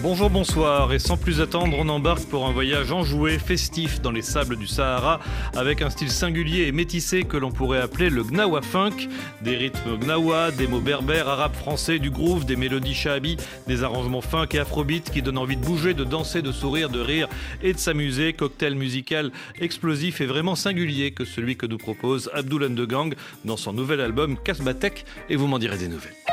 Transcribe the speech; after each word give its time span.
Bonjour, 0.00 0.30
bonsoir, 0.30 0.92
et 0.92 1.00
sans 1.00 1.16
plus 1.16 1.40
attendre, 1.40 1.76
on 1.76 1.88
embarque 1.88 2.24
pour 2.26 2.46
un 2.46 2.52
voyage 2.52 2.92
enjoué, 2.92 3.36
festif 3.36 4.00
dans 4.00 4.12
les 4.12 4.22
sables 4.22 4.56
du 4.56 4.68
Sahara, 4.68 5.18
avec 5.56 5.82
un 5.82 5.90
style 5.90 6.10
singulier 6.10 6.68
et 6.68 6.72
métissé 6.72 7.24
que 7.24 7.36
l'on 7.36 7.50
pourrait 7.50 7.80
appeler 7.80 8.08
le 8.08 8.22
Gnawa 8.22 8.62
Funk. 8.62 9.08
Des 9.42 9.56
rythmes 9.56 9.98
Gnawa, 9.98 10.52
des 10.52 10.68
mots 10.68 10.80
berbères, 10.80 11.28
arabes, 11.28 11.54
français, 11.54 11.98
du 11.98 12.10
groove, 12.10 12.46
des 12.46 12.54
mélodies 12.54 12.94
shahabi, 12.94 13.38
des 13.66 13.82
arrangements 13.82 14.20
funk 14.20 14.46
et 14.52 14.60
afrobeat 14.60 15.10
qui 15.10 15.20
donnent 15.20 15.36
envie 15.36 15.56
de 15.56 15.64
bouger, 15.64 15.94
de 15.94 16.04
danser, 16.04 16.42
de 16.42 16.52
sourire, 16.52 16.90
de 16.90 17.00
rire 17.00 17.28
et 17.60 17.72
de 17.72 17.78
s'amuser. 17.78 18.34
Cocktail 18.34 18.76
musical 18.76 19.32
explosif 19.60 20.20
et 20.20 20.26
vraiment 20.26 20.54
singulier 20.54 21.10
que 21.10 21.24
celui 21.24 21.56
que 21.56 21.66
nous 21.66 21.78
propose 21.78 22.30
Abdul 22.34 22.68
Gang 22.86 23.16
dans 23.44 23.56
son 23.56 23.72
nouvel 23.72 24.00
album 24.00 24.36
Kasbatek, 24.44 25.04
et 25.28 25.34
vous 25.34 25.48
m'en 25.48 25.58
direz 25.58 25.76
des 25.76 25.88
nouvelles. 25.88 26.27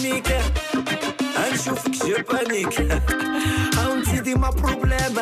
اتوميك 0.00 0.32
غنشوفك 1.36 2.06
جبانيك 2.06 2.80
هاونتي 3.78 4.20
ديما 4.20 4.50
بروبليم 4.50 5.16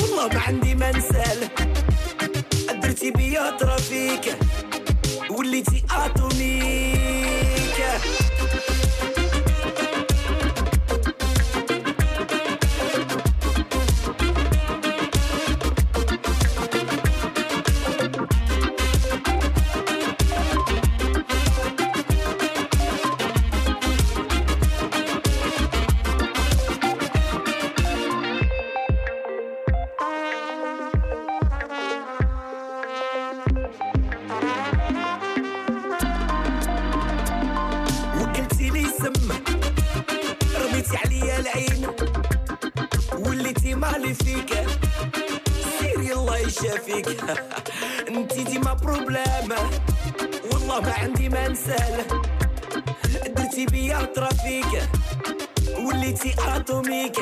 والله 0.00 0.28
ما 0.34 0.40
عندي 0.40 0.74
ما 0.74 0.92
نسال 0.92 1.48
درتي 2.82 3.10
بيا 3.10 3.50
ترافيك 3.50 4.36
وليتي 5.30 5.84
اتوميك 5.90 6.33
الله 46.64 46.76
يشافيك 46.76 47.20
انتي 48.08 48.44
ديما 48.44 48.72
بروبلام 48.72 49.48
والله 50.52 50.80
ما 50.80 50.92
عندي 50.92 51.28
ما 51.28 51.48
نسال. 51.48 52.04
درتي 53.36 53.66
بيا 53.66 54.02
ترافيك. 54.16 54.88
وليتي 55.78 56.34
اتوميك 56.38 57.16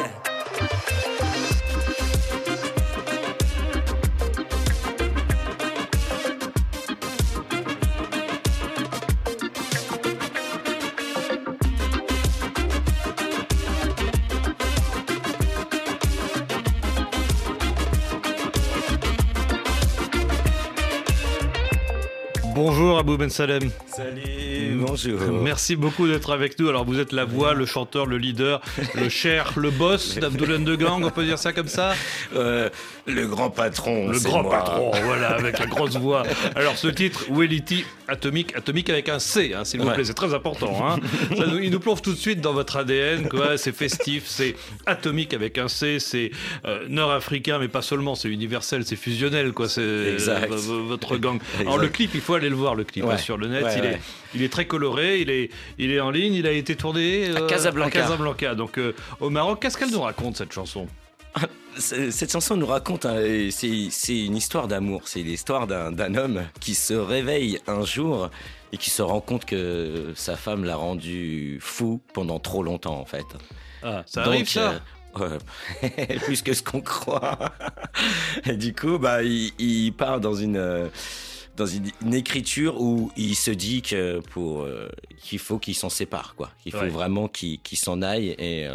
Abou 23.12 23.18
Ben. 23.18 23.28
Salut, 23.28 23.70
bonjour. 24.92 25.20
Merci 25.42 25.76
beaucoup 25.76 26.06
d'être 26.06 26.32
avec 26.32 26.58
nous. 26.58 26.68
Alors 26.68 26.84
vous 26.84 26.98
êtes 27.00 27.12
la 27.12 27.24
voix, 27.24 27.54
le 27.54 27.66
chanteur, 27.66 28.06
le 28.06 28.18
leader, 28.18 28.60
le 28.94 29.08
cher, 29.08 29.52
le 29.56 29.70
boss 29.70 30.14
d'Abdoulaye 30.20 30.62
de 30.64 30.74
Gang, 30.76 31.02
on 31.04 31.10
peut 31.10 31.24
dire 31.24 31.38
ça 31.38 31.52
comme 31.52 31.68
ça 31.68 31.94
Euh, 32.36 32.68
le 33.06 33.26
grand 33.26 33.50
patron. 33.50 34.08
Le 34.08 34.20
grand 34.20 34.42
moi. 34.42 34.52
patron, 34.58 34.90
voilà, 35.04 35.30
avec 35.30 35.58
la 35.58 35.66
grosse 35.66 35.96
voix. 35.96 36.22
Alors 36.54 36.76
ce 36.76 36.88
titre, 36.88 37.24
Wellity 37.30 37.84
Atomique, 38.08 38.54
atomique 38.56 38.90
avec 38.90 39.08
un 39.08 39.18
C, 39.18 39.54
hein, 39.56 39.64
s'il 39.64 39.80
vous 39.80 39.88
Ouais. 39.88 39.94
plaît, 39.94 40.04
c'est 40.04 40.12
très 40.14 40.34
important. 40.34 40.86
Hein. 40.86 40.96
Ça 41.36 41.46
nous- 41.46 41.58
il 41.58 41.70
nous 41.70 41.80
plonge 41.80 42.02
tout 42.02 42.12
de 42.12 42.18
suite 42.18 42.40
dans 42.40 42.52
votre 42.52 42.76
ADN, 42.76 43.28
quoi. 43.28 43.56
C'est 43.56 43.74
festif, 43.74 44.24
c'est 44.26 44.54
atomique 44.86 45.32
avec 45.34 45.56
un 45.58 45.68
C, 45.68 45.98
c'est 45.98 46.30
euh, 46.66 46.84
nord-africain, 46.88 47.58
mais 47.58 47.68
pas 47.68 47.80
seulement, 47.82 48.14
c'est 48.14 48.28
universel, 48.28 48.84
c'est 48.84 48.96
fusionnel, 48.96 49.52
quoi. 49.52 49.68
C'est 49.68 50.16
votre 50.68 51.16
gang. 51.16 51.38
Alors 51.60 51.74
Exact. 51.74 51.82
le 51.82 51.88
clip, 51.88 52.10
il 52.14 52.20
faut 52.20 52.34
aller 52.34 52.50
le 52.50 52.56
voir, 52.56 52.74
le 52.74 52.84
clip 52.84 53.04
Ouais. 53.04 53.14
hein, 53.14 53.18
sur 53.18 53.36
le 53.38 53.48
net. 53.48 53.64
Ouais, 53.64 53.74
il, 53.78 53.84
est. 53.84 54.00
il 54.34 54.42
est 54.42 54.52
très 54.52 54.66
coloré, 54.66 55.20
il 55.20 55.30
est, 55.30 55.50
il 55.78 55.90
est 55.90 56.00
en 56.00 56.10
ligne, 56.10 56.34
il 56.34 56.46
a 56.46 56.52
été 56.52 56.76
tourné 56.76 57.28
euh, 57.30 57.46
Casablanca. 57.46 57.98
à 57.98 58.02
Casablanca, 58.02 58.54
donc 58.54 58.78
euh, 58.78 58.94
au 59.20 59.30
Maroc. 59.30 59.60
Qu'est-ce 59.60 59.76
qu'elle 59.78 59.90
nous 59.90 60.02
raconte 60.02 60.36
cette 60.36 60.52
chanson? 60.52 60.86
Cette 61.78 62.30
chanson 62.30 62.56
nous 62.58 62.66
raconte, 62.66 63.06
hein, 63.06 63.16
c'est 63.50 64.18
une 64.18 64.36
histoire 64.36 64.68
d'amour. 64.68 65.02
C'est 65.06 65.22
l'histoire 65.22 65.66
d'un 65.66 66.14
homme 66.14 66.42
qui 66.60 66.74
se 66.74 66.92
réveille 66.92 67.58
un 67.66 67.82
jour 67.86 68.28
et 68.72 68.76
qui 68.76 68.90
se 68.90 69.00
rend 69.00 69.22
compte 69.22 69.46
que 69.46 70.12
sa 70.14 70.36
femme 70.36 70.64
l'a 70.64 70.76
rendu 70.76 71.58
fou 71.62 72.00
pendant 72.12 72.38
trop 72.38 72.62
longtemps, 72.62 73.00
en 73.00 73.06
fait. 73.06 73.24
Ah, 73.82 74.02
Ça 74.06 74.24
Donc, 74.24 74.34
arrive 74.34 74.48
ça? 74.50 74.82
euh, 75.20 75.38
plus 76.26 76.42
que 76.42 76.52
ce 76.52 76.62
qu'on 76.62 76.82
croit. 76.82 77.38
Et 78.46 78.56
du 78.56 78.74
coup, 78.74 78.98
bah, 78.98 79.22
il, 79.22 79.52
il 79.58 79.92
part 79.92 80.20
dans 80.20 80.34
une 80.34 80.56
euh, 80.58 80.88
dans 81.56 81.66
une, 81.66 81.90
une 82.02 82.14
écriture 82.14 82.80
où 82.80 83.10
il 83.16 83.34
se 83.34 83.50
dit 83.50 83.82
que 83.82 84.20
pour 84.30 84.62
euh, 84.62 84.88
qu'il 85.20 85.38
faut 85.38 85.58
qu'il 85.58 85.74
s'en 85.74 85.90
sépare, 85.90 86.34
quoi. 86.34 86.50
Il 86.64 86.72
faut 86.72 86.78
Ouais. 86.78 86.88
vraiment 86.88 87.28
qu'il 87.28 87.60
qu'il 87.60 87.78
s'en 87.78 88.00
aille 88.02 88.30
et 88.38 88.66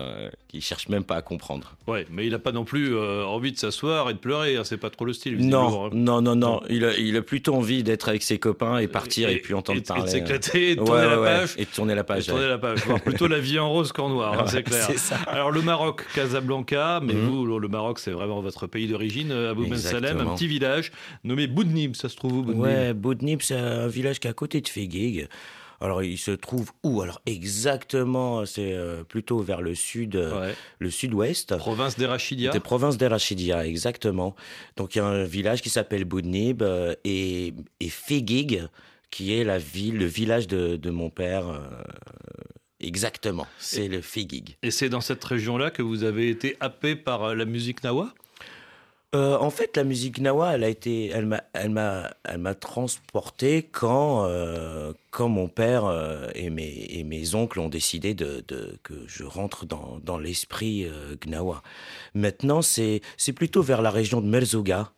qu'il 0.47 0.61
cherche 0.61 0.87
même 0.89 1.03
pas 1.03 1.15
à 1.17 1.21
comprendre. 1.21 1.75
Ouais, 1.87 2.05
mais 2.09 2.25
il 2.25 2.31
n'a 2.31 2.39
pas 2.39 2.51
non 2.53 2.63
plus 2.63 2.95
euh, 2.95 3.25
envie 3.25 3.51
de 3.51 3.57
s'asseoir 3.57 4.09
et 4.09 4.13
de 4.13 4.17
pleurer, 4.19 4.55
hein, 4.55 4.63
c'est 4.63 4.77
pas 4.77 4.89
trop 4.89 5.03
le 5.05 5.11
style. 5.13 5.35
visiblement, 5.35 5.69
Non, 5.69 5.85
hein. 5.87 5.89
non, 5.93 6.21
non, 6.21 6.35
non. 6.35 6.61
Il 6.69 6.85
a, 6.85 6.95
il 6.97 7.17
a 7.17 7.21
plutôt 7.21 7.53
envie 7.55 7.83
d'être 7.83 8.07
avec 8.09 8.23
ses 8.23 8.39
copains 8.39 8.77
et 8.77 8.87
partir 8.87 9.27
et, 9.29 9.37
puis 9.39 9.53
entendre 9.53 9.79
et, 9.79 9.83
parler. 9.83 10.03
Et 10.03 10.05
de 10.05 10.09
euh, 10.09 10.11
s'éclater, 10.11 10.71
et 10.71 10.75
de 10.75 10.79
tourner 10.85 10.93
ouais, 11.01 11.05
la 11.09 11.19
ouais, 11.19 11.25
page. 11.27 11.53
Et 11.57 11.65
de 11.65 11.69
tourner 11.69 11.95
la 11.95 12.01
et 12.01 12.03
page. 12.05 12.25
de 12.25 12.31
tourner 12.31 12.47
la 12.47 12.57
page. 12.57 12.85
Voir 12.85 13.01
plutôt 13.01 13.27
la 13.27 13.39
vie 13.39 13.59
en 13.59 13.69
rose 13.69 13.91
qu'en 13.91 14.09
noir, 14.09 14.33
hein, 14.33 14.43
Ouais, 14.43 14.47
c'est 14.51 14.63
clair. 14.63 14.83
c'est 14.87 14.97
ça. 14.97 15.17
Alors 15.27 15.51
le 15.51 15.61
Maroc, 15.61 16.05
Casablanca, 16.15 17.01
mais 17.03 17.13
Mhm. 17.13 17.27
vous, 17.27 17.59
le 17.59 17.67
Maroc, 17.67 17.99
c'est 17.99 18.11
vraiment 18.11 18.39
votre 18.41 18.67
pays 18.67 18.87
d'origine, 18.87 19.31
euh, 19.31 19.51
Abou 19.51 19.65
Ben 19.67 19.77
Salem, 19.77 20.19
un 20.21 20.33
petit 20.35 20.47
village 20.47 20.91
nommé 21.23 21.47
Boudnib, 21.47 21.95
ça 21.95 22.09
se 22.09 22.15
trouve 22.15 22.33
où 22.37 22.43
Boudnib? 22.43 22.63
Ouais, 22.63 22.93
Boudnib, 22.93 23.41
c'est 23.41 23.55
un 23.57 23.87
village 23.87 24.19
qui 24.19 24.27
est 24.27 24.31
à 24.31 24.33
côté 24.33 24.61
de 24.61 24.67
Fegig. 24.67 25.27
Alors, 25.79 26.01
il 26.03 26.17
se 26.17 26.31
trouve 26.31 26.71
où? 26.83 27.01
Alors, 27.01 27.21
exactement, 27.25 28.45
c'est 28.45 28.73
euh, 28.73 29.03
plutôt 29.03 29.39
vers 29.39 29.61
le 29.61 29.75
sud, 29.75 30.15
euh, 30.15 30.47
Ouais. 30.47 30.55
le 30.79 30.89
sud-ouest. 30.89 31.55
Province 31.57 31.97
d'Erachidia. 31.97 32.51
Des 32.51 32.59
provinces 32.59 32.97
d'Erachidia, 32.97 33.65
exactement. 33.67 34.35
Donc, 34.75 34.95
il 34.95 34.99
y 34.99 35.01
a 35.01 35.05
un 35.05 35.23
village 35.23 35.61
qui 35.61 35.69
s'appelle 35.69 36.03
Boudnib 36.05 36.63
euh, 36.63 36.95
et, 37.03 37.53
et 37.79 37.89
Fegig, 37.89 38.63
qui 39.11 39.33
est 39.37 39.43
la 39.43 39.57
ville, 39.59 39.97
le 39.97 40.05
village 40.05 40.47
de, 40.47 40.75
de 40.77 40.89
mon 40.89 41.09
père. 41.09 41.47
euh, 41.47 41.59
exactement, 42.79 43.47
c'est 43.57 43.87
le 43.87 44.01
Fegig. 44.01 44.57
Et 44.63 44.71
c'est 44.71 44.89
dans 44.89 45.01
cette 45.01 45.23
région-là 45.23 45.71
que 45.71 45.81
vous 45.81 46.03
avez 46.03 46.29
été 46.29 46.57
happé 46.59 46.95
par 46.95 47.35
la 47.35 47.45
musique 47.45 47.83
nawa? 47.83 48.13
Euh, 49.15 49.37
en 49.37 49.49
fait, 49.49 49.77
la 49.77 49.85
musique 49.85 50.19
nawa, 50.19 50.53
elle 50.55 50.63
a 50.65 50.69
été, 50.69 51.07
elle 51.07 51.25
m'a, 51.27 51.41
elle 51.53 51.69
m'a, 51.69 52.11
elle 52.25 52.39
m'a 52.39 52.53
transporté 52.55 53.63
quand, 53.63 54.25
euh, 54.25 54.91
quand 55.17 55.29
mon 55.29 55.47
père 55.47 55.85
euh, 55.85 56.27
et, 56.35 56.51
mes, 56.51 57.33
oncles 57.33 57.59
ont 57.59 57.69
décidé 57.69 58.13
de, 58.13 58.45
que 58.83 58.93
je 59.07 59.23
rentre 59.23 59.65
dans, 59.65 60.19
l'esprit 60.19 60.85
euh, 60.85 61.15
gnawa. 61.19 61.63
Maintenant, 62.13 62.61
c'est, 62.61 63.01
plutôt 63.35 63.63
vers 63.63 63.81
la 63.81 63.89
région 63.89 64.21
de 64.21 64.27
Merzouga. 64.27 64.91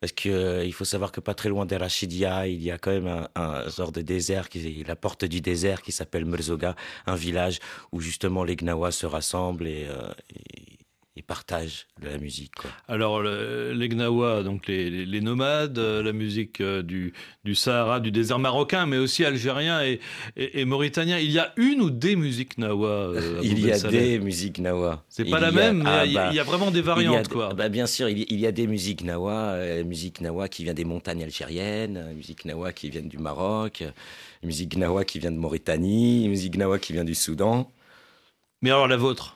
Parce 0.00 0.12
que 0.12 0.28
euh, 0.28 0.70
faut 0.72 0.84
savoir 0.84 1.12
que 1.12 1.20
pas 1.20 1.34
très 1.34 1.48
loin 1.48 1.66
d'Erachidia, 1.66 2.48
il 2.48 2.60
y 2.64 2.72
a 2.72 2.78
quand 2.78 2.90
même 2.90 3.06
un, 3.06 3.28
un 3.36 3.68
genre 3.68 3.92
de 3.92 4.02
désert, 4.02 4.48
qui, 4.48 4.82
la 4.82 4.96
porte 4.96 5.24
du 5.24 5.40
désert 5.40 5.82
qui 5.82 5.92
s'appelle 5.92 6.24
Merzouga, 6.24 6.74
un 7.06 7.14
village 7.14 7.60
où 7.92 8.00
justement 8.00 8.42
les 8.42 8.56
Gnawa 8.56 8.90
se 8.90 9.06
rassemblent 9.06 9.68
et, 9.68 9.86
et- 10.30 10.73
et 11.16 11.22
partagent 11.22 11.86
de 12.02 12.08
la 12.08 12.18
musique. 12.18 12.52
Quoi. 12.56 12.70
Alors, 12.88 13.22
le- 13.22 13.72
les 13.72 13.88
Gnawa, 13.88 14.42
donc 14.42 14.66
les, 14.66 14.90
les- 14.90 15.06
les 15.06 15.20
nomades, 15.20 15.78
euh, 15.78 16.02
la 16.02 16.12
musique 16.12 16.60
euh, 16.60 16.82
du, 16.82 17.12
du 17.44 17.54
Sahara, 17.54 18.00
du 18.00 18.10
désert 18.10 18.40
marocain, 18.40 18.84
mais 18.86 18.96
aussi 18.98 19.24
algérien 19.24 19.80
et, 19.84 20.00
et- 20.36 20.60
et 20.60 20.64
mauritanien. 20.64 21.18
Il 21.20 21.30
y 21.30 21.38
a 21.38 21.52
une 21.56 21.80
ou 21.82 21.90
des 21.90 22.16
musiques 22.16 22.58
Gnawa 22.58 22.88
euh, 22.88 23.40
Il 23.44 23.60
y 23.64 23.70
a 23.70 23.78
des 23.78 24.18
musiques 24.18 24.58
nawa. 24.58 25.04
C'est 25.08 25.22
Il 25.24 25.30
pas 25.30 25.38
la 25.38 25.48
a- 25.48 25.52
même, 25.52 25.84
mais 25.84 25.88
ah, 25.90 26.04
il 26.04 26.12
y 26.12 26.18
a- 26.18 26.24
bah, 26.24 26.28
il 26.32 26.36
y, 26.36 26.40
a 26.40 26.42
vraiment 26.42 26.72
des 26.72 26.80
a 26.80 26.82
variantes, 26.82 27.28
quoi. 27.28 27.54
bah, 27.54 27.68
bien 27.68 27.86
sûr, 27.86 28.08
il 28.08 28.18
y, 28.18 28.26
il 28.30 28.40
y 28.40 28.46
a 28.48 28.52
des 28.52 28.66
musiques 28.66 29.04
nawa, 29.04 29.52
euh, 29.52 29.84
musique 29.84 30.20
nawa 30.20 30.48
qui 30.48 30.64
vient 30.64 30.74
des 30.74 30.84
montagnes 30.84 31.22
algériennes, 31.22 31.96
euh, 31.96 32.12
musique 32.12 32.44
nawa 32.44 32.72
qui 32.72 32.90
vient 32.90 33.02
du 33.02 33.18
Maroc, 33.18 33.84
musique 34.42 34.76
nawa 34.76 35.04
qui 35.04 35.20
vient 35.20 35.30
de 35.30 35.38
Mauritanie, 35.38 36.28
musique 36.28 36.56
nawa 36.56 36.80
qui 36.80 36.92
vient 36.92 37.04
du 37.04 37.14
Soudan. 37.14 37.70
Mais 38.62 38.70
alors 38.70 38.88
la 38.88 38.96
vôtre? 38.96 39.33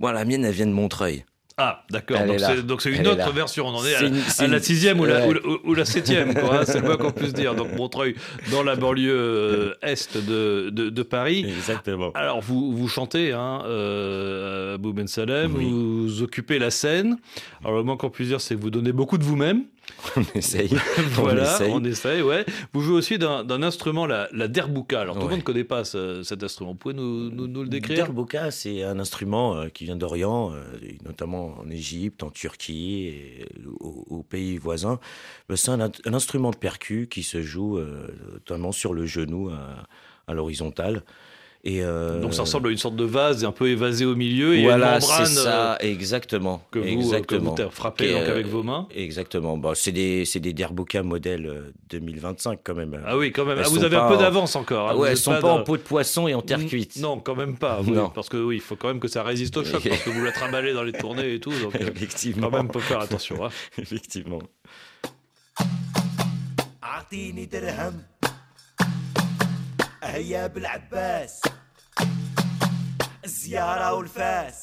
Bon, 0.00 0.10
la 0.12 0.24
mienne, 0.24 0.44
elle 0.44 0.54
vient 0.54 0.66
de 0.66 0.72
Montreuil. 0.72 1.24
Ah, 1.60 1.82
d'accord. 1.90 2.20
Donc 2.64 2.80
c'est 2.82 2.92
Elle 2.92 3.00
une 3.00 3.06
autre 3.08 3.32
version. 3.32 3.66
On 3.66 3.70
en 3.74 3.84
est 3.84 3.92
à, 3.96 4.02
la- 4.02 4.08
à 4.38 4.44
une- 4.46 4.60
sixième 4.60 5.00
ou 5.00 5.06
la, 5.06 5.26
ouais. 5.26 5.26
ou 5.26 5.32
la- 5.32 5.40
ou 5.70 5.74
la 5.74 5.84
septième, 5.84 6.32
quoi. 6.32 6.60
hein, 6.60 6.64
c'est 6.64 6.78
le 6.78 6.84
moins 6.84 6.96
qu'on 6.96 7.10
puisse 7.10 7.32
dire. 7.32 7.56
Donc 7.56 7.74
Montreuil, 7.76 8.14
dans 8.52 8.62
la 8.62 8.76
banlieue 8.76 9.10
euh, 9.12 9.74
est 9.82 10.16
de, 10.16 10.70
de, 10.70 10.88
de 10.88 11.02
Paris. 11.02 11.44
Exactement. 11.48 12.12
Alors, 12.14 12.40
vous, 12.40 12.70
vous 12.76 12.86
chantez, 12.86 13.32
hein, 13.32 13.62
euh, 13.66 14.76
Abou 14.76 14.92
Ben 14.92 15.08
Salem, 15.08 15.52
Oui. 15.56 15.64
vous 15.68 16.22
occupez 16.22 16.60
la 16.60 16.70
scène. 16.70 17.18
Alors, 17.64 17.78
le 17.78 17.82
moins 17.82 17.96
qu'on 17.96 18.10
puisse 18.10 18.28
dire, 18.28 18.40
c'est 18.40 18.54
que 18.54 18.60
vous 18.60 18.70
donnez 18.70 18.92
beaucoup 18.92 19.18
de 19.18 19.24
vous-même. 19.24 19.64
On 20.16 20.22
essaye. 20.34 20.68
voilà, 21.12 21.42
essaye. 21.54 21.70
on 21.72 21.82
essaye, 21.84 22.22
ouais. 22.22 22.44
Vous 22.72 22.80
jouez 22.82 22.94
aussi 22.96 23.18
d'un 23.18 23.62
instrument, 23.62 24.06
la, 24.06 24.28
la 24.32 24.48
derbouka. 24.48 25.00
Alors, 25.00 25.14
tout 25.14 25.20
le 25.20 25.26
Ouais. 25.26 25.30
monde 25.32 25.40
ne 25.40 25.44
connaît 25.44 25.64
pas 25.64 25.84
ce- 25.84 26.22
cet 26.22 26.42
instrument. 26.42 26.72
Vous 26.72 26.76
pouvez 26.76 26.94
nous, 26.94 27.30
nous, 27.30 27.46
nous 27.46 27.62
le 27.62 27.68
décrire? 27.68 27.96
Derboka, 27.96 28.50
c'est 28.50 28.82
un 28.82 28.98
instrument 28.98 29.56
euh, 29.56 29.68
qui 29.68 29.84
vient 29.84 29.96
d'Orient, 29.96 30.52
euh, 30.52 30.62
notamment 31.04 31.54
en 31.58 31.70
Égypte, 31.70 32.22
en 32.22 32.30
Turquie 32.30 33.06
et 33.08 33.46
aux, 33.80 34.04
aux 34.08 34.22
pays 34.22 34.56
voisins. 34.58 35.00
Euh, 35.50 35.56
C'est 35.56 35.70
un, 35.70 35.80
un 35.80 36.14
instrument 36.14 36.50
de 36.50 36.56
percu 36.56 37.08
qui 37.10 37.22
se 37.22 37.42
joue 37.42 37.78
euh, 37.78 38.08
notamment 38.32 38.72
sur 38.72 38.94
le 38.94 39.06
genou 39.06 39.50
à, 39.50 39.86
à 40.26 40.34
l'horizontale. 40.34 41.02
Et 41.64 41.82
euh, 41.82 42.20
Donc, 42.20 42.34
ça 42.34 42.42
ressemble 42.42 42.68
à 42.68 42.70
une 42.70 42.78
sorte 42.78 42.94
de 42.94 43.04
vase 43.04 43.44
un 43.44 43.50
peu 43.50 43.68
évasé 43.68 44.04
au 44.04 44.14
milieu. 44.14 44.54
Et 44.56 44.62
voilà, 44.62 44.94
une 44.94 45.00
membrane 45.00 45.26
c'est 45.26 45.34
ça, 45.42 45.76
exactement. 45.80 46.62
euh, 46.64 46.70
que 46.70 46.78
vous, 46.78 46.86
exactement. 46.86 47.54
que 47.54 47.62
vous 47.64 47.70
frappez 47.70 48.12
donc, 48.12 48.22
avec 48.22 48.46
euh, 48.46 48.48
vos 48.48 48.62
mains. 48.62 48.86
Exactement. 48.94 49.58
Bon, 49.58 49.74
c'est 49.74 49.90
des, 49.92 50.24
c'est 50.24 50.38
des 50.40 50.54
modèle 51.02 51.46
euh, 51.46 51.72
2025 51.90 52.60
quand 52.62 52.74
même. 52.74 53.02
Ah 53.04 53.18
oui, 53.18 53.32
quand 53.32 53.44
même. 53.44 53.58
Ah, 53.62 53.68
vous 53.68 53.82
avez 53.82 53.96
un 53.96 54.08
peu 54.08 54.14
en- 54.14 54.18
d'avance 54.20 54.54
encore. 54.56 54.88
hein. 54.88 54.92
Ah 54.94 54.96
ouais, 54.96 55.10
elles 55.10 55.16
sont 55.16 55.32
pas, 55.32 55.40
dans- 55.40 55.58
en 55.58 55.62
peau 55.64 55.76
de 55.76 55.82
poisson 55.82 56.28
et 56.28 56.34
en 56.34 56.42
terre 56.42 56.64
cuite. 56.64 56.96
Non, 56.96 57.18
quand 57.18 57.34
même 57.34 57.56
pas. 57.56 57.80
oui, 57.84 57.90
Non. 57.90 58.08
Parce 58.10 58.28
que 58.28 58.36
oui, 58.36 58.56
il 58.56 58.62
faut 58.62 58.76
quand 58.76 58.88
même 58.88 59.00
que 59.00 59.08
ça 59.08 59.22
résiste 59.24 59.56
au 59.56 59.64
choc, 59.64 59.82
parce 59.88 60.02
que 60.02 60.10
vous 60.10 60.24
la 60.24 60.32
trimballez 60.32 60.72
dans 60.72 60.84
les 60.84 60.92
tournées 60.92 61.34
et 61.34 61.40
tout. 61.40 61.50
Donc, 61.60 61.74
euh, 61.74 61.80
Effectivement. 61.80 62.50
quand 62.50 62.56
même, 62.56 62.72
faut 62.72 62.78
faire 62.78 63.00
attention. 63.00 63.44
hein. 63.44 63.50
Effectivement. 63.78 64.38
هيا 70.08 70.46
بالعباس. 70.46 71.40
الزيارة 73.24 73.92
والفاس. 73.92 74.62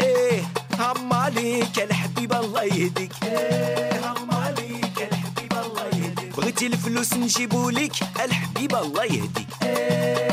إيه 0.00 0.42
هم 0.78 1.12
عليك 1.12 1.78
الحبيب 1.78 2.32
الله 2.32 2.62
يهديك. 2.62 3.12
إيه 3.22 4.06
هم 4.06 4.30
عليك 4.30 5.08
الحبيب 5.12 5.52
الله 5.52 5.86
يهديك. 5.86 6.36
بغيتي 6.36 6.66
الفلوس 6.66 7.12
نجيبولك 7.12 7.92
الحبيب 8.24 8.74
الله 8.74 9.04
يهديك. 9.04 9.48
إيه. 9.62 10.31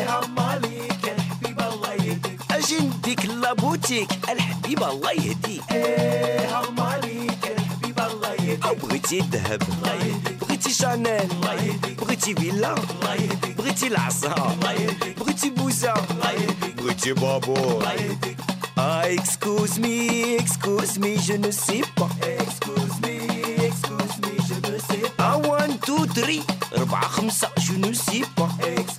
أجي 2.79 2.87
نديك 2.87 3.25
لابوتيك 3.25 4.09
الحبيب 4.29 4.83
الله 4.83 5.11
يهديك. 5.11 5.61
إيه 5.71 6.59
هم 6.59 6.79
عليك 6.79 7.43
يا 7.45 7.57
الحبيب 7.57 7.99
الله 7.99 8.33
يهديك. 8.33 8.65
أو 8.65 8.75
بغيتي 8.75 9.19
الذهب 9.19 9.61
الله 9.61 9.93
يهديك. 9.93 10.37
بغيتي 10.41 10.73
شانيل 10.73 11.31
الله 11.31 11.53
يهديك. 11.53 12.03
بغيتي 12.03 12.35
فيلا 12.35 12.73
الله 12.73 13.13
يهديك. 13.13 13.57
بغيتي 13.57 13.87
العصا 13.87 14.33
الله 14.53 14.71
يهديك. 14.71 15.19
بغيتي 15.19 15.49
بوزة 15.49 15.93
الله 15.93 16.31
يهديك. 16.31 16.75
بغيتي 16.81 17.13
بابور 17.13 17.57
الله 17.57 17.93
يهديك. 17.93 18.37
Ah, 18.81 19.03
excuse 19.17 19.77
me, 19.77 20.37
excuse 20.39 20.93
me, 21.03 21.11
je 21.27 21.33
ne 21.33 21.51
sais 21.51 21.83
pas. 21.97 22.11
Excuse 22.43 22.95
me, 23.03 23.15
excuse 23.67 24.15
me, 24.23 24.31
je 24.47 24.57
ne 24.71 24.77
sais 24.87 25.05
pas. 25.17 25.31
Ah, 25.33 25.37
one, 25.37 25.73
two, 25.85 26.05
three, 26.17 26.43
أربعة 26.77 27.07
خمسة, 27.07 27.47
je 27.57 27.73
ne 27.73 27.93
sais 27.93 28.23
pas. 28.37 28.49
Excuse 28.63 28.98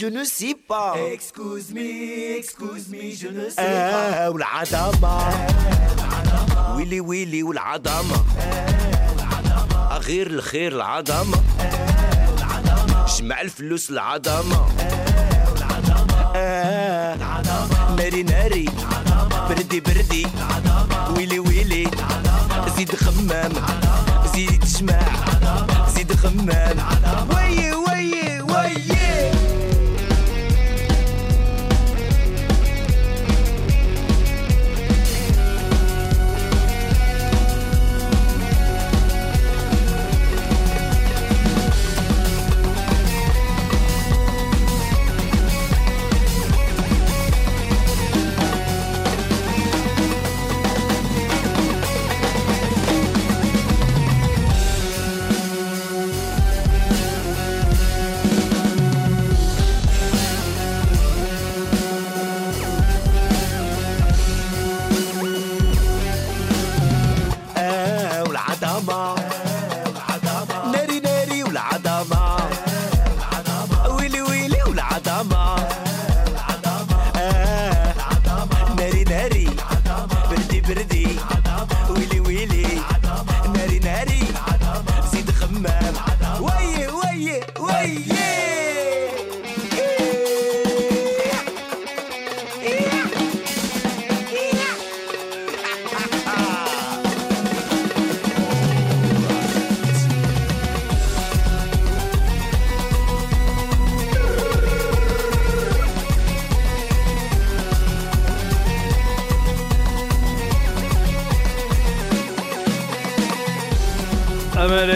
je 0.00 0.06
ne 0.06 0.24
sais 0.24 0.56
pas. 0.70 0.94
Excuse 1.16 1.68
me, 1.76 1.86
excuse 2.38 2.86
me, 2.92 3.02
je 3.20 3.28
ne 3.28 3.48
sais 3.50 3.56
pas. 3.56 3.62
آه 3.62 4.30
والعظمة 4.30 5.18
ويلي 6.76 7.00
ويلي 7.00 7.42
والعظمة 7.42 8.24
غير 10.06 10.26
الخير 10.26 10.72
العظمة 10.72 11.38
جمع 13.18 13.40
الفلوس 13.40 13.90
العظمة 13.90 14.66
ناري 17.98 18.22
ناري 18.22 18.66
بردي 19.48 19.80
بردي 19.80 20.26
ويلي 21.16 21.38
ويلي 21.38 21.90
زيد 22.76 22.96
خمام 22.96 23.52
زيد 24.34 24.64
جمع 24.64 25.00
زيد 25.94 26.12
خمام 26.12 26.65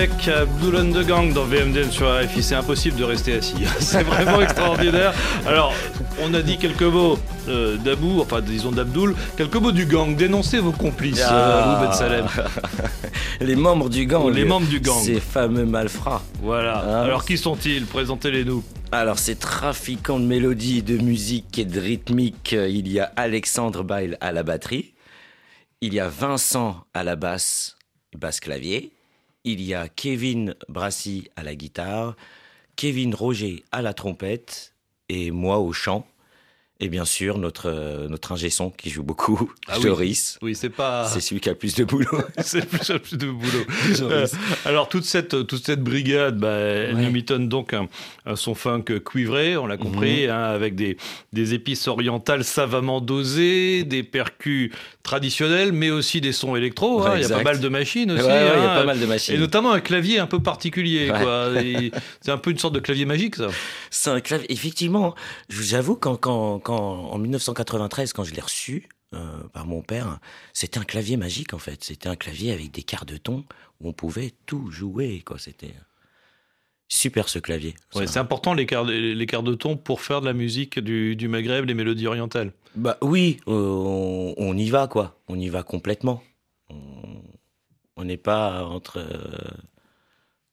Malek, 0.01 0.29
Abdul 0.29 0.93
de 0.93 1.03
Gang 1.03 1.31
dans 1.35 1.45
VMDN 1.45 1.91
sur 1.91 2.09
RFI. 2.11 2.43
C'est 2.43 2.55
impossible 2.55 2.97
de 2.97 3.05
rester 3.05 3.35
assis. 3.35 3.57
C'est 3.81 4.03
vraiment 4.03 4.41
extraordinaire. 4.41 5.13
Alors, 5.47 5.75
on 6.23 6.33
a 6.33 6.41
dit 6.41 6.57
quelques 6.57 6.81
mots 6.85 7.19
euh, 7.49 7.77
d'Abou, 7.77 8.19
enfin 8.23 8.41
disons 8.41 8.71
d'Abdul, 8.73 9.15
quelques 9.37 9.57
mots 9.57 9.73
du 9.73 9.85
gang. 9.85 10.17
Dénoncez 10.17 10.59
vos 10.59 10.73
complices, 10.73 11.21
Ah. 11.23 11.75
Abou 11.75 11.85
Ben 11.85 11.93
Salem. 11.93 12.27
Les 13.43 13.57
membres 13.57 13.91
du 13.91 14.07
gang. 14.07 14.27
Les 14.31 14.41
les- 14.41 14.49
membres 14.49 14.69
du 14.69 14.81
gang. 14.81 14.99
Ces 15.03 15.21
fameux 15.21 15.67
malfrats. 15.67 16.23
Voilà. 16.41 16.83
Ah. 16.83 17.03
Alors, 17.03 17.27
qui 17.27 17.37
sont-ils? 17.37 17.85
Présentez-les 17.85 18.47
nous. 18.47 18.65
Alors, 18.93 19.19
ces 19.19 19.37
trafiquants 19.37 20.19
de 20.19 20.25
mélodies, 20.25 20.83
de 20.83 20.97
musique 20.97 21.59
et 21.59 21.67
de 21.67 21.79
rythmique, 21.79 22.55
euh, 22.55 22.71
il 22.71 22.91
y 22.91 23.01
a 23.01 23.13
Alexandre 23.17 23.85
Bail 23.85 24.17
à 24.23 24.33
la 24.33 24.45
batterie, 24.45 24.95
il 25.83 25.93
y 25.93 26.01
a 26.01 26.09
Vincent 26.09 26.85
à 26.95 27.05
la 27.05 27.17
basse, 27.17 27.77
basse 28.17 28.41
clavier, 28.41 28.93
il 29.45 29.63
y 29.63 29.75
a 29.75 29.89
Kevin 29.89 30.55
Brassy 30.69 31.29
à 31.37 31.43
la 31.43 31.55
guitare, 31.55 32.17
Kevin 32.77 33.15
Roger 33.15 33.65
à 33.73 33.83
la 33.83 33.95
trompette 33.95 34.75
et 35.09 35.31
moi 35.31 35.59
au 35.59 35.73
chant. 35.73 36.07
Et 36.83 36.89
bien 36.89 37.05
sûr, 37.05 37.37
notre, 37.37 37.69
euh, 37.69 38.09
notre 38.09 38.33
ingé 38.33 38.49
son 38.49 38.71
qui 38.71 38.89
joue 38.91 39.03
beaucoup, 39.03 39.53
Ah. 39.69 39.79
Joris. 39.81 40.39
Oui, 40.41 40.55
c'est 40.55 40.71
pas. 40.71 41.07
C'est 41.07 41.21
celui 41.21 41.41
qui 41.41 41.49
a 41.51 41.53
le 41.53 41.59
plus 41.59 41.75
de 41.75 41.85
boulot. 41.85 42.07
C'est 42.43 42.67
plus, 42.67 42.99
plus 42.99 43.17
de 43.19 43.27
boulot. 43.31 43.65
Euh, 44.03 44.27
alors 44.65 44.89
toute 44.89 45.05
cette 45.05 45.47
toute 45.47 45.65
cette 45.67 45.83
brigade, 45.83 46.39
bah, 46.39 46.49
elle 46.53 46.95
Ouais. 46.95 47.03
nous 47.03 47.11
mitonne 47.11 47.49
donc 47.49 47.75
un, 47.75 47.87
un 48.25 48.35
son 48.37 48.55
funk 48.55 48.85
cuivré, 49.05 49.57
on 49.57 49.67
l'a 49.67 49.77
compris, 49.77 50.25
Mhm. 50.25 50.31
hein, 50.31 50.45
avec 50.45 50.75
des 50.75 50.97
des 51.33 51.55
épices 51.55 51.87
orientales 51.87 52.45
savamment 52.45 53.01
dosées, 53.01 53.85
des 53.85 54.03
percus 54.03 54.73
traditionnels, 55.03 55.73
mais 55.73 55.91
aussi 55.91 56.21
des 56.21 56.33
sons 56.33 56.57
électro. 56.57 57.03
hein. 57.05 57.15
Il 57.17 57.23
y 57.23 57.25
a 57.25 57.29
pas 57.29 57.43
mal 57.43 57.61
de 57.61 57.69
machines 57.69 58.11
aussi. 58.13 58.23
Ouais, 58.23 58.29
il 58.57 58.63
y 58.63 58.67
a 58.67 58.73
hein. 58.73 58.77
pas 58.77 58.85
mal 58.85 58.99
de 58.99 59.05
Et 59.05 59.09
machines. 59.09 59.39
notamment 59.41 59.73
un 59.73 59.81
clavier 59.81 60.19
un 60.19 60.27
peu 60.27 60.41
particulier. 60.41 61.11
Et 61.63 61.93
C'est 62.21 62.31
un 62.31 62.39
peu 62.39 62.51
une 62.51 62.59
sorte 62.59 62.75
de 62.75 62.81
clavier 62.81 63.05
magique, 63.05 63.37
ça. 63.37 63.49
C'est 63.91 64.11
un 64.11 64.21
clavier. 64.21 64.51
Effectivement, 64.53 65.15
j'avoue, 65.49 65.97
quand, 65.97 66.17
quand, 66.17 66.59
quand, 66.59 66.70
en 66.71 67.19
1993, 67.19 68.13
quand 68.13 68.25
je 68.25 68.35
l'ai 68.35 68.41
reçu 68.41 68.89
euh, 69.15 69.43
par 69.53 69.67
mon 69.67 69.83
père, 69.83 70.19
c'était 70.53 70.79
un 70.79 70.85
clavier 70.85 71.17
magique, 71.17 71.55
en 71.55 71.59
fait. 71.59 71.83
C'était 71.85 72.09
un 72.09 72.17
clavier 72.17 72.53
avec 72.53 72.71
des 72.71 72.83
quarts 72.83 73.07
de 73.07 73.17
ton 73.17 73.45
où 73.81 73.89
on 73.89 73.93
pouvait 73.93 74.33
tout 74.47 74.71
jouer, 74.71 75.23
quoi. 75.25 75.39
C'était 75.39 75.75
super, 76.89 77.29
ce 77.29 77.39
clavier. 77.39 77.75
Ouais, 77.95 78.07
c'est 78.07 78.19
important 78.19 78.55
l'écart 78.55 78.85
de, 78.85 78.93
l'écart 78.93 79.43
de 79.43 79.55
ton 79.55 79.77
pour 79.77 80.01
faire 80.01 80.21
de 80.21 80.27
la 80.27 80.33
musique 80.33 80.79
du, 80.79 81.17
du 81.17 81.29
Maghreb, 81.29 81.65
les 81.67 81.75
mélodies 81.75 82.07
orientales. 82.07 82.53
Bah 82.77 82.99
oui, 83.03 83.41
euh, 83.49 83.53
on, 83.53 84.35
on 84.37 84.57
y 84.57 84.71
va, 84.71 84.87
quoi. 84.87 85.19
On 85.29 85.39
y 85.39 85.49
va 85.49 85.63
complètement. 85.63 86.23
On 86.69 87.01
on 88.01 88.05
n'est 88.05 88.17
pas 88.17 88.65
entre 88.65 88.99
euh, 88.99 89.51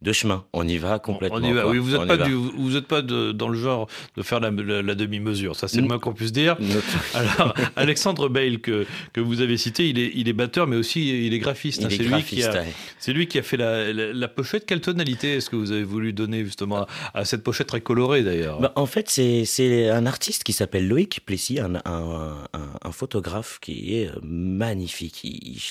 deux 0.01 0.13
chemins. 0.13 0.45
On 0.53 0.67
y 0.67 0.77
va 0.77 0.99
complètement. 0.99 1.39
On 1.39 1.43
y 1.43 1.53
va. 1.53 1.61
quoi. 1.63 1.71
Oui, 1.71 1.77
vous 1.79 1.97
n'êtes 1.97 2.07
pas, 2.07 2.17
du- 2.17 2.33
vous 2.33 2.75
êtes 2.75 2.85
pas 2.87 3.01
de- 3.01 3.31
dans 3.31 3.49
le 3.49 3.57
genre 3.57 3.87
de 4.15 4.21
faire 4.21 4.39
la, 4.39 4.51
la- 4.51 4.81
la 4.83 4.95
demi-mesure. 4.95 5.55
Ça, 5.55 5.67
c'est 5.67 5.81
le 5.81 5.87
moins 5.87 5.97
qu'on 5.97 6.13
puisse 6.13 6.31
dire. 6.31 6.55
Alors, 7.15 7.53
Alexandre 7.75 8.29
Bale, 8.29 8.59
que, 8.59 8.85
que 9.13 9.21
vous 9.21 9.41
avez 9.41 9.57
cité, 9.57 9.89
il 9.89 9.97
est, 9.97 10.11
il 10.13 10.29
est 10.29 10.33
batteur, 10.33 10.67
mais 10.67 10.75
aussi 10.75 11.25
il 11.25 11.33
est 11.33 11.39
graphiste. 11.39 11.83
hein. 11.83 11.87
C'est 11.89 12.03
lui, 12.03 12.23
qui 12.23 12.43
a- 12.43 12.51
ouais. 12.53 12.73
c'est 12.99 13.11
lui 13.13 13.27
qui 13.27 13.39
a 13.39 13.41
fait 13.43 13.57
la, 13.57 13.91
la- 13.91 14.27
pochette. 14.27 14.65
Quelle 14.67 14.81
tonalité 14.81 15.35
est-ce 15.35 15.49
que 15.49 15.55
vous 15.55 15.71
avez 15.71 15.83
voulu 15.83 16.13
donner 16.13 16.43
justement 16.45 16.81
à, 16.83 16.87
à 17.15 17.25
cette 17.25 17.41
pochette 17.43 17.67
très 17.67 17.81
colorée 17.81 18.21
d'ailleurs? 18.23 18.59
Bah, 18.59 18.73
en 18.75 18.85
fait, 18.85 19.09
c'est 19.09 19.89
un 19.89 20.05
artiste 20.05 20.43
qui 20.43 20.53
s'appelle 20.53 20.87
Loïc 20.87 21.21
Plessis, 21.25 21.59
un, 21.59 21.75
un, 21.85 22.35
un- 22.53 22.69
un 22.83 22.91
photographe 22.91 23.57
qui 23.61 23.95
est 23.95 24.09
euh, 24.09 24.19
magnifique. 24.21 25.21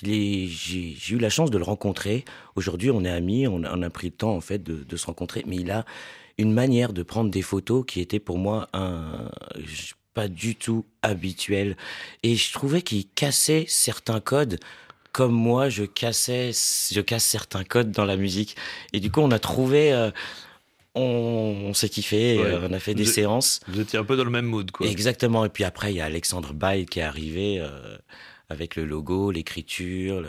J'ai 0.02 0.96
eu 1.14 1.18
la 1.18 1.30
chance 1.30 1.50
de 1.50 1.58
le 1.58 1.64
rencontrer. 1.64 2.24
Aujourd'hui, 2.56 2.90
on 2.90 3.04
est 3.04 3.10
amis, 3.10 3.46
on, 3.46 3.62
a- 3.62 3.72
on 3.76 3.82
a 3.82 3.90
pris 3.90 4.10
temps 4.16 4.34
en 4.34 4.40
fait 4.40 4.62
de, 4.62 4.82
de 4.84 4.96
se 4.96 5.06
rencontrer. 5.06 5.42
Mais 5.46 5.56
il 5.56 5.70
a 5.70 5.84
une 6.38 6.52
manière 6.52 6.92
de 6.92 7.02
prendre 7.02 7.30
des 7.30 7.42
photos 7.42 7.84
qui 7.86 8.00
était 8.00 8.20
pour 8.20 8.38
moi 8.38 8.68
un 8.72 9.30
pas 10.14 10.28
du 10.28 10.56
tout 10.56 10.84
habituel. 11.02 11.76
Et 12.22 12.36
je 12.36 12.52
trouvais 12.52 12.80
qu'il 12.82 13.06
cassait 13.08 13.66
certains 13.68 14.20
codes. 14.20 14.58
Comme 15.12 15.32
moi, 15.32 15.68
je 15.68 15.84
cassais, 15.84 16.50
je 16.52 17.00
casse 17.00 17.24
certains 17.24 17.64
codes 17.64 17.90
dans 17.90 18.04
la 18.04 18.16
musique. 18.16 18.56
Et 18.92 19.00
du 19.00 19.10
coup, 19.10 19.20
on 19.20 19.30
a 19.30 19.38
trouvé, 19.38 19.92
euh, 19.92 20.10
on, 20.94 21.00
on 21.68 21.74
s'est 21.74 21.88
kiffé, 21.88 22.38
Ouais. 22.38 22.44
euh, 22.46 22.68
on 22.68 22.72
a 22.72 22.78
fait 22.78 22.94
des 22.94 23.04
Vous- 23.04 23.10
séances. 23.12 23.60
Vous 23.68 23.80
étiez 23.80 23.98
un 23.98 24.04
peu 24.04 24.16
dans 24.16 24.24
le 24.24 24.30
même 24.30 24.46
mood, 24.46 24.70
quoi. 24.70 24.86
Exactement. 24.86 25.44
Et 25.44 25.48
puis 25.50 25.64
après, 25.64 25.92
il 25.92 25.96
y 25.96 26.00
a 26.00 26.04
Alexandre 26.06 26.52
Bail 26.54 26.86
qui 26.86 27.00
est 27.00 27.02
arrivé 27.02 27.58
euh, 27.60 27.96
avec 28.48 28.76
le 28.76 28.84
logo, 28.84 29.30
l'écriture, 29.30 30.22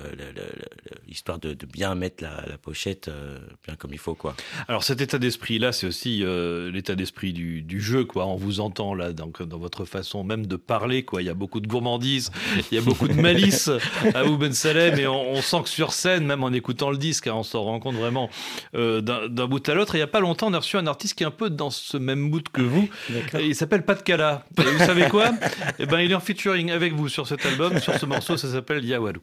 l'histoire 1.07 1.39
de, 1.39 1.53
de 1.53 1.65
bien 1.65 1.93
mettre 1.95 2.23
la, 2.23 2.43
la 2.47 2.57
pochette 2.57 3.07
euh, 3.09 3.39
bien 3.65 3.75
comme 3.75 3.93
il 3.93 3.99
faut, 3.99 4.15
quoi. 4.15 4.35
Alors 4.67 4.83
cet 4.83 5.01
état 5.01 5.19
d'esprit-là, 5.19 5.71
c'est 5.71 5.85
aussi 5.85 6.23
euh, 6.23 6.71
l'état 6.71 6.95
d'esprit 6.95 7.31
du, 7.31 7.61
du 7.61 7.79
jeu, 7.79 8.05
quoi. 8.05 8.25
On 8.25 8.35
vous 8.35 8.59
entend 8.59 8.95
là, 8.95 9.13
donc 9.13 9.43
dans 9.43 9.59
votre 9.59 9.85
façon 9.85 10.23
même 10.23 10.47
de 10.47 10.55
parler, 10.55 11.03
quoi. 11.03 11.21
Il 11.21 11.25
y 11.25 11.29
a 11.29 11.35
beaucoup 11.35 11.59
de 11.59 11.67
gourmandise, 11.67 12.31
il 12.71 12.75
y 12.75 12.77
a 12.79 12.81
beaucoup 12.81 13.07
de 13.07 13.13
malice 13.13 13.69
à 14.15 14.23
vous 14.23 14.37
Ben 14.37 14.53
Salem, 14.53 14.97
et 14.97 15.05
on, 15.05 15.33
on 15.33 15.41
sent 15.41 15.63
que 15.63 15.69
sur 15.69 15.93
scène, 15.93 16.25
même 16.25 16.43
en 16.43 16.51
écoutant 16.51 16.89
le 16.89 16.97
disque, 16.97 17.27
hein, 17.27 17.35
on 17.35 17.43
s'en 17.43 17.63
rend 17.63 17.79
compte 17.79 17.95
vraiment 17.95 18.31
euh, 18.73 19.01
d'un 19.01 19.47
bout 19.47 19.69
à 19.69 19.75
l'autre. 19.75 19.93
Et 19.93 19.99
il 19.99 20.01
y 20.01 20.03
a 20.03 20.07
pas 20.07 20.21
longtemps, 20.21 20.47
on 20.47 20.53
a 20.53 20.59
reçu 20.59 20.77
un 20.77 20.87
artiste 20.87 21.15
qui 21.15 21.23
est 21.23 21.27
un 21.27 21.31
peu 21.31 21.51
dans 21.51 21.69
ce 21.69 21.97
même 21.97 22.19
mood 22.19 22.49
que 22.49 22.61
vous. 22.61 22.89
Et 23.37 23.45
Il 23.45 23.55
s'appelle 23.55 23.85
Pat 23.85 24.03
Cala. 24.03 24.45
Et 24.57 24.63
vous 24.63 24.79
savez 24.79 25.07
quoi? 25.07 25.31
Eh 25.77 25.85
ben, 25.85 25.99
il 25.99 26.11
est 26.11 26.15
en 26.15 26.19
featuring 26.19 26.71
avec 26.71 26.93
vous 26.93 27.09
sur 27.09 27.27
cet 27.27 27.45
album, 27.45 27.77
sur 27.79 27.93
ce 27.93 28.06
morceau, 28.07 28.37
ça 28.37 28.51
s'appelle 28.51 28.83
Yawaru. 28.85 29.21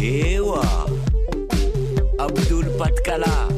Ewa 0.00 0.62
eh 0.62 2.22
Abdul 2.22 2.66
Patkala 2.76 3.48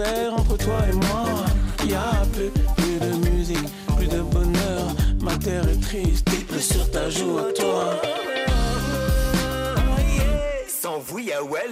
entre 0.00 0.56
toi 0.56 0.78
et 0.88 0.94
moi. 0.94 1.44
Y'a 1.86 2.22
plus, 2.32 2.50
plus 2.76 2.98
de 3.00 3.30
musique, 3.30 3.68
plus 3.96 4.06
de 4.06 4.20
bonheur. 4.20 4.94
Ma 5.20 5.36
terre 5.36 5.68
est 5.68 5.80
triste, 5.80 6.28
il 6.32 6.44
pleut 6.44 6.60
sur 6.60 6.90
ta 6.90 7.10
joue 7.10 7.38
à 7.38 7.52
toi. 7.52 8.00
Sans 10.68 10.98
vous 11.00 11.18
y'a 11.18 11.40
yeah. 11.42 11.68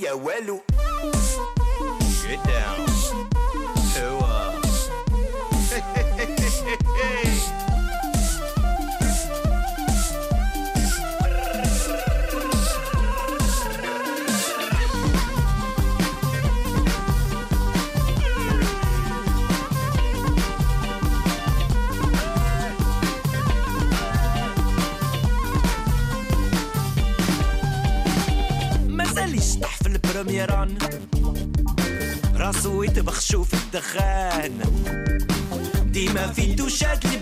Y'a 0.00 0.12
elle, 0.38 0.77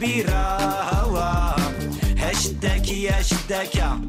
دوشات 0.06 0.26
البيرة 0.26 1.56
هشداك 2.18 2.88
يا 2.88 3.22
شداكا 3.22 4.00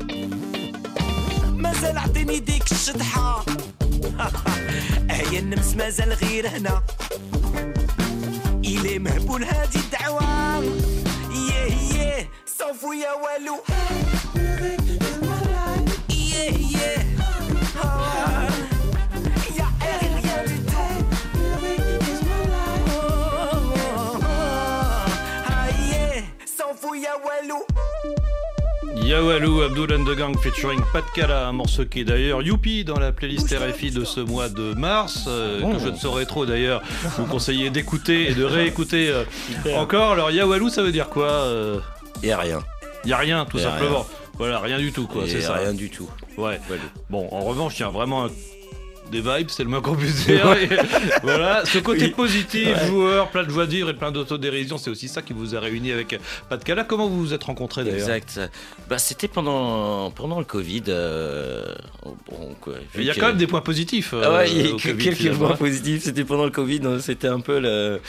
مازال 1.48 1.98
عطيني 1.98 2.40
ديك 2.40 2.72
الشطحة. 2.72 3.46
هيا 5.12 5.40
النمس 5.40 5.76
مازال 5.76 6.14
غير 6.14 6.48
هنا. 6.48 6.84
est 8.64 9.00
مهبول 9.00 9.44
هادي 9.44 9.80
الدعوة. 9.80 10.64
يه 11.34 11.94
يه 11.94 12.30
صافو 12.60 12.94
يا 12.94 13.12
والو. 13.14 13.58
Yawalou, 29.08 29.62
Abdul 29.62 29.94
and 29.94 30.04
the 30.04 30.18
Gang 30.18 30.38
featuring 30.38 30.82
Pat 30.92 31.06
Kala, 31.16 31.48
un 31.48 31.54
morceau 31.54 31.86
qui 31.86 32.02
est 32.02 32.04
d'ailleurs 32.04 32.42
youpi 32.42 32.84
dans 32.84 33.00
la 33.00 33.14
playlist 33.14 33.56
RFI 33.58 33.92
de 33.92 34.04
ce 34.04 34.20
mois 34.20 34.50
de 34.50 34.74
mars, 34.74 35.28
euh, 35.30 35.62
que 35.62 35.80
je 35.80 35.88
ne 35.88 35.96
saurais 35.96 36.26
trop 36.26 36.46
d'ailleurs 36.46 36.82
vous 37.18 37.26
conseiller 37.26 37.70
d'écouter 37.70 38.30
et 38.30 38.34
de 38.34 38.44
réécouter 38.44 39.10
euh, 39.10 39.24
encore. 39.78 40.12
Alors 40.12 40.30
Yawalou, 40.30 40.68
ça 40.68 40.84
veut 40.84 40.92
dire 40.92 41.08
quoi 41.08 41.30
euh 41.30 41.80
Il 42.22 42.28
y 42.28 42.34
a 42.34 42.38
rien. 42.38 42.60
Y 43.06 43.14
a 43.14 43.18
rien, 43.18 43.46
tout 43.46 43.60
Y 43.60 43.62
a 43.62 43.72
simplement. 43.72 44.06
Voilà, 44.38 44.60
rien 44.60 44.78
du 44.78 44.92
tout, 44.92 45.08
quoi. 45.08 45.24
C'est 45.26 45.40
ça. 45.40 45.54
rien 45.54 45.74
du 45.74 45.90
tout. 45.90 46.10
Ouais. 46.38 46.60
Bon, 47.10 47.30
en 47.32 47.40
revanche, 47.40 47.80
il 47.80 47.84
y 47.84 47.86
a 47.86 47.90
vraiment 47.90 48.26
un- 48.26 48.30
des 49.12 49.22
vibes, 49.22 49.50
c'est 49.50 49.64
le 49.64 49.70
moins 49.70 49.82
qu'on 49.82 49.96
puisse 49.96 50.26
dire. 50.28 50.46
Voilà, 51.24 51.64
ce 51.66 51.80
côté 51.80 52.06
Oui. 52.06 52.12
positif, 52.12 52.68
Ouais. 52.68 52.88
joueur, 52.88 53.30
plein 53.30 53.44
de 53.44 53.50
joie 53.50 53.66
de 53.66 53.72
vivre 53.72 53.90
et 53.90 53.94
plein 53.94 54.12
d'autodérision, 54.12 54.78
c'est 54.78 54.90
aussi 54.90 55.08
ça 55.08 55.22
qui 55.22 55.34
vous 55.34 55.56
a 55.56 55.60
réuni 55.60 55.92
avec 55.92 56.20
Pat 56.50 56.64
Kala. 56.64 56.84
Comment 56.84 57.08
vous 57.08 57.20
vous 57.20 57.34
êtes 57.34 57.44
rencontrés 57.44 57.84
d'ailleurs 57.84 58.10
Exact. 58.10 58.40
Bah, 58.90 58.98
c'était 58.98 59.28
pendant, 59.28 60.12
pendant 60.12 60.40
le 60.40 60.46
Covid. 60.46 60.84
euh, 60.90 61.66
bon, 62.04 62.56
quoi, 62.62 62.74
Il 62.96 63.04
y 63.04 63.10
a 63.10 63.14
que- 63.14 63.20
quand 63.20 63.28
même 63.28 63.38
des 63.38 63.48
points 63.48 63.62
positifs. 63.62 64.12
euh, 64.14 64.22
Ah 64.26 64.34
ouais, 64.38 64.52
il 64.52 64.58
y 64.58 64.68
a 64.68 64.72
Covid, 64.72 64.98
quelques 64.98 65.34
points 65.36 65.56
positifs. 65.56 66.04
C'était 66.04 66.24
pendant 66.24 66.46
le 66.46 66.52
Covid, 66.52 66.82
c'était 67.02 67.28
un 67.28 67.40
peu 67.40 67.60
le, 67.60 68.00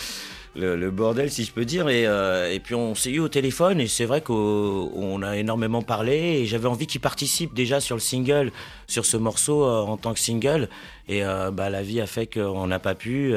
le, 0.58 0.90
bordel, 0.90 1.30
si 1.30 1.44
je 1.44 1.52
peux 1.52 1.64
dire. 1.64 1.88
Et, 1.88 2.06
euh, 2.06 2.52
et 2.52 2.60
puis 2.60 2.74
on 2.74 2.94
s'est 2.94 3.10
eu 3.10 3.20
au 3.20 3.28
téléphone, 3.28 3.80
et 3.80 3.86
c'est 3.86 4.04
vrai 4.04 4.20
qu'on 4.20 5.22
a 5.22 5.36
énormément 5.36 5.82
parlé. 5.82 6.40
Et 6.40 6.46
j'avais 6.46 6.68
envie 6.68 6.86
qu'il 6.86 7.00
participe 7.00 7.54
déjà 7.54 7.80
sur 7.80 7.96
le 7.96 8.00
single, 8.00 8.52
sur 8.86 9.04
ce 9.04 9.16
morceau 9.16 9.64
euh, 9.64 9.80
en 9.80 9.96
tant 9.96 10.12
que 10.14 10.20
single. 10.20 10.68
Et 11.08 11.24
euh, 11.24 11.50
bah, 11.50 11.70
la 11.70 11.82
vie 11.82 12.00
a 12.00 12.06
fait 12.06 12.26
qu'on 12.26 12.66
n'a 12.66 12.78
pas 12.78 12.94
pu. 12.94 13.34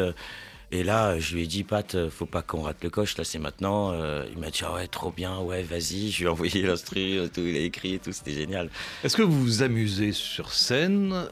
Et 0.74 0.84
là, 0.84 1.20
je 1.20 1.36
lui 1.36 1.44
ai 1.44 1.48
dit, 1.48 1.64
Pat, 1.64 1.96
euh, 1.96 2.10
faut 2.10 2.26
pas 2.26 2.42
qu'on 2.42 2.62
rate 2.62 2.84
le 2.84 2.90
coche, 2.90 3.18
là 3.18 3.24
c'est 3.24 3.40
maintenant. 3.40 3.92
Euh, 3.92 4.26
il 4.32 4.38
m'a 4.40 4.50
dit, 4.50 4.62
ah 4.66 4.74
ouais, 4.74 4.88
trop 4.88 5.12
bien, 5.12 5.40
ouais, 5.40 5.64
vas-y. 5.64 6.12
Je 6.12 6.20
lui 6.20 6.26
ai 6.26 6.28
envoyé 6.30 6.62
l'instru, 6.66 7.18
euh, 7.20 7.28
tout, 7.28 7.42
il 7.42 7.56
a 7.58 7.60
écrit 7.60 7.96
et 7.96 8.00
tout, 8.00 8.12
c'était 8.14 8.32
génial. 8.32 8.70
Est-ce 9.04 9.18
que 9.18 9.22
vous 9.22 9.40
vous 9.42 9.64
amusez 9.64 10.12
sur 10.14 10.54
scène 10.54 11.26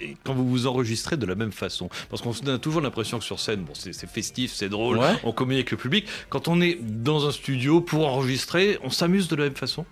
et 0.00 0.16
quand 0.24 0.34
vous 0.34 0.46
vous 0.48 0.66
enregistrez 0.66 1.16
de 1.16 1.24
la 1.26 1.34
même 1.34 1.52
façon? 1.52 1.88
Parce 2.10 2.20
qu'on 2.20 2.32
a 2.48 2.58
toujours 2.58 2.80
l'impression 2.82 3.18
que 3.18 3.24
sur 3.24 3.40
scène, 3.40 3.62
bon, 3.64 3.72
c'est 3.74 3.94
festif, 4.06 4.52
c'est 4.52 4.68
drôle, 4.68 4.98
Ouais. 4.98 5.14
on 5.24 5.32
communique 5.32 5.62
avec 5.68 5.70
le 5.72 5.76
public. 5.78 6.06
Quand 6.28 6.48
on 6.48 6.60
est 6.60 6.74
dans 6.82 7.26
un 7.26 7.32
studio 7.32 7.80
pour 7.80 8.06
enregistrer, 8.06 8.78
on 8.82 8.90
s'amuse 8.90 9.28
de 9.28 9.36
la 9.36 9.44
même 9.44 9.56
façon? 9.56 9.86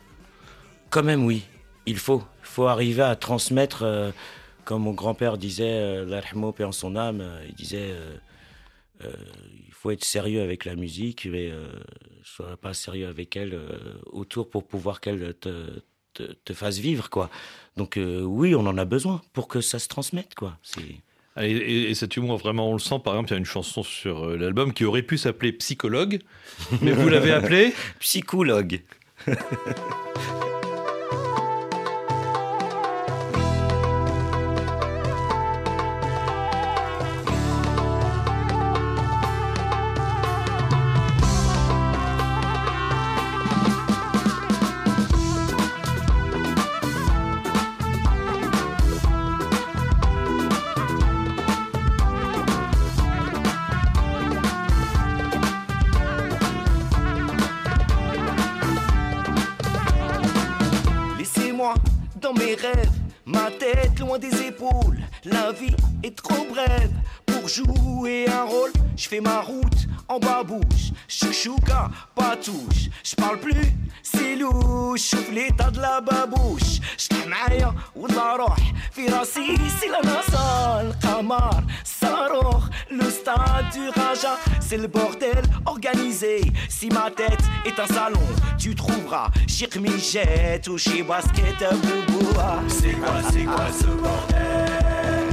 Quand 0.91 1.03
même, 1.03 1.25
oui. 1.25 1.43
Il 1.87 1.97
faut. 1.97 2.23
Il 2.43 2.47
faut 2.49 2.67
arriver 2.67 3.03
à 3.03 3.17
transmettre, 3.17 3.83
euh, 3.85 4.11
comme 4.67 4.83
mon 4.83 4.93
grand-père 4.93 5.39
disait, 5.39 5.65
euh, 5.67 6.05
l'Arhmo, 6.05 6.55
en 6.63 6.73
son 6.73 6.95
âme, 6.97 7.25
il 7.49 7.55
disait 7.55 7.93
euh, 7.93 8.17
il 9.67 9.73
faut 9.73 9.91
être 9.91 10.05
sérieux 10.05 10.43
avec 10.43 10.65
la 10.65 10.75
musique, 10.77 11.27
mais 11.31 11.51
euh, 11.51 11.67
sois 12.25 12.57
pas 12.57 12.75
sérieux 12.75 13.07
avec 13.09 13.37
elle 13.37 13.55
euh, 13.55 13.69
autour 14.07 14.49
pour 14.51 14.65
pouvoir 14.67 15.01
qu'elle 15.01 15.35
te, 15.35 15.69
te, 16.15 16.23
te 16.45 16.53
fasse 16.53 16.79
vivre, 16.79 17.11
quoi. 17.11 17.31
Donc, 17.77 17.97
euh, 17.97 18.21
oui, 18.23 18.55
on 18.55 18.67
en 18.67 18.79
a 18.79 18.85
besoin 18.85 19.21
pour 19.33 19.49
que 19.49 19.61
ça 19.61 19.79
se 19.79 19.89
transmette, 19.89 20.35
quoi. 20.35 20.59
C'est. 20.63 20.83
Et, 21.41 21.51
et- 21.51 21.91
et 21.91 21.95
cet 21.95 22.17
humour, 22.17 22.37
vraiment, 22.37 22.69
on 22.71 22.75
le 22.75 22.79
sent. 22.79 22.97
Par 23.03 23.15
exemple, 23.15 23.31
il 23.31 23.33
y 23.33 23.37
a 23.37 23.39
une 23.39 23.45
chanson 23.47 23.83
sur 23.83 24.25
euh, 24.27 24.37
l'album 24.37 24.73
qui 24.75 24.85
aurait 24.85 25.03
pu 25.03 25.17
s'appeler 25.19 25.53
Psychologue, 25.53 26.21
mais 26.83 26.93
vous 26.93 27.09
l'avez 27.09 27.33
appelé 27.33 27.73
Psychologue. 28.01 28.83
jouer 67.52 68.26
un 68.30 68.44
rôle. 68.44 68.72
Je 68.96 69.08
fais 69.08 69.22
ma 69.22 69.42
route 69.42 69.88
en 70.08 70.20
babouche, 70.20 70.92
chouchouka, 71.08 71.90
pas 72.16 72.36
touche. 72.36 72.90
Je 73.04 73.16
parle 73.16 73.40
plus, 73.40 73.74
c'est 74.02 74.36
louche, 74.36 75.02
شوف 75.02 75.30
l'état 75.32 75.72
de 75.72 75.80
la 75.80 76.02
babouche. 76.02 76.82
شطح 76.98 77.28
معايا 77.28 77.74
والله 77.96 78.36
روح 78.36 78.58
في 78.92 79.06
راسي 79.08 79.58
سي 79.82 79.88
لا 79.88 80.02
ناسا 80.06 80.82
القمر 80.82 81.64
صاروخ 81.84 82.70
le 82.90 83.10
stade 83.12 83.70
du 83.74 83.90
Raja, 83.90 84.38
c'est 84.62 84.78
le 84.78 84.88
bordel 84.88 85.42
organisé. 85.66 86.42
Si 86.70 86.88
ma 86.88 87.12
tête 87.12 87.44
est 87.66 87.78
un 87.80 87.88
salon, 87.88 88.28
tu 88.58 88.74
trouveras 88.76 89.30
chez 89.48 89.68
Mijette 89.80 90.68
ou 90.70 90.78
chez 90.78 91.04
Basket 91.04 91.60
Bouboua. 91.84 92.62
C'est 92.70 92.94
quoi, 92.94 93.22
c'est 93.32 93.44
quoi 93.44 93.68
ce 93.80 93.88
bordel 94.04 95.31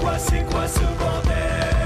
Quoi, 0.00 0.18
c'est 0.18 0.44
quoi 0.50 0.66
ce 0.66 0.80
bordel 0.98 1.79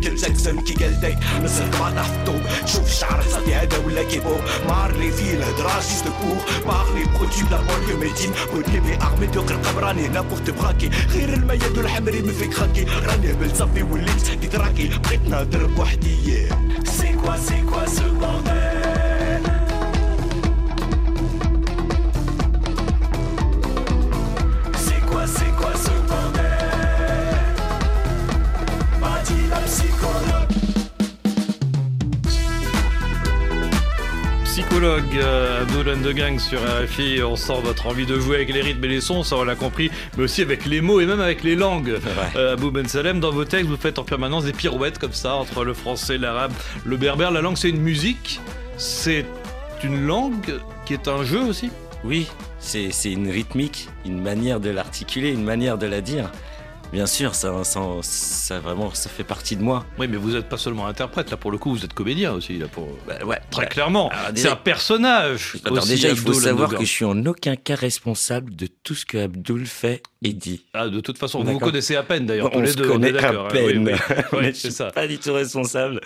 تعرف 0.00 0.14
خويا 0.14 0.14
مايكل 0.14 0.16
جاكسون 0.16 0.60
كي 0.60 0.84
قال 0.84 1.00
داك 1.00 1.18
نص 1.42 1.60
القباطة 1.60 2.02
في 2.02 2.16
الطوب 2.18 2.42
شوف 2.66 2.86
الشعر 2.90 3.22
صافي 3.22 3.54
هذا 3.54 3.78
ولا 3.78 4.02
كيبو. 4.02 4.36
مارلي 4.68 5.10
في 5.10 5.34
الهضرة 5.34 5.80
جيست 5.80 6.04
بوغ 6.04 6.38
بارلي 6.66 7.04
برودوي 7.04 7.42
بلا 7.48 7.60
بونيو 7.60 7.96
ميدين 7.96 8.30
وني 8.54 8.80
بي 8.80 8.98
ارمي 9.02 9.26
دوك 9.26 9.50
القب 9.50 9.78
راني 9.78 10.06
هنا 10.06 10.20
بوغ 10.20 10.38
تبغاكي. 10.38 10.90
غير 11.12 11.34
المياد 11.34 11.78
والحمري 11.78 12.22
من 12.22 12.32
فيك 12.32 12.54
خاكي. 12.54 12.84
راني 12.84 13.32
هبل 13.32 13.56
صافي 13.56 13.82
وليت 13.82 14.30
ديتراكي 14.40 14.88
بغيت 14.88 15.28
نهضر 15.28 15.66
بوحدي. 15.66 16.48
سي 16.84 17.12
كوا 17.12 17.36
سي 17.36 17.62
psychologue 35.00 35.22
euh, 35.22 35.62
Abdul 35.62 36.02
de 36.02 36.12
Gang 36.12 36.38
sur 36.38 36.60
RFI. 36.60 37.22
On 37.22 37.36
sent 37.36 37.60
votre 37.62 37.86
envie 37.86 38.06
de 38.06 38.18
jouer 38.18 38.36
avec 38.36 38.52
les 38.52 38.60
rythmes 38.60 38.84
et 38.84 38.88
les 38.88 39.00
sons, 39.00 39.22
ça 39.22 39.36
on 39.36 39.44
l'a 39.44 39.54
compris, 39.54 39.90
mais 40.16 40.24
aussi 40.24 40.42
avec 40.42 40.66
les 40.66 40.80
mots 40.80 41.00
et 41.00 41.06
même 41.06 41.20
avec 41.20 41.42
les 41.42 41.54
langues. 41.54 41.98
Euh, 42.36 42.54
Abou 42.54 42.70
Ben 42.70 42.86
Salem, 42.86 43.20
dans 43.20 43.30
vos 43.30 43.44
textes, 43.44 43.68
vous 43.68 43.76
faites 43.76 43.98
en 43.98 44.04
permanence 44.04 44.44
des 44.44 44.52
pirouettes 44.52 44.98
comme 44.98 45.12
ça 45.12 45.34
entre 45.34 45.64
le 45.64 45.74
français, 45.74 46.18
l'arabe, 46.18 46.52
le 46.84 46.96
berbère. 46.96 47.30
La 47.30 47.40
langue, 47.40 47.56
c'est 47.56 47.70
une 47.70 47.80
musique, 47.80 48.40
c'est 48.76 49.24
une 49.82 50.06
langue 50.06 50.60
qui 50.86 50.94
est 50.94 51.08
un 51.08 51.24
jeu 51.24 51.40
aussi? 51.40 51.70
Oui, 52.04 52.28
c'est 52.58 52.90
une 53.04 53.30
rythmique, 53.30 53.88
une 54.04 54.20
manière 54.20 54.60
de 54.60 54.70
l'articuler, 54.70 55.30
une 55.30 55.44
manière 55.44 55.78
de 55.78 55.86
la 55.86 56.00
dire. 56.00 56.30
Bien 56.92 57.06
sûr, 57.06 57.36
ça, 57.36 57.62
ça, 57.62 57.80
ça 58.02 58.58
vraiment, 58.58 58.92
ça 58.92 59.08
fait 59.08 59.22
partie 59.22 59.54
de 59.54 59.62
moi. 59.62 59.86
Oui, 59.98 60.08
mais 60.08 60.16
vous 60.16 60.32
n'êtes 60.32 60.48
pas 60.48 60.56
seulement 60.56 60.86
interprète, 60.88 61.30
là 61.30 61.36
pour 61.36 61.52
le 61.52 61.58
coup, 61.58 61.70
vous 61.70 61.84
êtes 61.84 61.94
comédien 61.94 62.32
aussi, 62.32 62.58
là 62.58 62.66
pour. 62.66 62.88
Bah, 63.06 63.24
ouais, 63.24 63.38
Très 63.50 63.62
bah, 63.62 63.68
clairement, 63.68 64.10
c'est 64.34 64.48
un 64.48 64.56
personnage. 64.56 65.56
Alors 65.64 65.84
aussi, 65.84 65.90
déjà, 65.90 66.08
il 66.08 66.16
faut 66.16 66.32
savoir 66.32 66.70
que 66.70 66.84
je 66.84 66.90
suis 66.90 67.04
en 67.04 67.24
aucun 67.26 67.54
cas 67.54 67.76
responsable 67.76 68.56
de 68.56 68.66
tout 68.66 68.96
ce 68.96 69.06
que 69.06 69.18
Abdul 69.18 69.66
fait 69.66 70.02
et 70.22 70.32
dit. 70.32 70.64
Ah, 70.74 70.88
de 70.88 71.00
toute 71.00 71.18
façon, 71.18 71.44
vous 71.44 71.52
vous 71.52 71.58
connaissez 71.60 71.94
à 71.94 72.02
peine 72.02 72.26
d'ailleurs, 72.26 72.50
on 72.52 72.60
les 72.60 72.72
se 72.72 72.76
deux. 72.76 72.84
on 72.90 73.02
est 73.02 73.12
connaît 73.12 73.12
d'accord, 73.12 73.44
à 73.44 73.48
hein. 73.48 73.52
peine. 73.52 73.86
Oui, 73.86 73.94
oui. 74.32 74.44
Je 74.46 74.50
suis 74.50 74.72
ça. 74.72 74.90
pas 74.90 75.06
du 75.06 75.18
tout 75.18 75.32
responsable. 75.32 76.00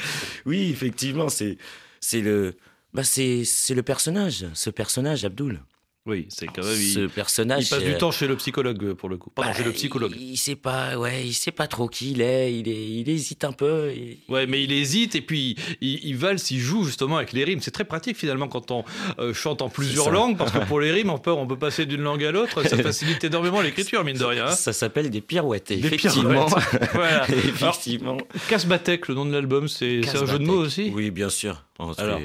Oui, 0.45 0.69
effectivement, 0.71 1.31
c'est 1.31 1.57
c'est 2.01 2.21
le 2.21 2.57
bah 2.93 3.05
c'est 3.05 3.45
c'est 3.45 3.75
le 3.75 3.83
personnage, 3.83 4.45
ce 4.53 4.69
personnage 4.69 5.25
Abdul. 5.25 5.61
Oui, 6.07 6.27
c'est 6.29 6.47
quand 6.47 6.63
même. 6.63 6.77
Il, 6.79 6.93
Ce 6.93 7.07
personnage. 7.07 7.65
il 7.65 7.69
passe 7.71 7.83
euh, 7.83 7.93
du 7.93 7.97
temps 7.97 8.11
chez 8.11 8.27
le 8.27 8.37
psychologue 8.37 8.93
pour 8.93 9.09
le 9.09 9.17
coup. 9.17 9.31
Pardon, 9.31 9.51
bah, 9.51 9.57
chez 9.57 9.65
le 9.65 9.73
psychologue. 9.73 10.13
Il, 10.15 10.33
il 10.33 10.37
sait 10.37 10.55
pas, 10.55 10.99
ouais, 10.99 11.25
il 11.27 11.33
sait 11.33 11.51
pas 11.51 11.67
trop 11.67 11.89
qui 11.89 12.11
il 12.11 12.21
est. 12.21 12.53
Il 12.55 12.69
est, 12.69 12.87
il 12.91 13.09
hésite 13.09 13.43
un 13.45 13.53
peu. 13.53 13.89
et- 13.91 14.19
Ouais, 14.29 14.47
mais 14.47 14.63
il 14.63 14.71
hésite 14.73 15.15
et 15.15 15.23
puis 15.23 15.57
il, 15.81 16.01
il 16.05 16.17
valse, 16.17 16.51
il 16.51 16.59
joue 16.59 16.85
justement 16.85 17.17
avec 17.17 17.33
les 17.33 17.43
rimes. 17.45 17.61
C'est 17.63 17.71
très 17.71 17.85
pratique 17.87 18.19
finalement 18.19 18.49
quand 18.49 18.71
on 18.71 18.85
euh, 19.19 19.33
chante 19.33 19.63
en 19.63 19.71
plusieurs 19.71 20.11
langues 20.11 20.37
parce 20.37 20.53
que 20.53 20.59
pour 20.67 20.79
les 20.81 20.93
rimes, 20.93 21.09
on 21.11 21.19
peut, 21.19 21.33
on 21.33 21.47
peut 21.47 21.59
passer 21.59 21.87
d'une 21.87 22.03
langue 22.03 22.23
à 22.25 22.33
l'autre. 22.33 22.63
Ça 22.69 22.77
facilite 22.83 23.25
énormément 23.25 23.63
l'écriture, 23.63 24.05
mine 24.05 24.19
de 24.19 24.25
rien. 24.25 24.47
hein. 24.49 24.51
Ça 24.51 24.75
s'appelle 24.75 25.09
des 25.09 25.23
pirouettes. 25.23 25.69
Des 25.73 25.87
effectivement. 25.87 26.45
pirouettes. 26.47 26.65
Voilà. 26.93 27.27
Effectivement. 27.31 28.19
Casbatek, 28.51 29.09
le 29.09 29.15
nom 29.15 29.25
de 29.25 29.33
l'album, 29.33 29.69
c'est 29.69 30.01
un 30.15 30.27
jeu 30.27 30.39
de 30.39 30.45
mots 30.45 30.59
aussi? 30.59 30.93
Oui, 30.95 31.11
bien 31.11 31.31
sûr. 31.31 31.65
On 31.79 31.93
Alors, 31.95 32.21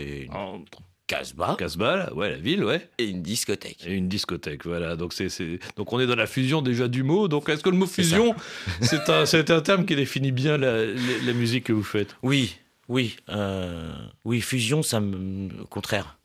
Casbah 1.10 1.56
Casbah, 1.58 2.14
ouais, 2.14 2.30
la 2.30 2.38
ville, 2.38 2.64
ouais. 2.64 2.88
et 3.00 3.06
une 3.06 3.24
discothèque. 3.24 3.80
Et 3.86 3.94
une 3.94 4.08
discothèque, 4.08 4.64
voilà. 4.66 4.96
Donc, 4.96 5.12
c'est, 5.14 5.28
donc 5.76 5.92
on 5.92 6.00
est 6.00 6.06
dans 6.06 6.16
la 6.16 6.28
fusion 6.28 6.62
déjà 6.62 6.88
du 6.88 7.02
mot. 7.02 7.28
Donc 7.28 7.50
est-ce 7.50 7.64
que 7.64 7.70
le 7.70 7.78
mot 7.78 7.88
fusion, 7.88 8.36
c'est 8.82 9.10
un, 9.10 9.26
c'est 9.26 9.50
un 9.50 9.62
terme 9.62 9.86
qui 9.86 9.96
définit 9.96 10.32
bien 10.32 10.58
la, 10.58 10.86
la- 10.86 10.94
la 11.26 11.34
musique 11.34 11.64
que 11.66 11.74
vous 11.74 11.84
faites? 11.84 12.16
Oui, 12.22 12.56
oui, 12.88 13.18
euh, 13.30 13.92
oui. 14.24 14.40
Fusion, 14.40 14.84
ça 14.84 15.00
me, 15.00 15.50
au 15.64 15.66
contraire. 15.66 16.20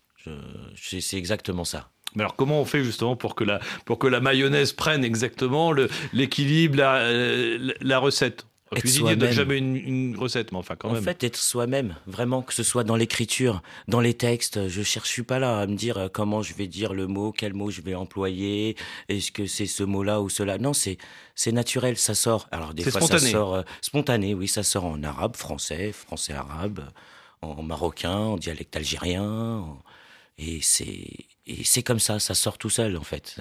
C'est 0.77 1.01
c'est 1.01 1.16
exactement 1.16 1.64
ça. 1.64 1.88
Mais 2.14 2.23
alors 2.23 2.37
comment 2.37 2.61
on 2.61 2.64
fait 2.64 2.85
justement 2.85 3.16
pour 3.16 3.35
que 3.35 3.42
la, 3.44 3.61
pour 3.87 3.99
que 3.99 4.07
la 4.07 4.20
mayonnaise 4.20 4.73
prenne 4.73 5.03
exactement 5.05 5.75
l'équilibre, 6.12 6.77
la, 6.79 6.94
euh, 6.97 7.59
la, 7.59 7.73
la 7.81 7.99
recette? 7.99 8.47
Être 8.74 8.80
cuisinier 8.82 9.16
donne 9.16 9.30
jamais 9.32 9.58
une, 9.58 9.76
une 9.76 10.16
recette, 10.16 10.52
mais 10.52 10.58
enfin 10.58 10.76
quand 10.76 10.90
en 10.90 10.92
même. 10.94 11.02
fait, 11.02 11.22
être 11.24 11.37
soi-même, 11.37 11.96
vraiment, 12.06 12.42
que 12.42 12.52
ce 12.54 12.62
soit 12.62 12.84
dans 12.84 12.96
l'écriture, 12.96 13.62
dans 13.88 14.00
les 14.00 14.14
textes, 14.14 14.68
je 14.68 14.82
cherche 14.82 15.08
je 15.08 15.12
suis 15.12 15.22
pas 15.22 15.38
là 15.38 15.60
à 15.60 15.66
me 15.66 15.76
dire 15.76 15.96
euh, 15.98 16.08
comment 16.12 16.42
je 16.42 16.54
vais 16.54 16.66
dire 16.66 16.92
le 16.94 17.06
mot, 17.06 17.32
quel 17.32 17.54
mot 17.54 17.70
je 17.70 17.80
vais 17.82 17.94
employer, 17.94 18.76
est-ce 19.08 19.32
que 19.32 19.46
c'est 19.46 19.66
ce 19.66 19.82
mot-là 19.82 20.20
ou 20.20 20.28
cela. 20.28 20.58
Non, 20.58 20.72
c'est 20.72 20.98
c'est 21.34 21.52
naturel, 21.52 21.96
ça 21.96 22.14
sort. 22.14 22.48
Alors 22.52 22.74
des 22.74 22.82
fois, 22.84 23.00
spontané. 23.00 23.20
ça 23.20 23.30
sort 23.30 23.54
euh, 23.54 23.62
spontané, 23.80 24.34
oui, 24.34 24.48
ça 24.48 24.62
sort 24.62 24.84
en 24.84 25.02
arabe, 25.02 25.37
français, 25.37 25.92
français 25.92 26.32
arabe, 26.32 26.80
en 27.42 27.62
marocain, 27.62 28.16
en 28.16 28.37
dialecte 28.37 28.74
algérien, 28.76 29.22
en- 29.24 29.78
et 30.38 30.60
c'est 30.62 31.06
et 31.46 31.62
c'est 31.64 31.82
comme 31.82 32.00
ça, 32.00 32.18
ça 32.18 32.34
sort 32.34 32.56
tout 32.58 32.70
seul 32.70 32.96
en 32.96 33.04
fait. 33.04 33.37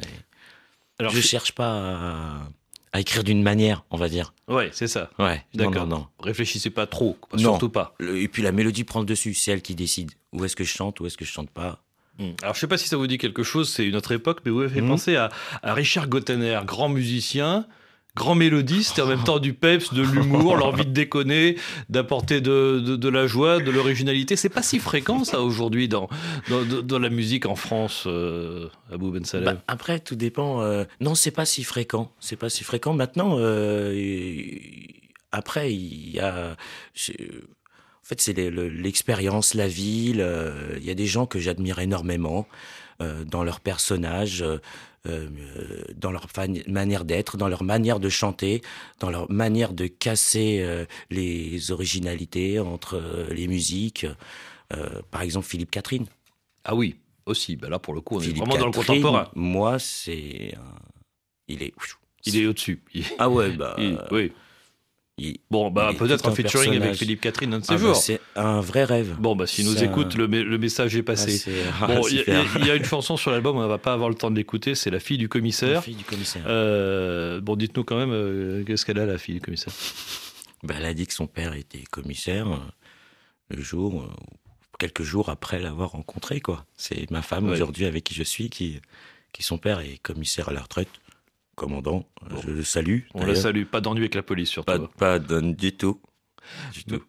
Alors, 1.00 1.12
je 1.12 1.22
c'est- 1.22 1.28
cherche 1.28 1.54
pas 1.54 1.72
à, 1.72 2.50
à 2.94 3.00
écrire 3.00 3.24
d'une 3.24 3.42
manière, 3.44 3.84
on 3.92 3.98
va 3.98 4.08
dire. 4.08 4.34
Ouais, 4.48 4.70
c'est 4.72 4.88
ça. 4.88 5.10
Ouais, 5.20 5.44
non, 5.56 5.66
D'accord. 5.72 5.88
non, 5.88 5.98
non. 5.98 6.08
Réfléchissez 6.20 6.70
pas 6.70 6.86
trop, 6.88 7.18
Non. 7.34 7.40
surtout 7.40 7.70
pas. 7.70 7.96
Et 8.00 8.28
puis 8.28 8.42
la 8.44 8.52
mélodie 8.52 8.84
prend 8.84 9.00
le 9.00 9.06
dessus, 9.06 9.34
c'est 9.34 9.52
elle 9.52 9.62
qui 9.64 9.74
décide. 9.76 10.12
Où 10.32 10.46
est-ce 10.46 10.56
que 10.56 10.64
je 10.64 10.72
chante, 10.72 11.00
où 11.00 11.06
est-ce 11.08 11.18
que 11.18 11.26
je 11.26 11.32
chante 11.32 11.50
pas. 11.50 11.80
Hmm. 12.20 12.34
Alors 12.44 12.54
je 12.54 12.60
sais 12.60 12.68
pas 12.68 12.78
si 12.78 12.88
ça 12.88 12.96
vous 12.96 13.08
dit 13.08 13.18
quelque 13.18 13.42
chose, 13.44 13.70
c'est 13.70 13.86
une 13.86 13.96
autre 13.96 14.12
époque, 14.12 14.42
mais 14.46 14.52
vous 14.52 14.60
m'avez 14.60 14.74
fait 14.74 14.82
Mhm. 14.82 14.88
penser 14.90 15.16
à, 15.16 15.30
à 15.64 15.74
Richard 15.74 16.08
Gottener, 16.08 16.60
grand 16.66 16.88
musicien, 16.90 17.66
grand 18.16 18.36
mélodiste 18.36 19.00
et 19.00 19.02
en 19.02 19.08
même 19.08 19.24
temps 19.24 19.40
du 19.40 19.54
peps, 19.54 19.92
de 19.94 20.04
l'humour, 20.04 20.56
l'envie 20.56 20.86
de 20.86 20.92
déconner, 20.92 21.58
d'apporter 21.90 22.42
de, 22.42 23.10
la 23.10 23.26
joie, 23.28 23.60
de 23.60 23.72
l'originalité. 23.72 24.36
C'est 24.36 24.50
pas 24.50 24.62
si 24.62 24.80
fréquent 24.80 25.24
ça 25.24 25.42
aujourd'hui 25.42 25.88
dans, 25.88 26.08
dans, 26.84 27.00
la 27.00 27.10
musique 27.10 27.46
en 27.48 27.56
France, 27.56 28.04
euh, 28.06 28.70
Abou 28.92 29.10
Ben 29.12 29.26
Salem. 29.26 29.56
Bah, 29.56 29.64
après, 29.68 30.00
tout 30.00 30.16
dépend. 30.16 30.62
euh, 30.62 30.84
Non, 31.02 31.16
c'est 31.16 31.32
pas 31.32 31.46
si 31.46 31.64
fréquent. 31.64 32.12
C'est 32.20 32.36
pas 32.36 32.50
si 32.50 32.64
fréquent. 32.64 32.94
Maintenant, 32.94 33.38
euh, 33.40 33.94
après, 35.32 35.74
il 35.74 36.12
y 36.12 36.20
a. 36.20 36.52
En 36.52 38.06
fait, 38.06 38.22
c'est 38.22 38.34
l'expérience, 38.34 39.54
la 39.56 39.68
ville. 39.68 40.22
euh, 40.22 40.76
Il 40.78 40.86
y 40.86 40.92
a 40.92 40.96
des 40.96 41.08
gens 41.08 41.26
que 41.26 41.40
j'admire 41.40 41.80
énormément 41.80 42.48
dans 43.26 43.44
leur 43.44 43.60
personnage, 43.60 44.46
euh, 45.06 45.28
dans 45.96 46.12
leur 46.12 46.28
manière 46.68 47.04
d'être, 47.04 47.36
dans 47.36 47.48
leur 47.50 47.64
manière 47.64 48.00
de 48.00 48.08
chanter, 48.10 48.62
dans 49.00 49.10
leur 49.10 49.30
manière 49.30 49.74
de 49.74 49.88
casser 49.88 50.60
euh, 50.62 50.86
les 51.10 51.72
originalités 51.72 52.60
entre 52.60 52.96
euh, 52.96 53.34
les 53.34 53.48
musiques. 53.48 54.06
Par 55.12 55.22
exemple, 55.22 55.46
Philippe 55.46 55.70
Catherine. 55.70 56.08
Ah 56.64 56.74
oui, 56.74 56.96
aussi. 57.28 57.56
Bah 57.56 57.70
là 57.70 57.78
pour 57.78 57.94
le 57.94 58.02
coup, 58.02 58.16
on 58.18 58.22
est 58.22 58.36
vraiment 58.36 58.58
dans 58.58 58.66
le 58.66 58.72
contemporain. 58.72 59.30
Moi, 59.36 59.78
c'est. 59.78 60.56
Il 61.48 61.62
est. 61.62 61.74
Il 62.26 62.38
est 62.38 62.48
au-dessus. 62.48 62.82
Ah 63.20 63.30
ouais, 63.30 63.52
bah. 63.52 63.76
il- 63.78 64.00
oui. 64.10 64.32
Il- 65.18 65.38
Bon, 65.52 65.70
bah 65.72 65.92
peut-être 65.98 66.28
un 66.28 66.34
featuring 66.36 66.76
avec. 66.82 66.96
Philippe 66.96 67.22
Catherine 67.22 67.54
un 67.54 67.60
de 67.60 67.64
ces 67.66 67.72
ah 67.74 67.76
bah, 67.76 67.82
jours. 67.82 67.96
c'est 67.96 68.20
un 68.36 68.60
vrai 68.62 68.84
rêve. 68.84 69.16
Bon, 69.20 69.36
bah 69.36 69.46
s'il 69.48 69.66
nous 69.66 69.84
écoute, 69.84 70.14
un- 70.16 70.18
le, 70.18 70.28
me- 70.28 70.44
le 70.44 70.58
message 70.58 70.96
est 70.96 71.00
Ah, 71.00 71.04
passé. 71.04 71.44
ah, 71.82 71.88
Bon, 71.88 72.02
il 72.10 72.18
y, 72.18 72.70
a- 72.70 72.76
y 72.76 72.78
une 72.78 72.84
chanson 72.86 73.16
sur 73.18 73.32
l'album, 73.32 73.58
on 73.58 73.68
va 73.68 73.78
pas 73.78 73.94
avoir 73.94 74.10
le 74.10 74.16
temps 74.16 74.32
de 74.32 74.36
l'écouter, 74.36 74.76
c'est 74.76 74.90
La 74.90 75.00
fille 75.00 75.18
du 75.18 75.26
La 75.26 75.30
commissaire. 75.30 75.84
fille 75.84 75.96
du 75.96 76.04
commissaire. 76.04 76.44
Euh, 76.48 77.42
bon, 77.42 77.56
dites-nous 77.56 77.84
quand 77.84 77.98
même, 77.98 78.12
euh, 78.12 78.64
qu'est-ce 78.64 78.86
qu'elle 78.86 79.00
a, 79.00 79.06
la 79.06 79.18
fille 79.18 79.36
du 79.36 79.42
commissaire? 79.42 79.74
Bah, 80.64 80.76
elle 80.78 80.86
a 80.86 80.94
dit 80.94 81.06
que 81.06 81.14
son 81.14 81.28
père 81.28 81.54
était 81.54 81.84
commissaire 81.92 82.48
euh, 82.52 82.58
le 83.50 83.62
jour, 83.62 84.10
quelques 84.80 85.04
jours 85.04 85.30
après 85.30 85.60
l'avoir 85.60 85.92
rencontré, 85.92 86.42
quoi. 86.42 86.66
C'est 86.76 87.10
ma 87.12 87.22
femme 87.22 87.46
Ouais. 87.46 87.52
aujourd'hui 87.54 87.86
avec 87.86 88.04
qui 88.04 88.16
je 88.16 88.24
suis, 88.24 88.50
qui, 88.50 88.80
qui 89.32 89.44
son 89.44 89.58
père 89.58 89.80
est 89.82 89.98
commissaire 90.02 90.50
à 90.50 90.54
la 90.54 90.62
retraite, 90.62 90.88
commandant. 91.56 92.06
Je 92.44 92.52
le 92.52 92.64
salue. 92.64 93.00
On 93.14 93.26
le 93.26 93.36
salue. 93.36 93.64
Pas 93.64 93.82
d'ennui 93.82 94.02
avec 94.02 94.16
la 94.16 94.24
police, 94.24 94.50
surtout. 94.50 94.72
Pas, 94.72 94.90
pas 94.98 95.20
d'ennui 95.20 95.54
du 95.54 95.72
tout. 95.74 96.00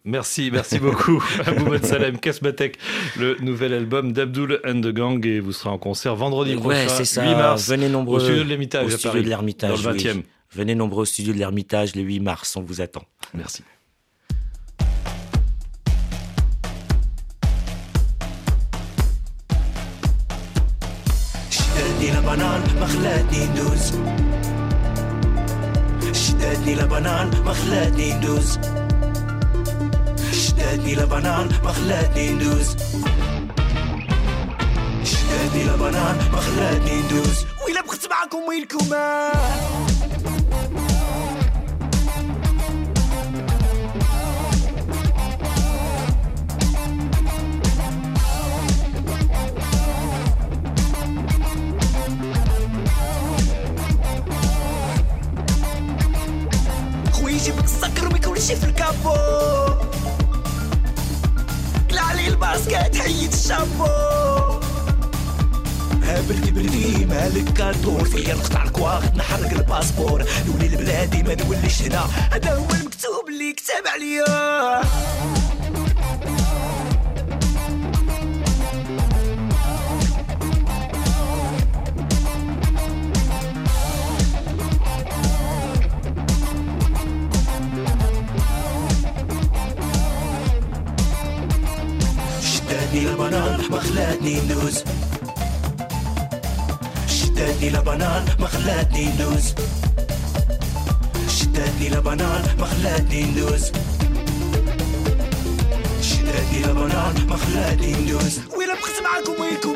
Merci, 0.05 0.49
merci 0.49 0.79
beaucoup 0.79 1.23
Abou 1.45 1.77
Salem 1.83 2.17
Kasmatek, 2.17 2.77
le 3.19 3.35
nouvel 3.41 3.73
album 3.73 4.13
d'Abdul 4.13 4.61
and 4.65 4.79
the 4.79 4.93
Gang 4.93 5.23
et 5.25 5.41
vous 5.41 5.51
serez 5.51 5.69
en 5.69 5.77
concert 5.77 6.15
vendredi 6.15 6.55
prochain, 6.55 6.87
c'est 6.87 7.05
ça. 7.05 7.23
mars, 7.23 7.69
Venez 7.69 7.89
nombreux 7.89 8.17
au 8.17 8.19
studio 8.21 8.43
de 8.43 8.49
l'Ermitage 8.49 8.93
à 8.93 8.97
Paris, 8.97 9.23
de 9.23 9.27
l'Ermitage, 9.27 9.85
le 9.85 9.91
20 9.91 10.21
Venez 10.53 10.73
nombreux 10.75 11.01
au 11.01 11.05
studio 11.05 11.33
de 11.33 11.37
l'Ermitage 11.37 11.95
le 11.95 12.01
8 12.01 12.21
mars, 12.21 12.55
on 12.55 12.61
vous 12.61 12.79
attend. 12.79 13.03
Merci. 13.33 13.63
خلاتني 22.95 23.45
ندوز 23.45 23.91
شدادني 26.13 26.75
لبنان 26.75 27.31
ما 27.45 27.53
خلاتني 27.53 28.13
ندوز 28.13 28.59
شدادني 30.31 30.95
لبنان 30.95 31.49
ما 31.63 31.71
خلاتني 31.71 32.31
ندوز 32.31 32.75
شدادني 35.03 35.63
لبنان 35.63 36.17
ما 36.33 36.39
خلاتني 36.39 37.01
ندوز 37.01 37.45
ويلا 37.65 37.81
بخت 37.81 38.09
معاكم 38.09 38.37
ويلكم 38.49 38.85
يكونش 58.35 58.51
في 58.51 58.65
الكابو. 58.65 59.15
قلع 61.89 62.01
علي 62.01 62.27
الباسكت 62.27 62.95
حيد 62.97 63.33
الشامبو. 63.33 63.85
بردي 66.29 66.51
بردي 66.51 67.05
مالك 67.05 67.53
كارتون. 67.53 68.03
فيا 68.03 68.35
نقطع 68.35 68.63
الكواغ 68.63 69.03
نحرق 69.15 69.51
الباسبور. 69.51 70.25
نولي 70.47 70.67
لبلادي 70.67 71.23
ما 71.23 71.35
نوليش 71.35 71.81
هنا. 71.81 72.07
هذا 72.31 72.53
هو 72.55 72.69
المكتوب 72.71 73.29
اللي 73.29 73.53
كتب 73.53 73.87
عليا. 73.93 74.81
لبنان 102.54 102.56
ما 102.58 102.66
خلاتني 102.66 103.22
ندوز 103.22 103.72
شدتني 106.02 106.62
لبنان 106.66 107.26
ما 107.28 107.36
خلاتني 107.36 107.92
ندوز 107.92 108.40
وين 108.56 108.68
بخت 108.68 109.02
معاكم 109.04 109.42
وينكم 109.42 109.74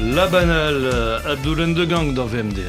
La 0.00 0.26
banale, 0.26 0.90
euh, 0.92 1.32
Abdoul 1.32 1.74
de 1.74 1.84
Gang 1.84 2.12
dans 2.12 2.26
VMD. 2.26 2.60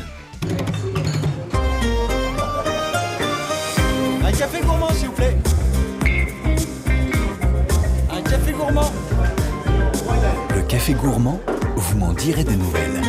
Café 10.84 11.00
gourmand, 11.00 11.40
vous 11.76 11.96
m'en 11.96 12.12
direz 12.12 12.44
des 12.44 12.56
nouvelles. 12.56 13.00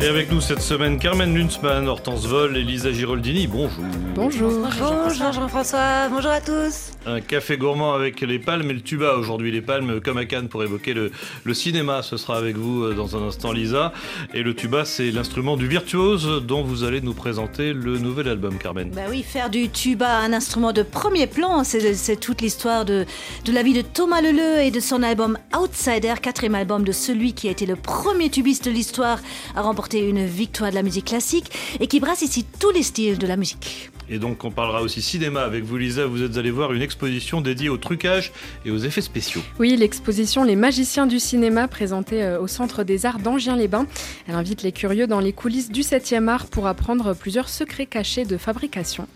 Et 0.00 0.06
avec 0.06 0.32
nous 0.32 0.40
cette 0.40 0.60
semaine, 0.60 0.98
Carmen 0.98 1.32
Lunsman, 1.32 1.86
Hortense 1.86 2.26
Vol, 2.26 2.56
Elisa 2.56 2.90
Giroldini, 2.90 3.46
bonjour. 3.46 3.84
Bonjour. 4.16 4.50
Bonjour 4.50 5.32
Jean-François, 5.32 6.08
bonjour 6.10 6.32
à 6.32 6.40
tous. 6.40 6.89
Un 7.06 7.22
café 7.22 7.56
gourmand 7.56 7.94
avec 7.94 8.20
les 8.20 8.38
palmes 8.38 8.70
et 8.70 8.74
le 8.74 8.82
tuba 8.82 9.14
aujourd'hui. 9.14 9.50
Les 9.50 9.62
palmes 9.62 10.00
comme 10.00 10.18
à 10.18 10.26
Cannes 10.26 10.48
pour 10.48 10.62
évoquer 10.62 10.92
le, 10.92 11.10
le 11.44 11.54
cinéma. 11.54 12.02
Ce 12.02 12.18
sera 12.18 12.36
avec 12.36 12.56
vous 12.56 12.84
euh, 12.84 12.94
dans 12.94 13.16
un 13.16 13.26
instant, 13.26 13.52
Lisa. 13.52 13.94
Et 14.34 14.42
le 14.42 14.54
tuba, 14.54 14.84
c'est 14.84 15.10
l'instrument 15.10 15.56
du 15.56 15.66
virtuose 15.66 16.42
dont 16.46 16.62
vous 16.62 16.84
allez 16.84 17.00
nous 17.00 17.14
présenter 17.14 17.72
le 17.72 17.96
nouvel 17.98 18.28
album, 18.28 18.58
Carmen. 18.58 18.90
Bah 18.90 19.02
oui, 19.08 19.22
faire 19.22 19.48
du 19.48 19.70
tuba 19.70 20.18
un 20.18 20.34
instrument 20.34 20.72
de 20.72 20.82
premier 20.82 21.26
plan, 21.26 21.64
c'est 21.64 21.94
c'est 21.94 22.16
toute 22.16 22.42
l'histoire 22.42 22.84
de, 22.84 23.06
de 23.46 23.52
la 23.52 23.62
vie 23.62 23.72
de 23.72 23.82
Thomas 23.82 24.20
Leleu 24.20 24.60
et 24.60 24.70
de 24.70 24.80
son 24.80 25.02
album 25.02 25.38
Outsider, 25.58 26.14
quatrième 26.20 26.54
album 26.54 26.84
de 26.84 26.92
celui 26.92 27.32
qui 27.32 27.48
a 27.48 27.50
été 27.50 27.64
le 27.64 27.76
premier 27.76 28.28
tubiste 28.28 28.66
de 28.66 28.70
l'histoire 28.70 29.18
à 29.56 29.62
remporter 29.62 30.06
une 30.06 30.26
victoire 30.26 30.68
de 30.70 30.74
la 30.74 30.82
musique 30.82 31.06
classique 31.06 31.50
et 31.80 31.86
qui 31.86 31.98
brasse 31.98 32.20
ici 32.20 32.44
tous 32.58 32.70
les 32.70 32.82
styles 32.82 33.16
de 33.16 33.26
la 33.26 33.36
musique. 33.36 33.90
Et 34.12 34.18
donc, 34.18 34.44
on 34.44 34.50
parlera 34.50 34.82
aussi 34.82 35.02
cinéma 35.02 35.42
avec 35.42 35.62
vous, 35.62 35.76
Lisa. 35.76 36.04
Vous 36.04 36.24
êtes 36.24 36.36
allé 36.36 36.50
voir 36.50 36.72
une 36.72 36.82
exposition 36.90 37.40
dédiée 37.40 37.68
au 37.68 37.76
trucage 37.76 38.32
et 38.64 38.72
aux 38.72 38.78
effets 38.78 39.00
spéciaux. 39.00 39.42
Oui, 39.60 39.76
l'exposition 39.76 40.42
Les 40.42 40.56
Magiciens 40.56 41.06
du 41.06 41.20
cinéma 41.20 41.68
présentée 41.68 42.24
euh, 42.24 42.40
au 42.40 42.48
Centre 42.48 42.82
des 42.82 43.06
Arts 43.06 43.20
d'Angien-les-Bains. 43.20 43.86
Elle 44.26 44.34
invite 44.34 44.62
les 44.62 44.72
curieux 44.72 45.06
dans 45.06 45.20
les 45.20 45.32
coulisses 45.32 45.70
du 45.70 45.82
7e 45.82 46.26
art 46.26 46.46
pour 46.46 46.66
apprendre 46.66 47.14
plusieurs 47.14 47.48
secrets 47.48 47.86
cachés 47.86 48.24
de 48.24 48.36
fabrication. 48.36 49.06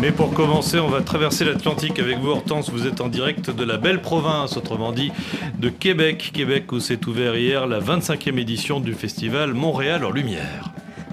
Mais 0.00 0.12
pour 0.12 0.32
commencer, 0.32 0.78
on 0.78 0.88
va 0.88 1.00
traverser 1.00 1.44
l'Atlantique 1.44 1.98
avec 1.98 2.18
vous, 2.18 2.30
Hortense. 2.30 2.70
Vous 2.70 2.86
êtes 2.86 3.00
en 3.00 3.08
direct 3.08 3.50
de 3.50 3.64
la 3.64 3.78
belle 3.78 4.00
province, 4.00 4.56
autrement 4.56 4.92
dit 4.92 5.10
de 5.58 5.68
Québec. 5.70 6.30
Québec 6.32 6.70
où 6.70 6.78
s'est 6.78 7.04
ouvert 7.06 7.34
hier 7.34 7.66
la 7.66 7.80
25e 7.80 8.38
édition 8.38 8.78
du 8.78 8.94
festival 8.94 9.54
Montréal 9.54 10.04
en 10.04 10.10
Lumière. 10.10 10.70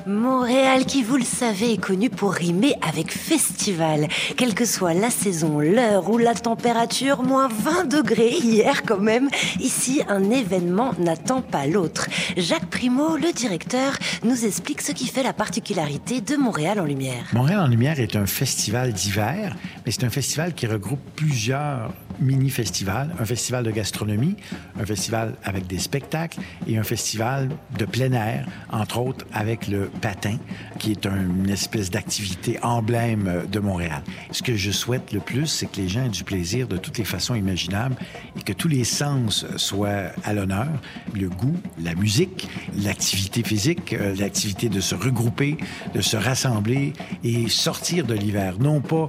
Montréal, 0.08 0.86
qui 0.86 1.02
vous 1.02 1.18
le 1.18 1.24
savez, 1.24 1.74
est 1.74 1.82
connu 1.82 2.12
pour 2.12 2.34
rimer 2.34 2.76
avec 2.88 3.12
festival. 3.12 4.08
Quelle 4.38 4.54
que 4.54 4.66
soit 4.66 4.94
la 4.94 5.10
saison, 5.10 5.60
l'heure 5.60 6.12
ou 6.12 6.20
la 6.20 6.36
température, 6.36 7.24
moins 7.24 7.48
20 7.48 7.86
degrés 7.86 8.36
hier 8.38 8.84
quand 8.84 9.00
même. 9.00 9.30
Ici, 9.60 10.04
un 10.08 10.30
événement 10.30 10.94
n'attend 11.00 11.42
pas 11.42 11.66
l'autre. 11.66 12.08
Jacques 12.38 12.70
Primo, 12.70 13.18
le 13.18 13.34
directeur, 13.34 13.94
nous 14.24 14.46
explique 14.46 14.82
ce 14.82 14.92
qui 14.92 15.08
fait 15.08 15.24
la 15.24 15.34
particularité 15.34 16.22
de 16.22 16.36
Montréal 16.36 16.80
en 16.80 16.86
Lumière. 16.86 17.26
Montréal 17.34 17.62
en 17.62 17.68
Lumière 17.68 18.00
est 18.00 18.16
un 18.16 18.28
festival 18.28 18.94
d'hiver, 18.94 19.56
mais 19.86 19.92
c'est 19.92 20.04
un 20.04 20.10
festival 20.12 20.54
qui 20.54 20.68
regroupe 20.68 21.02
plusieurs 21.16 21.92
mini-festivals. 22.20 23.10
Un 23.20 23.26
festival 23.26 23.64
de 23.64 23.72
gastronomie, 23.72 24.36
un 24.80 24.86
festival 24.86 25.36
avec 25.44 25.68
des 25.68 25.80
spectacles 25.80 26.40
et 26.68 26.78
un 26.78 26.84
festival 26.84 27.50
de 27.78 27.86
plein 27.86 28.12
air, 28.14 28.46
entre 28.72 29.00
autres 29.00 29.26
avec 29.34 29.68
le 29.68 29.90
patin, 30.02 30.38
qui 30.80 30.92
est 30.92 31.06
un- 31.06 31.30
une 31.44 31.50
espèce 31.50 31.90
d'activité 31.90 32.60
emblème 32.64 33.44
de 33.52 33.60
Montréal. 33.60 34.04
Ce 34.32 34.42
que 34.44 34.56
je 34.56 34.72
souhaite 34.72 35.12
le 35.14 35.20
plus, 35.20 35.48
c'est 35.48 35.66
que 35.68 35.78
les 35.78 35.88
gens 35.90 36.06
aient 36.06 36.10
du 36.10 36.24
plaisir 36.24 36.68
de 36.68 36.78
toutes 36.78 36.98
les 36.98 37.06
façons 37.06 37.36
imaginables 37.36 37.96
et 38.40 38.44
que 38.44 38.54
tous 38.54 38.68
les 38.68 38.84
sens 38.84 39.46
soient 39.58 40.12
à 40.24 40.34
l'honneur. 40.34 40.68
Le 41.14 41.30
goût, 41.30 41.58
la 41.82 41.96
musique, 41.96 42.48
l'activité 42.84 43.44
physique, 43.44 43.94
euh, 43.94 44.16
l'activité 44.16 44.70
de 44.70 44.80
se 44.80 44.96
regrouper, 44.96 45.58
de 45.94 46.02
se 46.02 46.18
rassembler 46.18 46.94
et 47.24 47.48
sortir 47.50 48.06
de 48.06 48.14
l'hiver. 48.14 48.56
Non 48.60 48.82
pas 48.82 49.08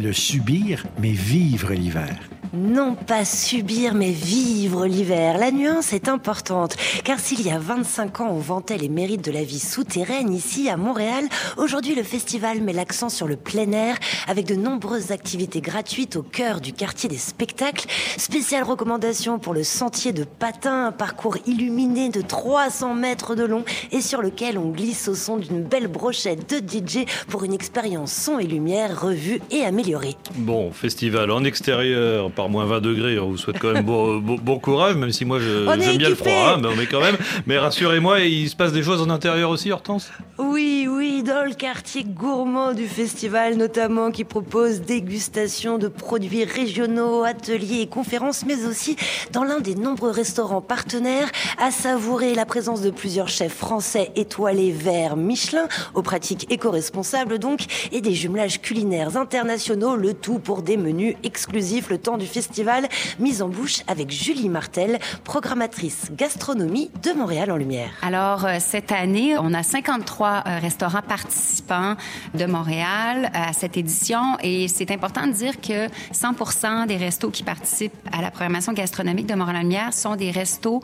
le 0.00 0.12
subir, 0.12 0.86
mais 1.00 1.12
vivre 1.12 1.72
l'hiver. 1.72 2.16
Non 2.54 2.94
pas 2.94 3.26
subir, 3.26 3.94
mais 3.94 4.10
vivre 4.10 4.86
l'hiver. 4.86 5.36
La 5.36 5.50
nuance 5.50 5.92
est 5.92 6.08
importante, 6.08 6.76
car 7.04 7.18
s'il 7.18 7.42
y 7.42 7.50
a 7.50 7.58
25 7.58 8.20
ans, 8.22 8.28
on 8.30 8.38
vantait 8.38 8.78
les 8.78 8.88
mérites 8.88 9.24
de 9.24 9.30
la 9.30 9.42
vie 9.42 9.58
souterraine 9.58 10.32
ici 10.32 10.70
à 10.70 10.78
Montréal, 10.78 11.24
aujourd'hui 11.58 11.94
le 11.94 12.02
festival 12.02 12.62
met 12.62 12.72
l'accent 12.72 13.10
sur 13.10 13.28
le 13.28 13.36
plein 13.36 13.70
air, 13.72 13.96
avec 14.26 14.46
de 14.46 14.54
nombreuses 14.54 15.12
activités 15.12 15.60
gratuites 15.60 16.16
au 16.16 16.22
cœur 16.22 16.60
du 16.60 16.72
quartier 16.72 17.08
des 17.08 17.18
spectacles. 17.18 17.86
Spéciale 18.16 18.64
recommandation 18.64 19.38
pour 19.38 19.52
le 19.52 19.62
sentier 19.62 20.12
de 20.12 20.24
patin, 20.24 20.86
un 20.86 20.92
parcours 20.92 21.36
illuminé 21.46 22.08
de 22.08 22.22
300 22.22 22.94
mètres 22.94 23.34
de 23.34 23.44
long 23.44 23.64
et 23.92 24.00
sur 24.00 24.22
lequel 24.22 24.56
on 24.56 24.70
glisse 24.70 25.08
au 25.08 25.14
son 25.14 25.36
d'une 25.36 25.62
belle 25.62 25.88
brochette 25.88 26.48
de 26.48 26.58
DJ 26.58 27.04
pour 27.28 27.44
une 27.44 27.52
expérience 27.52 28.12
son 28.12 28.38
et 28.38 28.46
lumière 28.46 29.00
revue 29.00 29.40
et 29.50 29.64
améliorée. 29.64 30.16
Bon, 30.36 30.72
festival 30.72 31.30
en 31.30 31.44
extérieur 31.44 32.30
par 32.38 32.48
moins 32.48 32.66
20 32.66 32.80
degrés. 32.80 33.18
On 33.18 33.30
vous 33.30 33.36
souhaite 33.36 33.58
quand 33.58 33.72
même 33.72 33.84
bon, 33.84 34.18
bon- 34.18 34.38
bon 34.40 34.60
courage, 34.60 34.94
même 34.94 35.10
si 35.10 35.24
moi 35.24 35.40
j'aime 35.40 35.96
bien 35.98 36.08
le 36.08 36.14
froid, 36.14 36.30
hein, 36.54 36.60
mais, 36.62 36.68
mais 36.76 36.86
quand 36.86 37.00
même. 37.00 37.16
Mais 37.46 37.58
rassurez-moi, 37.58 38.20
il 38.20 38.48
se 38.48 38.54
passe 38.54 38.72
des 38.72 38.84
choses 38.84 39.02
en 39.02 39.10
intérieur 39.10 39.50
aussi, 39.50 39.72
Hortense? 39.72 40.12
Oui, 40.38 40.86
oui, 40.88 41.24
dans 41.24 41.44
le 41.44 41.52
quartier 41.52 42.04
gourmand 42.04 42.74
du 42.74 42.86
festival 42.86 43.56
notamment, 43.56 44.12
qui 44.12 44.22
propose 44.22 44.82
dégustation 44.82 45.78
de 45.78 45.88
produits 45.88 46.44
régionaux, 46.44 47.24
ateliers 47.24 47.80
et 47.80 47.86
conférences, 47.88 48.44
mais 48.46 48.64
aussi 48.66 48.94
dans 49.32 49.42
l'un 49.42 49.58
des 49.58 49.74
nombreux 49.74 50.12
restaurants 50.12 50.60
partenaires, 50.60 51.28
à 51.60 51.72
savourer 51.72 52.36
la 52.36 52.46
présence 52.46 52.82
de 52.82 52.90
plusieurs 52.90 53.26
chefs 53.28 53.56
français 53.56 54.12
étoilés 54.14 54.70
verts 54.70 55.16
Michelin, 55.16 55.66
aux 55.94 56.02
pratiques 56.02 56.46
éco-responsables 56.52 57.40
donc, 57.40 57.62
et 57.90 58.00
des 58.00 58.14
jumelages 58.14 58.60
culinaires 58.60 59.16
internationaux, 59.16 59.96
le 59.96 60.14
tout 60.14 60.38
pour 60.38 60.62
des 60.62 60.76
menus 60.76 61.16
exclusifs 61.24 61.90
le 61.90 61.98
temps 61.98 62.16
du 62.16 62.27
festival, 62.28 62.88
mise 63.18 63.42
en 63.42 63.48
bouche 63.48 63.82
avec 63.86 64.10
Julie 64.10 64.48
Martel, 64.48 64.98
programmatrice 65.24 66.10
gastronomie 66.12 66.90
de 67.02 67.12
Montréal 67.12 67.50
en 67.50 67.56
Lumière. 67.56 67.90
Alors, 68.02 68.44
euh, 68.44 68.56
cette 68.60 68.92
année, 68.92 69.36
on 69.38 69.54
a 69.54 69.62
53 69.62 70.44
euh, 70.46 70.58
restaurants 70.60 71.02
participants 71.02 71.96
de 72.34 72.44
Montréal 72.46 73.30
euh, 73.34 73.48
à 73.48 73.52
cette 73.52 73.76
édition 73.76 74.36
et 74.42 74.68
c'est 74.68 74.90
important 74.90 75.26
de 75.26 75.32
dire 75.32 75.60
que 75.60 75.88
100 76.12 76.86
des 76.86 76.96
restos 76.96 77.30
qui 77.30 77.42
participent 77.42 77.92
à 78.12 78.22
la 78.22 78.30
programmation 78.30 78.72
gastronomique 78.72 79.26
de 79.26 79.34
Montréal-Lumière 79.34 79.92
sont 79.92 80.16
des 80.16 80.30
restos 80.30 80.82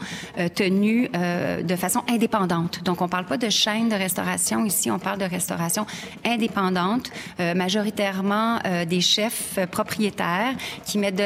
tenus 0.55 1.11
de 1.13 1.77
façon 1.77 2.03
indépendante. 2.09 2.83
Donc, 2.83 3.03
on 3.03 3.09
parle 3.09 3.27
pas 3.27 3.37
de 3.37 3.49
chaîne 3.49 3.89
de 3.89 3.95
restauration 3.95 4.65
ici, 4.65 4.91
on 4.91 4.99
parle 4.99 5.19
de 5.19 5.25
restauration 5.25 5.87
indépendante, 6.25 7.11
majoritairement 7.39 8.59
des 8.87 9.01
chefs 9.01 9.59
propriétaires 9.71 10.55
qui 10.85 10.99
mettent 10.99 11.17
de 11.17 11.25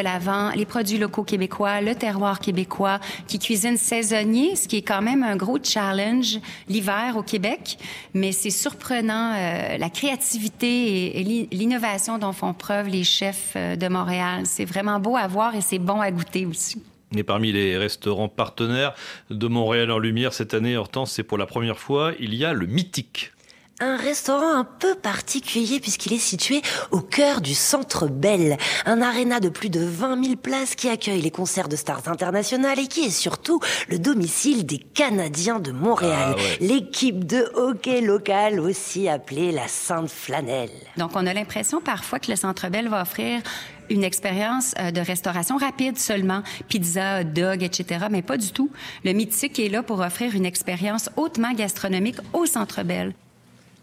les 0.55 0.65
produits 0.65 0.99
locaux 0.99 1.25
québécois, 1.25 1.81
le 1.81 1.95
terroir 1.95 2.41
québécois, 2.41 3.01
qui 3.27 3.39
cuisinent 3.39 3.77
saisonnier, 3.77 4.57
ce 4.57 4.69
qui 4.69 4.77
est 4.79 4.83
quand 4.83 5.03
même 5.03 5.23
un 5.23 5.37
gros 5.37 5.59
challenge 5.63 6.39
l'hiver 6.69 7.15
au 7.17 7.23
Québec. 7.23 7.79
Mais 8.15 8.33
c'est 8.33 8.51
surprenant 8.51 9.35
euh, 9.37 9.77
la 9.79 9.91
créativité 9.91 10.67
et, 10.67 11.21
et 11.21 11.25
l'i- 11.25 11.49
l'innovation 11.53 12.19
dont 12.19 12.33
font 12.33 12.55
preuve 12.55 12.89
les 12.89 13.05
chefs 13.05 13.55
euh, 13.57 13.77
de 13.77 13.89
Montréal. 13.89 14.43
C'est 14.45 14.65
vraiment 14.65 14.99
beau 15.01 15.17
à 15.17 15.27
voir 15.27 15.55
et 15.55 15.61
c'est 15.61 15.79
bon 15.79 16.01
à 16.01 16.11
goûter 16.11 16.47
aussi. 16.47 16.83
Et 17.17 17.23
parmi 17.23 17.53
les 17.53 17.79
restaurants 17.79 18.29
partenaires 18.29 18.95
de 19.31 19.47
Montréal 19.49 19.91
en 19.91 19.99
Lumière 19.99 20.35
cette 20.35 20.53
année, 20.53 20.77
Hortense, 20.77 21.13
c'est 21.13 21.23
pour 21.23 21.39
la 21.39 21.47
première 21.47 21.79
fois, 21.79 22.13
il 22.21 22.35
y 22.35 22.45
a 22.45 22.53
le 22.53 22.67
mythique. 22.67 23.33
Un 23.81 23.97
restaurant 23.97 24.57
un 24.57 24.65
peu 24.65 24.97
particulier 24.97 25.79
puisqu'il 25.79 26.13
est 26.13 26.19
situé 26.19 26.63
au 26.91 26.99
cœur 27.01 27.41
du 27.41 27.55
Centre 27.55 28.09
Bell, 28.09 28.57
un 28.87 29.01
aréna 29.01 29.39
de 29.39 29.49
plus 29.49 29.71
de 29.71 29.79
20 29.79 30.25
000 30.25 30.37
places 30.37 30.75
qui 30.75 30.89
accueille 30.89 31.21
les 31.21 31.31
concerts 31.31 31.69
de 31.69 31.77
stars 31.77 32.09
internationales 32.09 32.81
et 32.81 32.89
qui 32.89 33.05
est 33.05 33.11
surtout 33.11 33.61
le 33.89 34.01
domicile 34.01 34.67
des 34.67 34.79
Canadiens 34.79 35.61
de 35.61 35.71
Montréal, 35.71 36.35
Ah 36.35 36.37
ouais. 36.37 36.59
l'équipe 36.61 37.25
de 37.25 37.49
hockey 37.55 38.01
locale 38.01 38.59
aussi 38.59 39.09
appelée 39.09 39.53
la 39.53 39.69
Sainte 39.69 40.11
Flanelle. 40.11 40.71
Donc, 40.97 41.13
on 41.15 41.25
a 41.25 41.33
l'impression 41.33 41.81
parfois 41.81 42.19
que 42.19 42.33
le 42.33 42.37
Centre 42.37 42.69
Bell 42.71 42.89
va 42.89 43.03
offrir 43.03 43.41
une 43.91 44.03
expérience 44.03 44.75
euh, 44.81 44.91
de 44.91 45.01
restauration 45.01 45.57
rapide 45.57 45.99
seulement, 45.99 46.43
pizza, 46.69 47.21
hot 47.21 47.25
dog, 47.33 47.63
etc., 47.63 48.07
mais 48.11 48.23
pas 48.23 48.39
du 48.39 48.51
tout. 48.51 48.71
Le 49.05 49.13
Mythique 49.13 49.61
est 49.61 49.69
là 49.69 49.85
pour 49.85 50.01
offrir 50.01 50.35
une 50.35 50.47
expérience 50.47 51.11
hautement 51.17 51.53
gastronomique 51.53 52.17
au 52.33 52.45
Centre 52.45 52.83
Bell. 52.83 53.15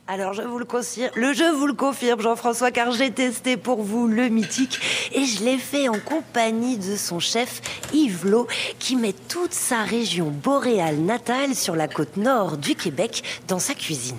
Alors 0.08 0.34
je 0.34 0.44
vous 0.44 0.60
le 0.60 0.66
confirme, 0.66 1.10
vous 1.56 1.66
le 1.66 1.74
confirme 1.74 2.22
Jean-François 2.22 2.70
car 2.70 2.92
j'ai 2.92 3.10
testé 3.10 3.58
pour 3.58 3.82
vous 3.82 4.08
le 4.08 4.30
mythique 4.30 4.80
et 5.12 5.26
je 5.26 5.44
l'ai 5.44 5.58
fait 5.58 5.90
en 5.90 5.98
compagnie 5.98 6.78
de 6.78 6.96
son 6.96 7.20
chef 7.20 7.60
Yves 7.92 8.28
Lo 8.28 8.48
qui 8.78 8.98
met 8.98 9.14
toute 9.14 9.54
sa 9.54 9.82
région 9.82 10.28
boréale 10.28 10.98
natale 10.98 11.56
sur 11.56 11.76
la 11.76 11.88
côte 11.88 12.18
nord 12.18 12.58
du 12.58 12.76
Québec 12.76 13.24
dans 13.48 13.58
sa 13.58 13.74
cuisine. 13.74 14.18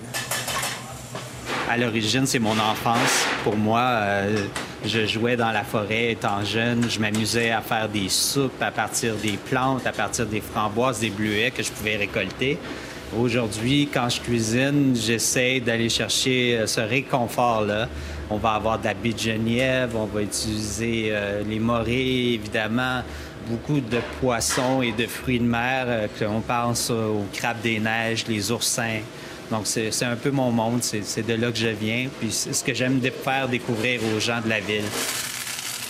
À 1.71 1.77
l'origine, 1.77 2.27
c'est 2.27 2.41
mon 2.41 2.59
enfance. 2.59 3.25
Pour 3.45 3.57
moi, 3.57 3.81
euh, 3.81 4.47
je 4.85 5.07
jouais 5.07 5.37
dans 5.37 5.51
la 5.53 5.63
forêt 5.63 6.13
étant 6.13 6.45
jeune. 6.45 6.89
Je 6.89 6.99
m'amusais 6.99 7.53
à 7.53 7.61
faire 7.61 7.89
des 7.89 8.09
soupes 8.09 8.61
à 8.61 8.73
partir 8.73 9.15
des 9.17 9.37
plantes, 9.37 9.87
à 9.87 9.93
partir 9.93 10.27
des 10.27 10.41
framboises, 10.41 11.01
des 11.01 11.11
bleuets 11.11 11.53
que 11.53 11.63
je 11.63 11.71
pouvais 11.71 11.97
récolter. 11.97 12.59
Aujourd'hui, 13.15 13.89
quand 13.93 14.09
je 14.09 14.21
cuisine, 14.21 14.97
j'essaie 14.97 15.61
d'aller 15.61 15.89
chercher 15.89 16.59
euh, 16.59 16.67
ce 16.67 16.81
réconfort-là. 16.81 17.89
On 18.31 18.37
va 18.37 18.55
avoir 18.55 18.81
de 18.81 18.85
la 18.87 18.95
baie 18.95 19.13
de 19.13 19.19
Genièvre, 19.19 19.97
on 20.01 20.07
va 20.07 20.23
utiliser 20.23 21.11
euh, 21.11 21.45
les 21.49 21.61
morées, 21.61 22.33
évidemment, 22.35 23.03
beaucoup 23.49 23.79
de 23.79 23.99
poissons 24.21 24.83
et 24.83 24.91
de 24.91 25.07
fruits 25.07 25.39
de 25.39 25.45
mer. 25.45 25.85
euh, 25.87 26.27
on 26.29 26.41
pense 26.41 26.91
aux 26.91 27.25
crabes 27.33 27.61
des 27.63 27.79
neiges, 27.79 28.25
les 28.27 28.51
oursins. 28.51 29.01
Donc, 29.53 29.69
c'est 29.69 30.05
un 30.05 30.17
peu 30.17 30.33
mon 30.33 30.51
monde, 30.51 30.83
c'est 30.83 31.25
de 31.25 31.35
là 31.35 31.53
que 31.53 31.59
je 31.59 31.69
viens. 31.69 32.09
Puis, 32.19 32.33
c'est 32.33 32.53
ce 32.53 32.65
que 32.65 32.75
j'aime 32.75 33.01
faire 33.23 33.47
découvrir 33.47 34.01
aux 34.17 34.19
gens 34.19 34.41
de 34.45 34.49
la 34.49 34.59
ville. 34.59 34.83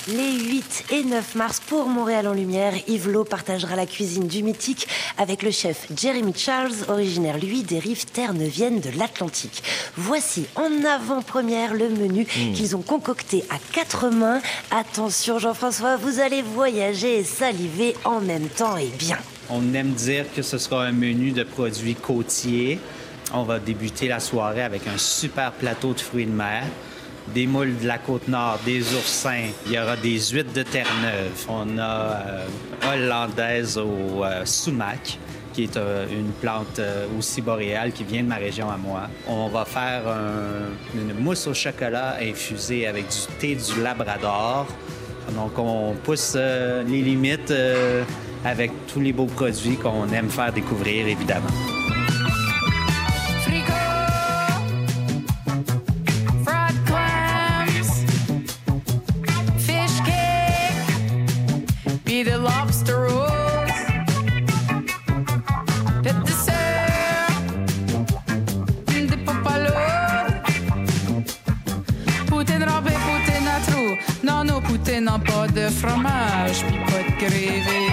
Les 0.08 0.38
8 0.38 0.84
et 0.92 1.02
9 1.02 1.34
mars 1.34 1.60
pour 1.66 1.86
Montréal 1.88 2.28
en 2.28 2.32
Lumière, 2.32 2.72
Yves 2.86 3.08
Lo 3.10 3.24
partagera 3.24 3.74
la 3.74 3.86
cuisine 3.86 4.28
du 4.28 4.44
mythique 4.44 4.86
avec 5.18 5.42
le 5.42 5.50
chef 5.50 5.86
Jeremy 5.96 6.32
Charles, 6.36 6.70
originaire 6.86 7.38
lui 7.38 7.64
des 7.64 7.80
rives 7.80 8.04
terre-neuviennes 8.06 8.78
de 8.78 8.90
l'Atlantique. 8.96 9.64
Voici 9.96 10.46
en 10.54 10.84
avant-première 10.84 11.74
le 11.74 11.88
menu 11.88 12.22
Mm. 12.24 12.52
qu'ils 12.52 12.76
ont 12.76 12.82
concocté 12.82 13.42
à 13.50 13.56
quatre 13.72 14.08
mains. 14.10 14.40
Attention 14.70 15.40
Jean-François, 15.40 15.96
vous 15.96 16.20
allez 16.20 16.42
voyager 16.42 17.18
et 17.18 17.24
saliver 17.24 17.96
en 18.04 18.20
même 18.20 18.46
temps 18.48 18.76
et 18.76 18.90
bien. 18.98 19.18
On 19.50 19.74
aime 19.74 19.90
dire 19.92 20.26
que 20.36 20.42
ce 20.42 20.58
sera 20.58 20.84
un 20.84 20.92
menu 20.92 21.32
de 21.32 21.42
produits 21.42 21.96
côtiers. 21.96 22.78
On 23.34 23.42
va 23.42 23.58
débuter 23.58 24.06
la 24.06 24.20
soirée 24.20 24.62
avec 24.62 24.86
un 24.86 24.98
super 24.98 25.50
plateau 25.50 25.94
de 25.94 26.00
fruits 26.00 26.26
de 26.26 26.30
mer, 26.30 26.62
des 27.34 27.46
moules 27.46 27.76
de 27.82 27.86
la 27.86 27.98
côte 27.98 28.28
nord, 28.28 28.58
des 28.64 28.82
oursins. 28.94 29.48
Il 29.66 29.72
y 29.72 29.78
aura 29.78 29.96
des 29.96 30.18
huîtres 30.18 30.52
de 30.52 30.62
Terre-Neuve. 30.62 31.44
On 31.48 31.78
a 31.78 31.82
euh, 31.84 32.46
hollandaise 32.92 33.76
au 33.78 34.24
euh, 34.24 34.44
sumac 34.44 35.18
qui 35.52 35.64
est 35.64 35.76
euh, 35.76 36.06
une 36.10 36.32
plante 36.32 36.80
aussi 37.18 37.40
boréale 37.40 37.92
qui 37.92 38.04
vient 38.04 38.22
de 38.22 38.28
ma 38.28 38.36
région 38.36 38.70
à 38.70 38.76
moi. 38.76 39.08
On 39.26 39.48
va 39.48 39.64
faire 39.64 40.02
un- 40.06 40.98
une 40.98 41.14
mousse 41.18 41.46
au 41.46 41.54
chocolat 41.54 42.16
infusée 42.20 42.86
avec 42.86 43.06
du 43.08 43.36
thé 43.38 43.54
du 43.54 43.82
Labrador. 43.82 44.66
Donc, 45.34 45.58
on 45.58 45.94
pousse 46.04 46.36
les 46.36 47.02
limites 47.02 47.52
avec 48.44 48.70
tous 48.86 49.00
les 49.00 49.12
beaux 49.12 49.26
produits 49.26 49.76
qu'on 49.76 50.08
aime 50.12 50.30
faire 50.30 50.52
découvrir, 50.52 51.08
évidemment. 51.08 51.48
N'ont 75.06 75.20
pas 75.20 75.46
de 75.46 75.68
fromage, 75.68 76.62
pas 76.62 77.02
de 77.06 77.14
grévé. 77.20 77.85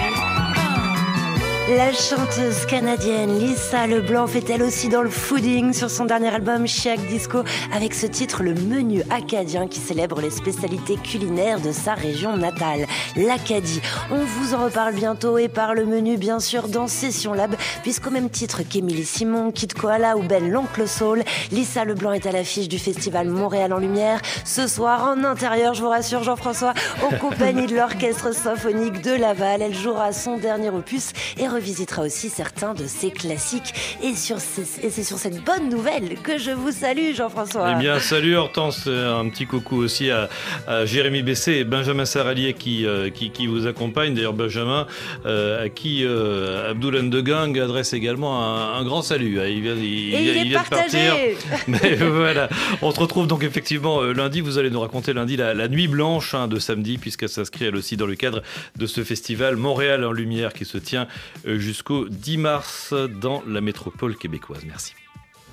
La 1.66 1.94
chanteuse 1.94 2.66
canadienne 2.66 3.38
Lisa 3.38 3.86
Leblanc 3.86 4.26
fait 4.26 4.50
elle 4.50 4.62
aussi 4.62 4.90
dans 4.90 5.00
le 5.00 5.08
fooding 5.08 5.72
sur 5.72 5.88
son 5.88 6.04
dernier 6.04 6.28
album 6.28 6.66
Chiac 6.66 7.00
Disco 7.06 7.42
avec 7.72 7.94
ce 7.94 8.04
titre 8.04 8.42
Le 8.42 8.52
menu 8.52 9.02
acadien 9.08 9.66
qui 9.66 9.80
célèbre 9.80 10.20
les 10.20 10.28
spécialités 10.28 10.96
culinaires 10.96 11.60
de 11.60 11.72
sa 11.72 11.94
région 11.94 12.36
natale, 12.36 12.86
l'Acadie. 13.16 13.80
On 14.10 14.18
vous 14.18 14.52
en 14.52 14.66
reparle 14.66 14.94
bientôt 14.94 15.38
et 15.38 15.48
par 15.48 15.72
le 15.72 15.86
menu 15.86 16.18
bien 16.18 16.38
sûr 16.38 16.68
dans 16.68 16.86
Session 16.86 17.32
Lab 17.32 17.56
puisqu'au 17.82 18.10
même 18.10 18.28
titre 18.28 18.60
qu'Émilie 18.62 19.06
Simon, 19.06 19.50
Kid 19.50 19.72
Koala 19.72 20.18
ou 20.18 20.22
Ben 20.22 20.50
l'Oncle 20.50 20.86
Soul, 20.86 21.24
Lisa 21.50 21.86
Leblanc 21.86 22.12
est 22.12 22.26
à 22.26 22.32
l'affiche 22.32 22.68
du 22.68 22.78
festival 22.78 23.28
Montréal 23.28 23.72
en 23.72 23.78
Lumière 23.78 24.20
ce 24.44 24.66
soir 24.66 25.08
en 25.08 25.24
intérieur, 25.24 25.72
je 25.72 25.80
vous 25.80 25.88
rassure 25.88 26.24
Jean-François, 26.24 26.74
en 27.02 27.16
compagnie 27.16 27.66
de 27.66 27.74
l'orchestre 27.74 28.34
symphonique 28.34 29.00
de 29.00 29.12
Laval. 29.12 29.62
Elle 29.62 29.74
jouera 29.74 30.12
son 30.12 30.36
dernier 30.36 30.68
opus 30.68 31.12
revisitera 31.54 32.02
aussi 32.02 32.28
certains 32.28 32.74
de 32.74 32.86
ses 32.86 33.10
classiques. 33.10 33.72
Et, 34.02 34.14
sur 34.14 34.38
ces- 34.38 34.84
et 34.84 34.90
c'est 34.90 35.02
sur 35.04 35.18
cette 35.18 35.42
bonne 35.42 35.68
nouvelle 35.70 36.16
que 36.22 36.38
je 36.38 36.50
vous 36.50 36.72
salue, 36.72 37.14
Jean-François. 37.14 37.72
Eh 37.76 37.78
bien, 37.80 37.98
salut 37.98 38.36
Hortense, 38.36 38.84
euh, 38.86 39.18
un 39.20 39.28
petit 39.28 39.46
coucou 39.46 39.76
aussi 39.76 40.10
à, 40.10 40.28
à 40.66 40.84
Jérémy 40.84 41.22
Bessé 41.22 41.52
et 41.52 41.64
Benjamin 41.64 42.04
Saralier 42.04 42.52
qui, 42.54 42.86
euh, 42.86 43.10
qui, 43.10 43.30
qui 43.30 43.46
vous 43.46 43.66
accompagnent. 43.66 44.14
D'ailleurs, 44.14 44.32
Benjamin, 44.34 44.86
euh, 45.26 45.64
à 45.64 45.68
qui 45.68 46.04
euh, 46.04 46.70
Abdoul 46.70 47.00
Ndegang 47.00 47.58
adresse 47.58 47.92
également 47.92 48.42
un, 48.42 48.80
un 48.80 48.84
grand 48.84 49.02
salut. 49.02 49.38
Il 49.48 49.60
vient, 49.62 49.74
il, 49.76 49.84
Et 50.14 50.22
il 50.22 50.28
est 50.28 50.42
vient 50.44 50.62
de 50.62 50.68
partir. 50.68 51.14
Mais 51.68 51.94
voilà, 51.96 52.48
on 52.82 52.90
se 52.90 53.00
retrouve 53.00 53.26
donc 53.26 53.42
effectivement 53.44 54.02
lundi. 54.02 54.40
Vous 54.40 54.58
allez 54.58 54.70
nous 54.70 54.80
raconter 54.80 55.12
lundi 55.12 55.36
la, 55.36 55.54
la 55.54 55.68
nuit 55.68 55.88
blanche 55.88 56.34
hein, 56.34 56.48
de 56.48 56.58
samedi, 56.58 56.98
puisqu'elle 56.98 57.28
s'inscrit 57.28 57.66
elle 57.66 57.76
aussi 57.76 57.96
dans 57.96 58.06
le 58.06 58.14
cadre 58.16 58.42
de 58.76 58.86
ce 58.86 59.04
festival 59.04 59.56
Montréal 59.56 60.04
en 60.04 60.12
Lumière 60.12 60.52
qui 60.52 60.64
se 60.64 60.78
tient 60.78 61.06
jusqu'au 61.46 62.08
10 62.08 62.38
mars 62.38 62.94
dans 63.20 63.42
la 63.46 63.60
métropole 63.60 64.16
québécoise. 64.16 64.62
Merci. 64.66 64.94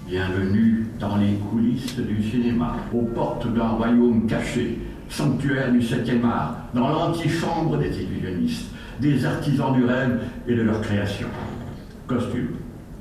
Bienvenue 0.08 0.88
dans 1.00 1.18
les 1.18 1.34
coulisses 1.36 1.98
du 1.98 2.24
cinéma, 2.30 2.76
aux 2.94 3.04
portes 3.04 3.48
d'un 3.54 3.70
royaume 3.70 4.26
caché, 4.28 4.80
sanctuaire 5.10 5.72
du 5.72 5.80
7e 5.80 6.26
art, 6.26 6.56
dans 6.74 6.90
l'antichambre 6.90 7.78
des 7.78 8.02
illusionnistes, 8.02 8.72
des 9.00 9.24
artisans 9.26 9.74
du 9.74 9.86
rêve 9.86 10.22
et 10.48 10.56
de 10.56 10.62
leur 10.64 10.82
création. 10.82 11.28
Costumes, 12.08 12.56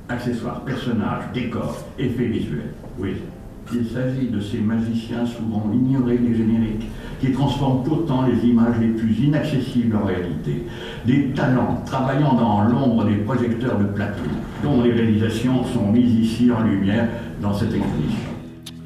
accessoires, 0.09 0.65
personnages, 0.65 1.25
décors, 1.33 1.87
effets 1.99 2.27
visuels. 2.27 2.75
Oui, 2.99 3.17
il 3.73 3.87
s'agit 3.87 4.29
de 4.29 4.41
ces 4.41 4.59
magiciens 4.59 5.25
souvent 5.25 5.71
ignorés 5.73 6.19
des 6.19 6.35
génériques, 6.35 6.89
qui 7.21 7.33
transforment 7.33 7.83
pourtant 7.85 8.27
les 8.27 8.49
images 8.49 8.77
les 8.81 8.89
plus 8.89 9.19
inaccessibles 9.21 9.97
en 9.97 10.07
réalité. 10.07 10.67
Des 11.07 11.31
talents 11.31 11.83
travaillant 11.85 12.35
dans 12.35 12.63
l'ombre 12.63 13.05
des 13.05 13.17
projecteurs 13.17 13.79
de 13.79 13.85
plateau, 13.85 14.23
dont 14.65 14.83
les 14.83 14.93
réalisations 14.93 15.65
sont 15.65 15.93
mises 15.93 16.15
ici 16.15 16.51
en 16.51 16.63
lumière 16.63 17.09
dans 17.41 17.53
cette 17.53 17.75
exposition. 17.75 18.30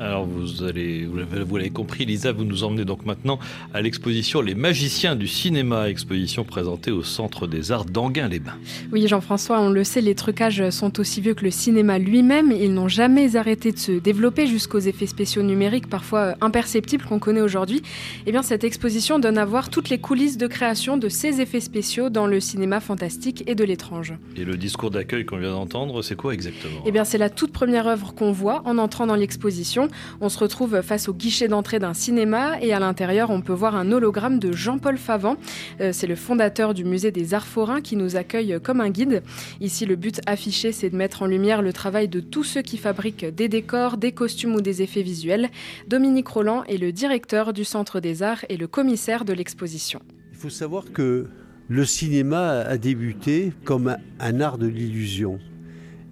Alors 0.00 0.26
vous 0.26 0.64
allez, 0.64 1.06
vous 1.06 1.56
l'avez 1.56 1.70
compris, 1.70 2.04
Lisa, 2.04 2.32
vous 2.32 2.44
nous 2.44 2.64
emmenez 2.64 2.84
donc 2.84 3.06
maintenant 3.06 3.38
à 3.72 3.80
l'exposition 3.80 4.40
Les 4.40 4.54
Magiciens 4.54 5.14
du 5.14 5.28
cinéma, 5.28 5.88
exposition 5.88 6.44
présentée 6.44 6.90
au 6.90 7.02
Centre 7.02 7.46
des 7.46 7.70
Arts 7.70 7.84
d'Anguin-les-Bains. 7.84 8.56
Oui, 8.92 9.06
Jean-François, 9.06 9.60
on 9.60 9.70
le 9.70 9.84
sait, 9.84 10.00
les 10.00 10.14
trucages 10.14 10.68
sont 10.70 10.98
aussi 10.98 11.20
vieux 11.20 11.34
que 11.34 11.44
le 11.44 11.50
cinéma 11.50 11.98
lui-même. 11.98 12.50
Ils 12.50 12.74
n'ont 12.74 12.88
jamais 12.88 13.36
arrêté 13.36 13.70
de 13.70 13.78
se 13.78 13.92
développer 13.92 14.46
jusqu'aux 14.46 14.80
effets 14.80 15.06
spéciaux 15.06 15.42
numériques, 15.42 15.88
parfois 15.88 16.34
imperceptibles, 16.40 17.04
qu'on 17.04 17.20
connaît 17.20 17.40
aujourd'hui. 17.40 17.82
Eh 18.26 18.32
bien, 18.32 18.42
cette 18.42 18.64
exposition 18.64 19.18
donne 19.20 19.38
à 19.38 19.44
voir 19.44 19.70
toutes 19.70 19.90
les 19.90 19.98
coulisses 19.98 20.38
de 20.38 20.48
création 20.48 20.96
de 20.96 21.08
ces 21.08 21.40
effets 21.40 21.60
spéciaux 21.60 22.10
dans 22.10 22.26
le 22.26 22.40
cinéma 22.40 22.80
fantastique 22.80 23.44
et 23.46 23.54
de 23.54 23.64
l'étrange. 23.64 24.14
Et 24.36 24.44
le 24.44 24.56
discours 24.56 24.90
d'accueil 24.90 25.24
qu'on 25.24 25.38
vient 25.38 25.52
d'entendre, 25.52 26.02
c'est 26.02 26.16
quoi 26.16 26.34
exactement? 26.34 26.80
Eh 26.84 26.90
bien, 26.90 27.04
c'est 27.04 27.18
la 27.18 27.30
toute 27.30 27.52
première 27.52 27.86
œuvre 27.86 28.12
qu'on 28.14 28.32
voit 28.32 28.62
en 28.64 28.78
entrant 28.78 29.06
dans 29.06 29.14
l'exposition. 29.14 29.83
On 30.20 30.28
se 30.28 30.38
retrouve 30.38 30.82
face 30.82 31.08
au 31.08 31.14
guichet 31.14 31.48
d'entrée 31.48 31.78
d'un 31.78 31.94
cinéma 31.94 32.60
et 32.60 32.72
à 32.72 32.80
l'intérieur, 32.80 33.30
on 33.30 33.40
peut 33.40 33.52
voir 33.52 33.76
un 33.76 33.92
hologramme 33.92 34.38
de 34.38 34.52
Jean-Paul 34.52 34.98
Favant. 34.98 35.36
Euh, 35.80 35.90
c'est 35.92 36.06
le 36.06 36.16
fondateur 36.16 36.74
du 36.74 36.84
musée 36.84 37.10
des 37.10 37.34
Arts 37.34 37.46
Forains 37.46 37.80
qui 37.80 37.96
nous 37.96 38.16
accueille 38.16 38.58
comme 38.62 38.80
un 38.80 38.90
guide. 38.90 39.22
Ici, 39.60 39.86
le 39.86 39.96
but 39.96 40.20
affiché, 40.26 40.72
c'est 40.72 40.90
de 40.90 40.96
mettre 40.96 41.22
en 41.22 41.26
lumière 41.26 41.62
le 41.62 41.72
travail 41.72 42.08
de 42.08 42.20
tous 42.20 42.44
ceux 42.44 42.62
qui 42.62 42.78
fabriquent 42.78 43.26
des 43.26 43.48
décors, 43.48 43.96
des 43.96 44.12
costumes 44.12 44.54
ou 44.54 44.60
des 44.60 44.82
effets 44.82 45.02
visuels. 45.02 45.50
Dominique 45.88 46.28
Roland 46.28 46.64
est 46.64 46.78
le 46.78 46.92
directeur 46.92 47.52
du 47.52 47.64
Centre 47.64 48.00
des 48.00 48.22
Arts 48.22 48.44
et 48.48 48.56
le 48.56 48.66
commissaire 48.66 49.24
de 49.24 49.32
l'exposition. 49.32 50.00
Il 50.32 50.38
faut 50.38 50.50
savoir 50.50 50.92
que 50.92 51.26
le 51.68 51.84
cinéma 51.84 52.60
a 52.60 52.76
débuté 52.76 53.52
comme 53.64 53.96
un 54.20 54.40
art 54.40 54.58
de 54.58 54.66
l'illusion. 54.66 55.38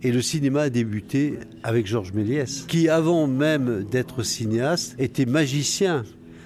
Et 0.05 0.11
le 0.11 0.21
cinéma 0.21 0.63
a 0.63 0.71
débuté 0.71 1.39
avec 1.63 1.87
Georges 1.87 2.13
Méliès, 2.13 2.65
qui 2.67 2.89
avant 2.89 3.29
même 3.29 3.85
d'être 3.89 4.25
cinéaste 4.25 4.97
était 4.99 5.27
magicien 5.27 6.05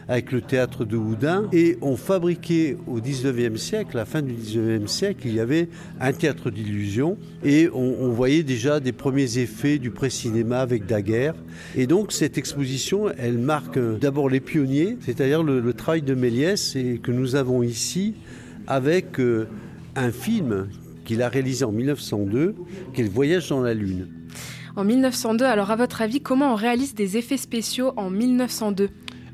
avec 0.08 0.30
le 0.30 0.40
théâtre 0.40 0.84
de 0.84 0.96
Houdin 0.96 1.48
et 1.52 1.78
on 1.80 1.96
fabriquait 1.96 2.76
au 2.86 3.00
19e 3.00 3.56
siècle, 3.56 3.96
à 3.96 4.00
la 4.00 4.04
fin 4.04 4.22
du 4.22 4.34
19e 4.34 4.86
siècle, 4.86 5.22
il 5.26 5.34
y 5.34 5.40
avait 5.40 5.68
un 6.00 6.12
théâtre 6.12 6.50
d'illusion 6.50 7.18
et 7.44 7.68
on, 7.72 8.10
voyait 8.10 8.42
déjà 8.42 8.78
des 8.78 8.92
premiers 8.92 9.38
effets 9.38 9.78
du 9.78 9.90
pré-cinéma 9.90 10.60
avec 10.60 10.86
Daguerre. 10.86 11.34
Et 11.76 11.86
donc 11.86 12.12
cette 12.12 12.38
exposition, 12.38 13.10
elle 13.18 13.38
marque 13.38 13.78
d'abord 13.98 14.28
les 14.28 14.40
pionniers, 14.40 14.96
c'est-à-dire 15.00 15.42
le, 15.42 15.60
le, 15.60 15.72
travail 15.72 16.02
de 16.02 16.14
Méliès 16.14 16.76
et 16.76 16.98
que 17.02 17.10
nous 17.10 17.34
avons 17.34 17.62
ici 17.62 18.14
avec 18.66 19.18
euh, 19.18 19.48
un 19.96 20.12
film 20.12 20.68
qu'il 21.06 21.22
a 21.22 21.30
réalisé 21.30 21.64
en 21.64 21.72
1902, 21.72 22.54
qui 22.92 23.00
est 23.00 23.04
Le 23.04 23.10
Voyage 23.10 23.48
dans 23.48 23.62
la 23.62 23.72
Lune. 23.72 24.08
En 24.76 24.84
1902, 24.84 25.46
alors 25.46 25.70
à 25.70 25.76
votre 25.76 26.02
avis, 26.02 26.20
comment 26.20 26.52
on 26.52 26.54
réalise 26.54 26.94
des 26.94 27.16
effets 27.16 27.38
spéciaux 27.38 27.94
en 27.96 28.10
1902 28.10 28.90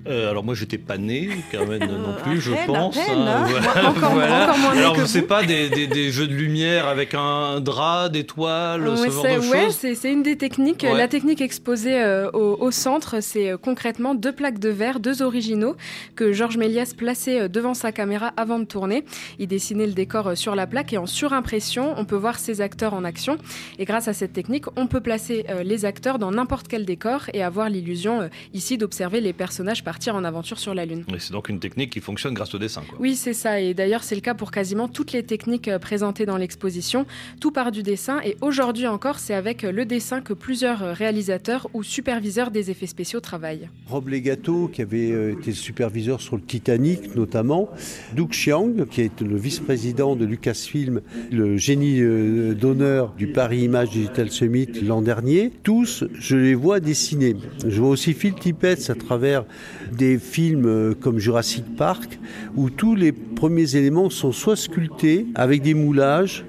euh, 0.07 0.31
alors 0.31 0.45
moi 0.45 0.55
j'étais 0.55 0.79
pas 0.79 0.99
né, 0.99 1.29
Carmen 1.51 1.81
non 1.81 2.15
plus, 2.23 2.41
je 2.41 2.53
peine, 2.53 2.67
pense. 2.67 2.95
Peine, 2.95 3.19
hein. 3.19 3.45
voilà, 3.47 3.91
encore, 3.91 4.11
voilà. 4.13 4.43
encore 4.43 4.59
moins 4.59 4.71
alors 4.73 5.07
c'est 5.07 5.23
pas 5.23 5.43
des, 5.43 5.69
des, 5.69 5.87
des, 5.87 6.11
jeux 6.11 6.27
de 6.27 6.35
lumière 6.35 6.89
avec 6.89 7.15
un 7.15 7.61
drap, 7.61 8.09
des 8.09 8.25
toiles, 8.25 8.89
ouais, 8.89 8.97
ce 8.97 9.11
genre 9.11 9.25
de 9.25 9.51
ouais, 9.51 9.71
c'est 9.71 10.13
une 10.13 10.23
des 10.23 10.37
techniques. 10.37 10.83
Ouais. 10.83 10.97
La 10.97 11.09
technique 11.09 11.41
exposée 11.41 12.01
euh, 12.01 12.31
au, 12.33 12.57
au, 12.61 12.71
centre, 12.71 13.21
c'est 13.21 13.51
euh, 13.51 13.57
concrètement 13.57 14.15
deux 14.15 14.33
plaques 14.33 14.59
de 14.59 14.69
verre, 14.69 15.01
deux 15.01 15.23
originaux 15.23 15.77
que 16.17 16.33
Georges 16.33 16.57
Méliès 16.57 16.95
plaçait 16.95 17.43
euh, 17.43 17.49
devant 17.49 17.75
sa 17.75 17.93
caméra 17.93 18.33
avant 18.37 18.59
de 18.59 18.65
tourner. 18.65 19.05
Il 19.39 19.49
dessinait 19.49 19.87
le 19.87 19.93
décor 19.93 20.29
euh, 20.29 20.35
sur 20.35 20.55
la 20.55 20.67
plaque 20.67 20.93
et 20.93 20.99
en 20.99 21.07
surimpression, 21.07 21.95
on 21.97 22.05
peut 22.05 22.17
voir 22.17 22.39
ses 22.39 22.61
acteurs 22.61 22.95
en 22.95 23.05
action. 23.05 23.37
Et 23.79 23.85
grâce 23.85 24.09
à 24.09 24.13
cette 24.13 24.33
technique, 24.33 24.65
on 24.77 24.87
peut 24.87 25.01
placer 25.01 25.45
euh, 25.49 25.63
les 25.63 25.85
acteurs 25.85 26.19
dans 26.19 26.31
n'importe 26.31 26.69
quel 26.69 26.85
décor 26.85 27.23
et 27.33 27.43
avoir 27.43 27.69
l'illusion 27.69 28.29
ici 28.53 28.79
d'observer 28.79 29.21
les 29.21 29.33
personnages 29.33 29.85
partir 29.93 30.15
en 30.17 30.25
aventure 30.25 30.59
sur 30.59 30.73
la 30.73 30.87
Lune. 30.87 31.05
C'est 31.19 31.33
donc 31.33 31.51
une 31.51 31.61
technique 31.61 31.91
qui 31.91 32.01
fonctionne 32.01 32.33
grâce 32.33 32.55
au 32.55 32.59
dessin. 32.59 32.83
Quoi. 32.89 32.97
Oui, 32.99 33.15
c'est 33.15 33.35
ça. 33.35 33.61
Et 33.61 33.75
d'ailleurs, 33.75 34.05
c'est 34.05 34.15
le 34.15 34.23
cas 34.23 34.33
pour 34.33 34.51
quasiment 34.51 34.89
toutes 34.89 35.13
les 35.13 35.23
techniques 35.23 35.69
euh, 35.69 35.79
présentées 35.79 36.25
dans 36.25 36.39
l'exposition. 36.39 37.05
Tout 37.43 37.53
part 37.53 37.71
du 37.73 37.83
dessin. 37.83 38.19
Et 38.25 38.39
aujourd'hui 38.41 38.87
encore, 38.87 39.19
c'est 39.19 39.35
avec 39.35 39.61
le 39.61 39.85
dessin 39.85 40.23
que 40.23 40.33
plusieurs 40.33 40.83
euh, 40.83 40.93
réalisateurs 40.95 41.69
ou 41.75 41.83
superviseurs 41.83 42.51
des 42.51 42.71
effets 42.71 42.87
spéciaux 42.87 43.21
travaillent. 43.21 43.69
Rob 43.87 44.09
Legato, 44.09 44.69
qui 44.69 44.81
avait 44.81 45.11
euh, 45.11 45.33
été 45.39 45.53
superviseur 45.53 46.23
sur 46.23 46.37
le 46.37 46.43
Titanic 46.43 47.15
notamment. 47.15 47.69
Doug 48.15 48.33
Chiang, 48.33 48.87
qui 48.91 49.03
est 49.03 49.21
le 49.21 49.37
vice-président 49.37 50.17
de 50.17 50.25
Lucasfilm, 50.25 51.03
le 51.31 51.59
génie 51.59 52.01
euh, 52.01 52.55
d'honneur 52.55 53.13
du 53.19 53.27
Paris 53.27 53.61
Image 53.65 53.91
Digital 53.91 54.31
Summit 54.31 54.69
l'an 54.87 55.03
dernier. 55.03 55.53
Tous, 55.63 56.05
je 56.15 56.37
les 56.37 56.55
vois 56.55 56.81
dessiner. 56.81 57.37
Je 57.67 57.79
vois 57.81 57.91
aussi 57.91 58.15
Phil 58.15 58.35
Tippett 58.35 58.89
à 58.89 58.95
travers 58.95 59.45
des 59.91 60.19
films 60.19 60.67
euh, 60.67 60.95
comme 60.95 61.19
Jurassic 61.19 61.65
Park, 61.77 62.19
où 62.57 62.71
tous 62.71 62.95
les 62.95 63.13
premiers 63.13 63.77
éléments 63.77 64.11
sont 64.11 64.33
soit 64.33 64.57
sculptés 64.57 65.27
avec 65.35 65.63
des 65.63 65.75
moulages, 65.75 66.45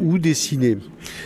ou 0.00 0.18
dessinés. 0.18 0.78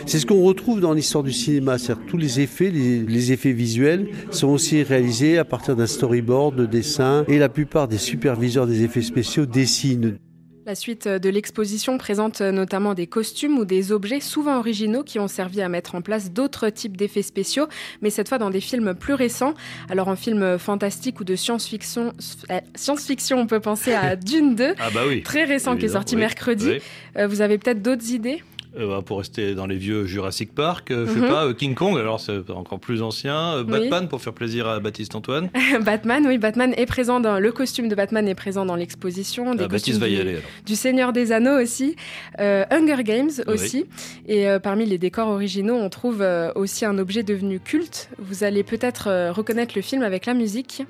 C'est 0.05 0.19
ce 0.19 0.25
qu'on 0.25 0.41
retrouve 0.41 0.79
dans 0.79 0.93
l'histoire 0.93 1.23
du 1.23 1.33
cinéma, 1.33 1.77
tous 2.07 2.17
les 2.17 2.39
effets, 2.39 2.71
les, 2.71 3.01
les, 3.01 3.31
effets 3.31 3.51
visuels 3.51 4.07
sont 4.31 4.47
aussi 4.47 4.83
réalisés 4.83 5.37
à 5.37 5.45
partir 5.45 5.75
d'un 5.75 5.87
storyboard, 5.87 6.55
de 6.55 6.65
dessin, 6.65 7.25
et 7.27 7.39
la 7.39 7.49
plupart 7.49 7.87
des 7.87 7.97
superviseurs 7.97 8.67
des 8.67 8.83
effets 8.83 9.01
spéciaux 9.01 9.45
dessinent. 9.45 10.17
La 10.65 10.75
suite 10.75 11.09
de 11.09 11.29
l'exposition 11.29 11.97
présente 11.97 12.39
notamment 12.39 12.93
des 12.93 13.05
costumes 13.05 13.57
ou 13.57 13.65
des 13.65 13.91
objets 13.91 14.21
souvent 14.21 14.59
originaux 14.59 15.03
qui 15.03 15.19
ont 15.19 15.27
servi 15.27 15.61
à 15.61 15.67
mettre 15.67 15.95
en 15.95 16.01
place 16.01 16.31
d'autres 16.31 16.69
types 16.69 16.95
d'effets 16.95 17.21
spéciaux, 17.21 17.67
mais 18.01 18.09
cette 18.09 18.29
fois 18.29 18.37
dans 18.37 18.49
des 18.49 18.61
films 18.61 18.93
plus 18.93 19.13
récents. 19.13 19.55
Alors 19.89 20.07
en 20.07 20.15
film 20.15 20.57
fantastique 20.57 21.19
ou 21.19 21.25
de 21.25 21.35
science-fiction, 21.35 22.13
euh, 22.49 22.59
science-fiction, 22.75 23.39
on 23.39 23.47
peut 23.47 23.59
penser 23.59 23.93
à 23.93 24.15
Dune 24.23 24.55
2, 24.55 24.75
ah 24.79 24.89
bah 24.93 25.01
oui, 25.05 25.21
très 25.21 25.43
récent, 25.43 25.75
qui 25.75 25.85
est 25.85 25.89
sorti 25.89 26.15
oui, 26.15 26.21
mercredi. 26.21 26.69
Oui. 26.69 26.81
Euh, 27.17 27.27
vous 27.27 27.41
avez 27.41 27.57
peut-être 27.57 27.81
d'autres 27.81 28.11
idées? 28.11 28.41
Euh, 28.77 29.01
pour 29.01 29.19
rester 29.19 29.55
dans 29.55 29.67
les 29.67 29.77
vieux 29.77 30.05
Jurassic 30.05 30.53
Park, 30.53 30.91
euh, 30.91 31.05
je 31.05 31.13
sais 31.13 31.19
mm 31.19 31.23
-hmm. 31.23 31.29
pas, 31.29 31.45
euh, 31.45 31.53
King 31.53 31.75
Kong, 31.75 31.97
alors 31.97 32.19
c'est 32.19 32.49
encore 32.49 32.79
plus 32.79 33.01
ancien, 33.01 33.57
euh, 33.57 33.63
Batman 33.63 34.03
oui. 34.03 34.09
pour 34.09 34.21
faire 34.21 34.33
plaisir 34.33 34.67
à 34.67 34.79
Baptiste 34.79 35.15
Antoine. 35.15 35.49
Batman, 35.85 36.25
oui, 36.27 36.37
Batman 36.37 36.73
est 36.75 36.85
présent 36.85 37.19
dans 37.19 37.39
le 37.39 37.51
costume 37.51 37.87
de 37.87 37.95
Batman 37.95 38.27
est 38.27 38.35
présent 38.35 38.65
dans 38.65 38.75
l'exposition. 38.75 39.43
Ah, 39.51 39.67
Baptiste 39.67 39.99
va 39.99 40.07
y 40.07 40.19
aller. 40.19 40.37
Alors. 40.37 40.43
Du 40.65 40.75
Seigneur 40.75 41.13
des 41.13 41.31
Anneaux 41.31 41.59
aussi, 41.61 41.95
Hunger 42.39 43.03
Games 43.03 43.35
aussi, 43.47 43.85
oui. 44.27 44.35
et 44.35 44.41
parmi 44.61 44.85
les 44.85 44.97
décors 44.97 45.29
originaux, 45.29 45.75
on 45.75 45.89
trouve 45.89 46.25
aussi 46.55 46.85
un 46.85 46.97
objet 46.97 47.23
devenu 47.23 47.59
culte. 47.59 48.09
Vous 48.17 48.43
allez 48.43 48.63
peut-être 48.63 49.31
reconnaître 49.39 49.73
le 49.75 49.81
film 49.81 50.01
avec 50.03 50.25
la 50.25 50.33
musique. 50.33 50.83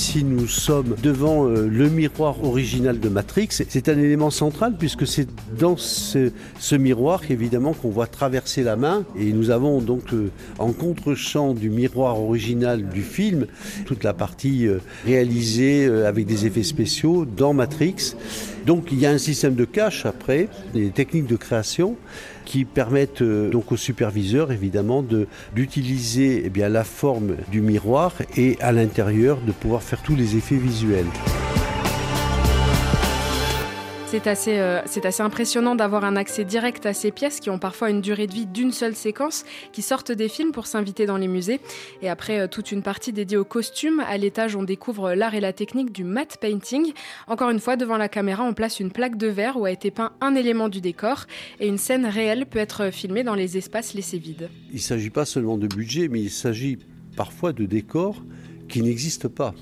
Ici, 0.00 0.24
nous 0.24 0.48
sommes 0.48 0.96
devant 1.02 1.46
euh, 1.46 1.68
le 1.68 1.90
miroir 1.90 2.42
original 2.42 2.98
de 2.98 3.10
Matrix. 3.10 3.48
C'est 3.50 3.86
un 3.90 3.98
élément 3.98 4.30
central 4.30 4.76
puisque 4.78 5.06
c'est 5.06 5.28
dans 5.58 5.76
ce, 5.76 6.30
miroir 6.74 7.20
qu'on 7.82 7.90
voit 7.90 8.06
traverser 8.06 8.62
la 8.62 8.76
main. 8.76 9.04
Et 9.18 9.34
nous 9.34 9.50
avons 9.50 9.82
donc 9.82 10.14
euh, 10.14 10.30
en 10.58 10.72
contre-champ 10.72 11.52
du 11.52 11.68
miroir 11.68 12.18
original 12.18 12.88
du 12.88 13.02
film 13.02 13.46
toute 13.84 14.02
la 14.02 14.14
partie 14.14 14.66
euh, 14.66 14.78
réalisée 15.04 15.84
avec 15.84 16.24
des 16.24 16.46
effets 16.46 16.62
spéciaux 16.62 17.26
dans 17.26 17.52
Matrix. 17.52 18.14
Donc 18.64 18.86
il 18.92 19.00
y 19.00 19.04
a 19.04 19.10
un 19.10 19.18
système 19.18 19.54
de 19.54 19.66
cache 19.66 20.06
après, 20.06 20.48
des 20.72 20.88
techniques 20.88 21.26
de 21.26 21.36
création 21.36 21.96
qui 22.50 22.64
permettent 22.64 23.22
euh, 23.22 23.48
donc 23.48 23.70
aux 23.70 23.76
superviseurs 23.76 24.50
évidemment 24.50 25.04
d'utiliser 25.54 26.50
eh 26.52 26.68
la 26.68 26.82
forme 26.82 27.36
du 27.48 27.60
miroir 27.60 28.12
et 28.36 28.58
à 28.60 28.72
l'intérieur 28.72 29.38
de 29.46 29.52
pouvoir 29.52 29.84
faire 29.84 30.02
tous 30.02 30.16
les 30.16 30.36
effets 30.36 30.56
visuels. 30.56 31.06
C'est 34.10 34.26
assez, 34.26 34.58
euh, 34.58 34.80
c'est 34.86 35.06
assez 35.06 35.22
impressionnant 35.22 35.76
d'avoir 35.76 36.04
un 36.04 36.16
accès 36.16 36.44
direct 36.44 36.84
à 36.84 36.92
ces 36.92 37.12
pièces 37.12 37.38
qui 37.38 37.48
ont 37.48 37.60
parfois 37.60 37.90
une 37.90 38.00
durée 38.00 38.26
de 38.26 38.32
vie 38.32 38.46
d'une 38.46 38.72
seule 38.72 38.96
séquence, 38.96 39.44
qui 39.70 39.82
sortent 39.82 40.10
des 40.10 40.28
films 40.28 40.50
pour 40.50 40.66
s'inviter 40.66 41.06
dans 41.06 41.16
les 41.16 41.28
musées. 41.28 41.60
Et 42.02 42.08
après, 42.08 42.40
euh, 42.40 42.48
toute 42.48 42.72
une 42.72 42.82
partie 42.82 43.12
dédiée 43.12 43.36
aux 43.36 43.44
costumes. 43.44 44.00
À 44.00 44.18
l'étage, 44.18 44.56
on 44.56 44.64
découvre 44.64 45.12
l'art 45.14 45.36
et 45.36 45.40
la 45.40 45.52
technique 45.52 45.92
du 45.92 46.02
matte 46.02 46.38
painting. 46.40 46.92
Encore 47.28 47.50
une 47.50 47.60
fois, 47.60 47.76
devant 47.76 47.96
la 47.96 48.08
caméra, 48.08 48.42
on 48.42 48.52
place 48.52 48.80
une 48.80 48.90
plaque 48.90 49.16
de 49.16 49.28
verre 49.28 49.56
où 49.56 49.64
a 49.64 49.70
été 49.70 49.92
peint 49.92 50.10
un 50.20 50.34
élément 50.34 50.68
du 50.68 50.80
décor. 50.80 51.26
Et 51.60 51.68
une 51.68 51.78
scène 51.78 52.04
réelle 52.04 52.46
peut 52.46 52.58
être 52.58 52.90
filmée 52.90 53.22
dans 53.22 53.36
les 53.36 53.58
espaces 53.58 53.94
laissés 53.94 54.18
vides. 54.18 54.50
Il 54.70 54.76
ne 54.76 54.80
s'agit 54.80 55.10
pas 55.10 55.24
seulement 55.24 55.56
de 55.56 55.68
budget, 55.68 56.08
mais 56.08 56.20
il 56.20 56.32
s'agit 56.32 56.78
parfois 57.14 57.52
de 57.52 57.64
décors 57.64 58.20
qui 58.68 58.82
n'existent 58.82 59.28
pas 59.28 59.54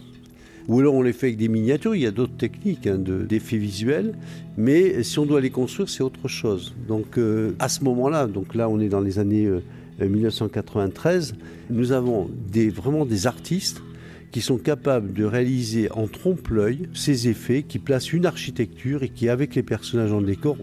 ou 0.69 0.81
alors 0.81 0.95
on 0.95 1.03
les 1.03 1.13
fait 1.13 1.29
avec 1.29 1.39
des 1.39 1.49
miniatures, 1.49 1.95
il 1.95 2.03
y 2.03 2.07
a 2.07 2.11
d'autres 2.11 2.37
techniques 2.37 2.87
hein, 2.87 2.99
d'effets 2.99 3.57
de, 3.57 3.63
visuels, 3.63 4.15
mais 4.57 5.03
si 5.03 5.19
on 5.19 5.27
doit 5.27 5.41
les 5.41 5.51
construire, 5.51 5.89
c'est 5.89 6.03
autre 6.03 6.29
chose. 6.29 6.75
Donc 6.87 7.19
euh, 7.19 7.53
à 7.59 7.69
ce 7.69 7.83
moment-là, 7.85 8.27
donc 8.27 8.55
là 8.55 8.69
on 8.69 8.79
est 8.79 8.89
dans 8.89 9.01
les 9.01 9.19
années 9.19 9.47
euh, 9.47 9.63
1993, 10.01 11.35
nous 11.71 11.93
avons 11.93 12.31
des, 12.53 12.69
vraiment 12.69 13.05
des 13.05 13.27
artistes 13.27 13.83
qui 14.31 14.43
sont 14.43 14.59
capables 14.59 15.15
de 15.15 15.25
réaliser 15.25 15.91
en 15.91 16.07
trompe-l'œil 16.07 16.89
ces 16.93 17.29
effets, 17.29 17.63
qui 17.63 17.79
placent 17.79 18.13
une 18.13 18.27
architecture 18.27 19.03
et 19.03 19.09
qui, 19.09 19.29
avec 19.29 19.55
les 19.55 19.63
personnages 19.63 20.13
en 20.13 20.21
décor, 20.21 20.59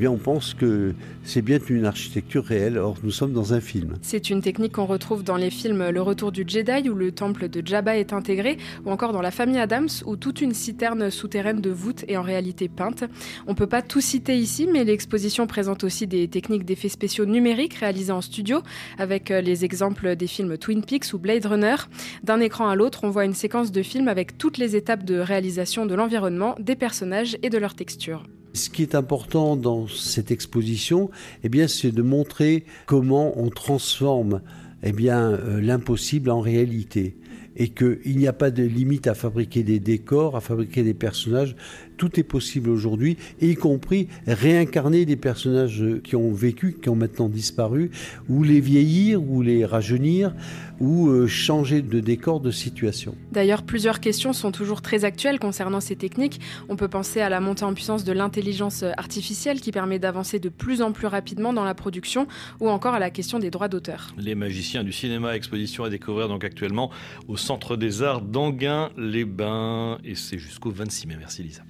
eh 0.00 0.08
on 0.08 0.16
pense 0.16 0.54
que 0.54 0.94
c'est 1.24 1.42
bien 1.42 1.58
une 1.68 1.86
architecture 1.86 2.44
réelle. 2.44 2.78
Or, 2.78 2.96
nous 3.02 3.10
sommes 3.10 3.32
dans 3.32 3.52
un 3.54 3.60
film. 3.60 3.94
C'est 4.02 4.30
une 4.30 4.40
technique 4.40 4.72
qu'on 4.72 4.86
retrouve 4.86 5.22
dans 5.22 5.36
les 5.36 5.50
films 5.50 5.90
Le 5.90 6.00
Retour 6.02 6.32
du 6.32 6.44
Jedi, 6.46 6.88
où 6.88 6.94
le 6.94 7.12
temple 7.12 7.48
de 7.48 7.66
Jabba 7.66 7.96
est 7.96 8.12
intégré, 8.12 8.58
ou 8.84 8.90
encore 8.90 9.12
dans 9.12 9.22
La 9.22 9.30
famille 9.30 9.58
Adams, 9.58 9.88
où 10.06 10.16
toute 10.16 10.40
une 10.40 10.54
citerne 10.54 11.10
souterraine 11.10 11.60
de 11.60 11.70
voûte 11.70 12.04
est 12.08 12.16
en 12.16 12.22
réalité 12.22 12.68
peinte. 12.68 13.04
On 13.46 13.54
peut 13.54 13.66
pas 13.66 13.82
tout 13.82 14.00
citer 14.00 14.36
ici, 14.36 14.68
mais 14.72 14.84
l'exposition 14.84 15.46
présente 15.46 15.84
aussi 15.84 16.06
des 16.06 16.28
techniques 16.28 16.64
d'effets 16.64 16.88
spéciaux 16.88 17.26
numériques 17.26 17.74
réalisées 17.74 18.12
en 18.12 18.20
studio, 18.20 18.62
avec 18.98 19.30
euh, 19.30 19.40
les 19.40 19.64
exemples 19.64 20.16
des 20.16 20.26
films 20.26 20.56
Twin 20.58 20.84
Peaks 20.84 21.12
ou 21.12 21.18
Blade 21.18 21.46
Runner. 21.46 21.76
D'un 22.22 22.40
écran 22.40 22.68
à 22.68 22.76
l'autre, 22.76 23.00
on 23.02 23.10
voit 23.10 23.24
une 23.24 23.34
séquence 23.34 23.72
de 23.72 23.82
film 23.82 24.08
avec 24.08 24.38
toutes 24.38 24.58
les 24.58 24.76
étapes 24.76 25.04
de 25.04 25.18
réalisation 25.18 25.86
de 25.86 25.94
l'environnement, 25.94 26.54
des 26.58 26.76
personnages 26.76 27.36
et 27.42 27.50
de 27.50 27.58
leur 27.58 27.74
texture. 27.74 28.24
Ce 28.58 28.70
qui 28.70 28.82
est 28.82 28.96
important 28.96 29.54
dans 29.54 29.86
cette 29.86 30.32
exposition, 30.32 31.10
eh 31.44 31.68
c'est 31.68 31.92
de 31.92 32.02
montrer 32.02 32.64
comment 32.86 33.38
on 33.38 33.50
transforme 33.50 34.40
eh 34.82 34.92
euh, 35.08 35.60
l'impossible 35.60 36.28
en 36.28 36.40
réalité 36.40 37.16
et 37.54 37.68
qu'il 37.68 38.18
n'y 38.18 38.26
a 38.26 38.32
pas 38.32 38.50
de 38.50 38.64
limite 38.64 39.06
à 39.06 39.14
fabriquer 39.14 39.62
des 39.62 39.78
décors, 39.78 40.34
à 40.34 40.40
fabriquer 40.40 40.82
des 40.82 40.92
personnages. 40.92 41.54
Tout 41.98 42.18
est 42.18 42.24
possible 42.24 42.70
aujourd'hui, 42.70 43.16
y 43.40 43.54
compris 43.56 44.08
réincarner 44.26 45.04
des 45.04 45.16
personnages 45.16 45.84
qui 46.04 46.16
ont 46.16 46.32
vécu, 46.32 46.78
qui 46.80 46.88
ont 46.88 46.96
maintenant 46.96 47.28
disparu, 47.28 47.90
ou 48.28 48.44
les 48.44 48.60
vieillir, 48.60 49.22
ou 49.22 49.42
les 49.42 49.66
rajeunir, 49.66 50.32
ou 50.80 51.08
euh, 51.08 51.26
changer 51.26 51.82
de 51.82 52.00
décor, 52.00 52.40
de 52.40 52.50
situation. 52.50 53.14
D'ailleurs, 53.32 53.62
plusieurs 53.62 54.00
questions 54.00 54.32
sont 54.32 54.52
toujours 54.52 54.80
très 54.80 55.04
actuelles 55.04 55.38
concernant 55.38 55.80
ces 55.80 55.96
techniques. 55.96 56.40
On 56.68 56.76
peut 56.76 56.88
penser 56.88 57.20
à 57.20 57.28
la 57.28 57.40
montée 57.40 57.64
en 57.64 57.74
puissance 57.74 58.04
de 58.04 58.12
l'intelligence 58.12 58.84
artificielle 58.96 59.60
qui 59.60 59.72
permet 59.72 59.98
d'avancer 59.98 60.38
de 60.38 60.48
plus 60.48 60.82
en 60.82 60.92
plus 60.92 61.06
rapidement 61.06 61.52
dans 61.52 61.64
la 61.64 61.74
production, 61.74 62.26
ou 62.60 62.68
encore 62.68 62.94
à 62.94 62.98
la 62.98 63.10
question 63.10 63.38
des 63.38 63.50
droits 63.50 63.68
d'auteur. 63.68 64.14
Les 64.16 64.34
magiciens 64.34 64.84
du 64.84 64.92
cinéma, 64.92 65.34
exposition 65.34 65.84
à 65.84 65.90
découvrir 65.90 66.28
donc 66.28 66.44
actuellement 66.44 66.90
au 67.26 67.36
Centre 67.36 67.76
des 67.76 68.02
Arts 68.02 68.22
d'Anguin-les-Bains, 68.22 69.98
et 70.04 70.14
c'est 70.14 70.38
jusqu'au 70.38 70.70
26 70.70 71.08
mai. 71.08 71.16
Merci 71.18 71.42
Lisa. 71.42 71.62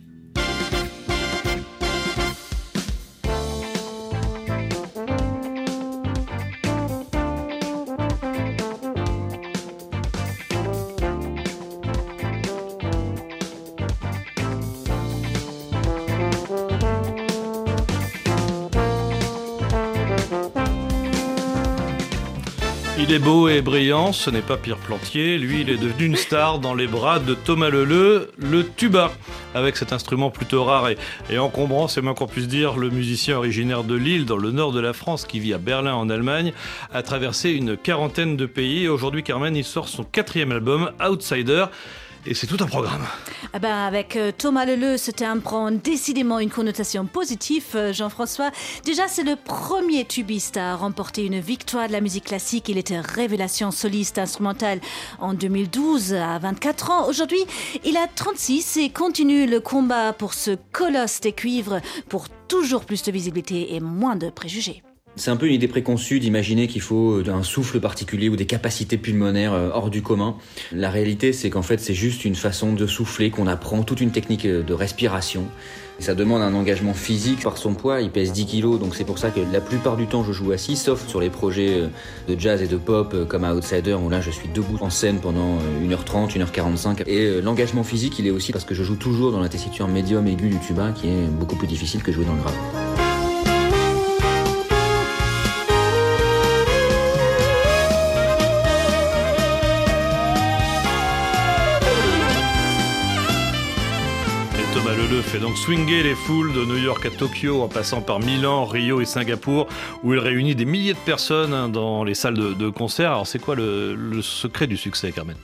Il 23.08 23.14
est 23.14 23.18
beau 23.18 23.48
et 23.48 23.62
brillant, 23.62 24.12
ce 24.12 24.28
n'est 24.28 24.42
pas 24.42 24.58
Pierre 24.58 24.76
Plantier. 24.76 25.38
Lui, 25.38 25.62
il 25.62 25.70
est 25.70 25.78
devenu 25.78 26.04
une 26.04 26.16
star 26.16 26.58
dans 26.58 26.74
les 26.74 26.86
bras 26.86 27.18
de 27.18 27.32
Thomas 27.32 27.70
Leleu, 27.70 28.30
le 28.36 28.68
tuba. 28.68 29.12
Avec 29.54 29.78
cet 29.78 29.94
instrument 29.94 30.28
plutôt 30.28 30.62
rare 30.62 30.90
et, 31.30 31.38
encombrant, 31.38 31.88
c'est 31.88 32.02
moins 32.02 32.12
qu'on 32.12 32.26
puisse 32.26 32.48
dire, 32.48 32.76
le 32.76 32.90
musicien 32.90 33.38
originaire 33.38 33.82
de 33.82 33.94
Lille, 33.94 34.26
dans 34.26 34.36
le 34.36 34.50
nord 34.50 34.72
de 34.72 34.80
la 34.80 34.92
France, 34.92 35.24
qui 35.24 35.40
vit 35.40 35.54
à 35.54 35.58
Berlin 35.58 35.94
en 35.94 36.10
Allemagne, 36.10 36.52
a 36.92 37.02
traversé 37.02 37.48
une 37.48 37.78
quarantaine 37.78 38.36
de 38.36 38.44
pays. 38.44 38.88
Aujourd'hui, 38.88 39.22
Carmen, 39.22 39.56
il 39.56 39.64
sort 39.64 39.88
son 39.88 40.04
quatrième 40.04 40.52
album, 40.52 40.90
Outsider. 41.02 41.64
Et 42.26 42.34
c'est 42.34 42.46
tout 42.46 42.62
un 42.62 42.66
programme. 42.66 43.06
Ah 43.52 43.58
ben, 43.58 43.74
avec 43.74 44.16
euh, 44.16 44.32
Thomas 44.36 44.66
Leleu, 44.66 44.96
ce 44.96 45.10
timbre 45.10 45.42
prend 45.42 45.70
décidément 45.70 46.38
une 46.38 46.50
connotation 46.50 47.06
positive, 47.06 47.64
euh, 47.74 47.92
Jean-François. 47.92 48.50
Déjà, 48.84 49.08
c'est 49.08 49.22
le 49.22 49.36
premier 49.36 50.04
tubiste 50.04 50.56
à 50.56 50.76
remporter 50.76 51.24
une 51.24 51.40
victoire 51.40 51.86
de 51.86 51.92
la 51.92 52.00
musique 52.00 52.24
classique. 52.24 52.68
Il 52.68 52.76
était 52.76 53.00
révélation 53.00 53.70
soliste 53.70 54.18
instrumentale 54.18 54.80
en 55.18 55.32
2012, 55.32 56.14
à 56.14 56.38
24 56.38 56.90
ans. 56.90 57.08
Aujourd'hui, 57.08 57.44
il 57.84 57.96
a 57.96 58.06
36 58.06 58.76
et 58.78 58.90
continue 58.90 59.46
le 59.46 59.60
combat 59.60 60.12
pour 60.12 60.34
ce 60.34 60.56
colosse 60.72 61.20
des 61.20 61.32
cuivres, 61.32 61.80
pour 62.08 62.28
toujours 62.48 62.84
plus 62.84 63.02
de 63.02 63.12
visibilité 63.12 63.74
et 63.74 63.80
moins 63.80 64.16
de 64.16 64.30
préjugés. 64.30 64.82
C'est 65.16 65.32
un 65.32 65.36
peu 65.36 65.46
une 65.46 65.54
idée 65.54 65.66
préconçue 65.66 66.20
d'imaginer 66.20 66.68
qu'il 66.68 66.80
faut 66.80 67.20
un 67.26 67.42
souffle 67.42 67.80
particulier 67.80 68.28
ou 68.28 68.36
des 68.36 68.46
capacités 68.46 68.96
pulmonaires 68.96 69.52
euh, 69.52 69.70
hors 69.72 69.90
du 69.90 70.00
commun. 70.00 70.36
La 70.72 70.90
réalité, 70.90 71.32
c'est 71.32 71.50
qu'en 71.50 71.62
fait, 71.62 71.80
c'est 71.80 71.94
juste 71.94 72.24
une 72.24 72.36
façon 72.36 72.72
de 72.72 72.86
souffler 72.86 73.30
qu'on 73.30 73.48
apprend, 73.48 73.82
toute 73.82 74.00
une 74.00 74.12
technique 74.12 74.46
euh, 74.46 74.62
de 74.62 74.72
respiration. 74.74 75.46
Ça 75.98 76.14
demande 76.14 76.42
un 76.42 76.54
engagement 76.54 76.94
physique 76.94 77.42
par 77.42 77.58
son 77.58 77.74
poids, 77.74 78.00
il 78.00 78.10
pèse 78.10 78.32
10 78.32 78.46
kilos, 78.46 78.78
donc 78.78 78.94
c'est 78.94 79.04
pour 79.04 79.18
ça 79.18 79.30
que 79.30 79.40
la 79.52 79.60
plupart 79.60 79.96
du 79.96 80.06
temps 80.06 80.22
je 80.22 80.30
joue 80.30 80.52
assis, 80.52 80.76
sauf 80.76 81.04
sur 81.08 81.20
les 81.20 81.30
projets 81.30 81.80
euh, 81.80 81.88
de 82.28 82.38
jazz 82.38 82.62
et 82.62 82.68
de 82.68 82.76
pop 82.76 83.26
comme 83.26 83.42
Outsider, 83.42 83.94
où 83.94 84.08
là 84.08 84.20
je 84.20 84.30
suis 84.30 84.48
debout 84.48 84.78
en 84.80 84.90
scène 84.90 85.18
pendant 85.18 85.58
1h30, 85.82 86.38
1h45. 86.38 87.02
Et 87.08 87.40
l'engagement 87.40 87.82
physique, 87.82 88.20
il 88.20 88.28
est 88.28 88.30
aussi 88.30 88.52
parce 88.52 88.64
que 88.64 88.74
je 88.74 88.84
joue 88.84 88.96
toujours 88.96 89.32
dans 89.32 89.40
la 89.40 89.48
tessiture 89.48 89.88
médium 89.88 90.28
aiguë 90.28 90.50
du 90.50 90.58
tuba, 90.60 90.92
qui 90.92 91.08
est 91.08 91.26
beaucoup 91.26 91.56
plus 91.56 91.66
difficile 91.66 92.04
que 92.04 92.12
jouer 92.12 92.24
dans 92.24 92.34
le 92.34 92.42
grave. 92.42 93.07
Leleu 105.10 105.22
fait 105.22 105.38
donc 105.38 105.56
swinger 105.56 106.02
les 106.02 106.14
foules 106.14 106.52
de 106.52 106.64
New 106.64 106.76
York 106.76 107.04
à 107.06 107.10
Tokyo 107.10 107.62
en 107.62 107.68
passant 107.68 108.00
par 108.00 108.20
Milan, 108.20 108.64
Rio 108.64 109.00
et 109.00 109.04
Singapour 109.04 109.68
où 110.02 110.12
il 110.12 110.18
réunit 110.18 110.54
des 110.54 110.64
milliers 110.64 110.92
de 110.92 110.98
personnes 110.98 111.54
hein, 111.54 111.68
dans 111.68 112.04
les 112.04 112.14
salles 112.14 112.34
de, 112.34 112.52
de 112.52 112.68
concert. 112.68 113.12
Alors 113.12 113.26
c'est 113.26 113.38
quoi 113.38 113.54
le, 113.54 113.94
le, 113.94 114.22
secret 114.22 114.66
du 114.66 114.76
succès 114.76 115.12
Carmen? 115.12 115.36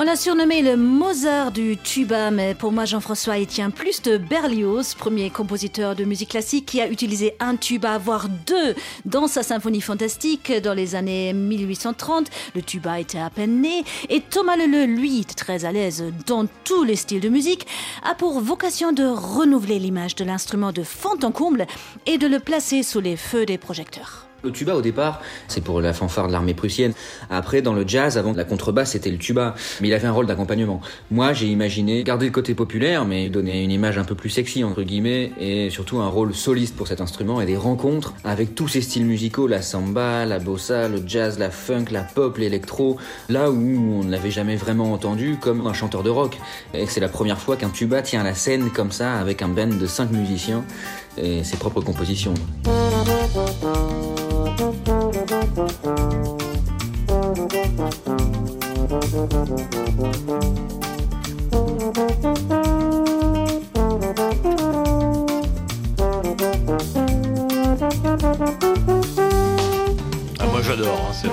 On 0.00 0.02
l'a 0.02 0.16
surnommé 0.16 0.60
le 0.60 0.76
Mozart 0.76 1.52
du 1.52 1.76
tuba 1.76 2.32
mais 2.32 2.56
pour 2.56 2.72
moi 2.72 2.84
Jean-François 2.84 3.38
il 3.38 3.46
tient 3.46 3.70
plus 3.70 4.02
de 4.02 4.16
Berlioz, 4.18 4.94
premier 4.94 5.30
compositeur 5.30 5.94
de 5.94 6.02
musique 6.02 6.30
classique 6.30 6.66
qui 6.66 6.80
a 6.80 6.88
utilisé 6.88 7.34
un 7.38 7.54
tuba 7.54 7.96
voire 7.96 8.26
deux 8.28 8.74
dans 9.04 9.28
sa 9.28 9.44
symphonie 9.44 9.80
fantastique 9.80 10.52
dans 10.64 10.74
les 10.74 10.96
années 10.96 11.32
1830. 11.32 12.26
Le 12.56 12.62
tuba 12.62 12.98
était 12.98 13.20
à 13.20 13.30
peine 13.30 13.60
né 13.60 13.84
et 14.08 14.20
Thomas 14.20 14.56
Leleu 14.56 14.86
lui 14.86 15.24
très 15.24 15.64
à 15.64 15.70
l'aise 15.70 16.02
dans 16.26 16.46
tous 16.64 16.82
les 16.82 16.96
styles 16.96 17.20
de 17.20 17.28
musique 17.28 17.64
a 18.02 18.16
pour 18.16 18.40
vocation 18.40 18.90
de 18.90 19.04
renouveler 19.04 19.78
l'image 19.78 20.16
de 20.16 20.24
l'instrument 20.24 20.72
de 20.72 20.82
fond 20.82 21.20
en 21.22 21.30
comble 21.30 21.68
et 22.06 22.18
de 22.18 22.26
le 22.26 22.40
placer 22.40 22.82
sous 22.82 23.00
les 23.00 23.16
feux 23.16 23.46
des 23.46 23.58
projecteurs. 23.58 24.23
Le 24.44 24.52
tuba 24.52 24.74
au 24.74 24.82
départ, 24.82 25.22
c'est 25.48 25.62
pour 25.62 25.80
la 25.80 25.94
fanfare 25.94 26.26
de 26.26 26.32
l'armée 26.32 26.52
prussienne. 26.52 26.92
Après, 27.30 27.62
dans 27.62 27.72
le 27.72 27.88
jazz, 27.88 28.18
avant 28.18 28.34
la 28.34 28.44
contrebasse, 28.44 28.90
c'était 28.90 29.10
le 29.10 29.16
tuba. 29.16 29.54
Mais 29.80 29.88
il 29.88 29.94
avait 29.94 30.06
un 30.06 30.12
rôle 30.12 30.26
d'accompagnement. 30.26 30.82
Moi, 31.10 31.32
j'ai 31.32 31.46
imaginé 31.46 32.04
garder 32.04 32.26
le 32.26 32.32
côté 32.32 32.54
populaire, 32.54 33.06
mais 33.06 33.30
donner 33.30 33.62
une 33.62 33.70
image 33.70 33.96
un 33.96 34.04
peu 34.04 34.14
plus 34.14 34.28
sexy, 34.28 34.62
entre 34.62 34.82
guillemets, 34.82 35.32
et 35.40 35.70
surtout 35.70 36.00
un 36.00 36.08
rôle 36.08 36.34
soliste 36.34 36.76
pour 36.76 36.86
cet 36.88 37.00
instrument 37.00 37.40
et 37.40 37.46
des 37.46 37.56
rencontres 37.56 38.12
avec 38.22 38.54
tous 38.54 38.68
ces 38.68 38.82
styles 38.82 39.06
musicaux, 39.06 39.46
la 39.46 39.62
samba, 39.62 40.26
la 40.26 40.38
bossa, 40.38 40.88
le 40.88 41.02
jazz, 41.06 41.38
la 41.38 41.50
funk, 41.50 41.86
la 41.90 42.02
pop, 42.02 42.36
l'électro, 42.36 42.98
là 43.30 43.50
où 43.50 43.54
on 43.56 44.04
ne 44.04 44.10
l'avait 44.10 44.30
jamais 44.30 44.56
vraiment 44.56 44.92
entendu 44.92 45.38
comme 45.40 45.66
un 45.66 45.72
chanteur 45.72 46.02
de 46.02 46.10
rock. 46.10 46.38
Et 46.74 46.84
c'est 46.86 47.00
la 47.00 47.08
première 47.08 47.38
fois 47.38 47.56
qu'un 47.56 47.70
tuba 47.70 48.02
tient 48.02 48.22
la 48.22 48.34
scène 48.34 48.70
comme 48.70 48.92
ça, 48.92 49.14
avec 49.14 49.40
un 49.40 49.48
band 49.48 49.68
de 49.68 49.86
cinq 49.86 50.10
musiciens 50.10 50.64
et 51.16 51.44
ses 51.44 51.56
propres 51.56 51.80
compositions. 51.80 52.34
Moi 70.50 70.62
j'adore, 70.62 71.10
c'est 71.12 71.26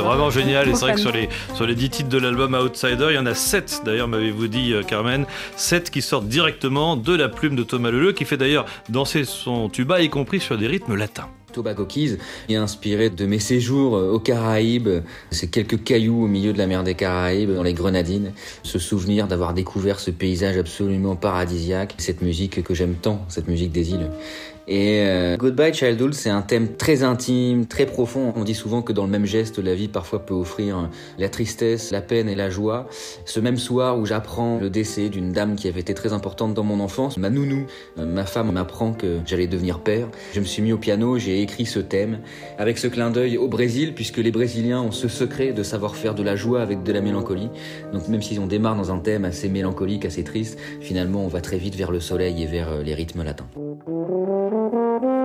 vraiment, 0.00 0.30
génial. 0.30 0.68
Et 0.68 0.74
c'est 0.74 0.80
vrai 0.80 0.94
que 0.94 1.00
sur 1.00 1.12
les, 1.12 1.28
sur 1.54 1.66
les 1.66 1.74
10 1.74 1.90
titres 1.90 2.08
de 2.08 2.18
l'album 2.18 2.54
Outsider, 2.54 3.08
il 3.10 3.16
y 3.16 3.18
en 3.18 3.26
a 3.26 3.34
7 3.34 3.82
d'ailleurs, 3.84 4.08
m'avez-vous 4.08 4.48
dit 4.48 4.72
euh, 4.72 4.82
Carmen, 4.82 5.26
7 5.56 5.90
qui 5.90 6.00
sortent 6.00 6.28
directement 6.28 6.96
de 6.96 7.14
la 7.14 7.28
plume 7.28 7.54
de 7.54 7.62
Thomas 7.62 7.90
Leleu, 7.90 8.12
qui 8.12 8.24
fait 8.24 8.38
d'ailleurs 8.38 8.64
danser 8.88 9.24
son 9.24 9.68
tuba, 9.68 10.00
y 10.00 10.08
compris 10.08 10.40
sur 10.40 10.56
des 10.56 10.66
rythmes 10.66 10.94
latins. 10.94 11.28
Tobacco 11.56 11.86
Keys 11.86 12.18
inspiré 12.50 13.08
de 13.08 13.24
mes 13.24 13.38
séjours 13.38 13.96
euh, 13.96 14.12
aux 14.12 14.20
Caraïbes, 14.20 15.00
ces 15.30 15.48
quelques 15.48 15.82
cailloux 15.82 16.24
au 16.24 16.26
milieu 16.26 16.52
de 16.52 16.58
la 16.58 16.66
mer 16.66 16.84
des 16.84 16.94
Caraïbes, 16.94 17.54
dans 17.54 17.62
les 17.62 17.72
Grenadines, 17.72 18.32
ce 18.62 18.78
souvenir 18.78 19.26
d'avoir 19.26 19.54
découvert 19.54 19.98
ce 19.98 20.10
paysage 20.10 20.58
absolument 20.58 21.16
paradisiaque, 21.16 21.94
cette 21.96 22.20
musique 22.20 22.62
que 22.62 22.74
j'aime 22.74 22.94
tant, 22.94 23.24
cette 23.28 23.48
musique 23.48 23.72
des 23.72 23.90
îles. 23.90 24.10
Et 24.68 25.02
euh, 25.02 25.36
Goodbye 25.36 25.72
Childhood, 25.72 26.12
c'est 26.14 26.30
un 26.30 26.42
thème 26.42 26.76
très 26.76 27.04
intime, 27.04 27.66
très 27.66 27.86
profond. 27.86 28.32
On 28.34 28.42
dit 28.42 28.54
souvent 28.54 28.82
que 28.82 28.92
dans 28.92 29.04
le 29.04 29.10
même 29.10 29.24
geste, 29.24 29.58
la 29.58 29.76
vie 29.76 29.86
parfois 29.86 30.26
peut 30.26 30.34
offrir 30.34 30.90
la 31.18 31.28
tristesse, 31.28 31.92
la 31.92 32.00
peine 32.00 32.28
et 32.28 32.34
la 32.34 32.50
joie. 32.50 32.88
Ce 33.26 33.38
même 33.38 33.58
soir 33.58 33.96
où 33.96 34.06
j'apprends 34.06 34.58
le 34.58 34.68
décès 34.68 35.08
d'une 35.08 35.32
dame 35.32 35.54
qui 35.54 35.68
avait 35.68 35.80
été 35.80 35.94
très 35.94 36.12
importante 36.12 36.52
dans 36.52 36.64
mon 36.64 36.80
enfance, 36.80 37.16
ma 37.16 37.30
nounou, 37.30 37.66
euh, 37.98 38.06
ma 38.06 38.24
femme 38.24 38.50
m'apprend 38.50 38.92
que 38.92 39.18
j'allais 39.24 39.46
devenir 39.46 39.78
père. 39.78 40.08
Je 40.32 40.40
me 40.40 40.44
suis 40.44 40.62
mis 40.62 40.72
au 40.72 40.78
piano, 40.78 41.16
j'ai 41.16 41.42
écrit 41.42 41.66
ce 41.66 41.78
thème 41.78 42.18
avec 42.58 42.78
ce 42.78 42.88
clin 42.88 43.10
d'œil 43.10 43.38
au 43.38 43.46
Brésil, 43.46 43.94
puisque 43.94 44.18
les 44.18 44.32
Brésiliens 44.32 44.82
ont 44.82 44.92
ce 44.92 45.06
secret 45.06 45.52
de 45.52 45.62
savoir 45.62 45.94
faire 45.94 46.16
de 46.16 46.24
la 46.24 46.34
joie 46.34 46.60
avec 46.60 46.82
de 46.82 46.92
la 46.92 47.00
mélancolie. 47.00 47.50
Donc 47.92 48.08
même 48.08 48.22
si 48.22 48.36
on 48.40 48.48
démarre 48.48 48.74
dans 48.74 48.90
un 48.90 48.98
thème 48.98 49.24
assez 49.24 49.48
mélancolique, 49.48 50.04
assez 50.04 50.24
triste, 50.24 50.58
finalement 50.80 51.24
on 51.24 51.28
va 51.28 51.40
très 51.40 51.58
vite 51.58 51.76
vers 51.76 51.92
le 51.92 52.00
soleil 52.00 52.42
et 52.42 52.46
vers 52.46 52.70
euh, 52.70 52.82
les 52.82 52.94
rythmes 52.94 53.22
latins. 53.22 53.46
Thank 54.48 55.02
you. 55.02 55.15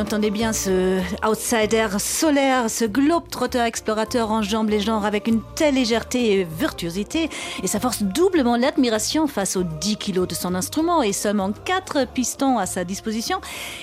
L'entendez 0.00 0.30
bien, 0.30 0.54
ce 0.54 0.98
outsider 1.28 1.88
solaire, 1.98 2.70
ce 2.70 2.86
globe-trotteur 2.86 3.66
explorateur 3.66 4.30
enjambe 4.30 4.70
les 4.70 4.80
genres 4.80 5.04
avec 5.04 5.26
une 5.26 5.42
telle 5.54 5.74
légèreté 5.74 6.32
et 6.32 6.44
virtuosité, 6.44 7.28
et 7.62 7.66
ça 7.66 7.80
force 7.80 8.02
doublement 8.02 8.56
l'admiration 8.56 9.26
face 9.26 9.56
aux 9.56 9.62
10 9.62 9.98
kilos 9.98 10.26
de 10.26 10.34
son 10.34 10.54
instrument 10.54 11.02
et 11.02 11.12
seulement 11.12 11.52
4 11.52 12.06
pistons 12.06 12.56
à 12.56 12.64
sa 12.64 12.84
disposition. 12.84 13.42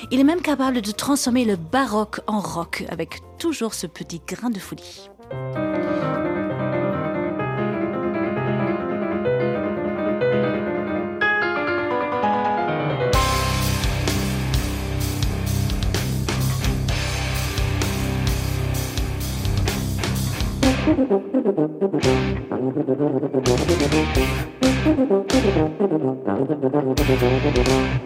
Il 0.10 0.20
est 0.20 0.24
même 0.24 0.42
capable 0.42 0.82
de 0.82 0.92
transformer 0.92 1.46
le 1.46 1.56
baroque 1.56 2.20
en 2.26 2.40
rock 2.40 2.84
avec 2.90 3.20
toujours 3.38 3.76
ce 3.76 3.86
petit 3.86 4.20
grain 4.26 4.50
de 4.50 4.58
folie. 4.58 5.12
Thank 20.88 21.12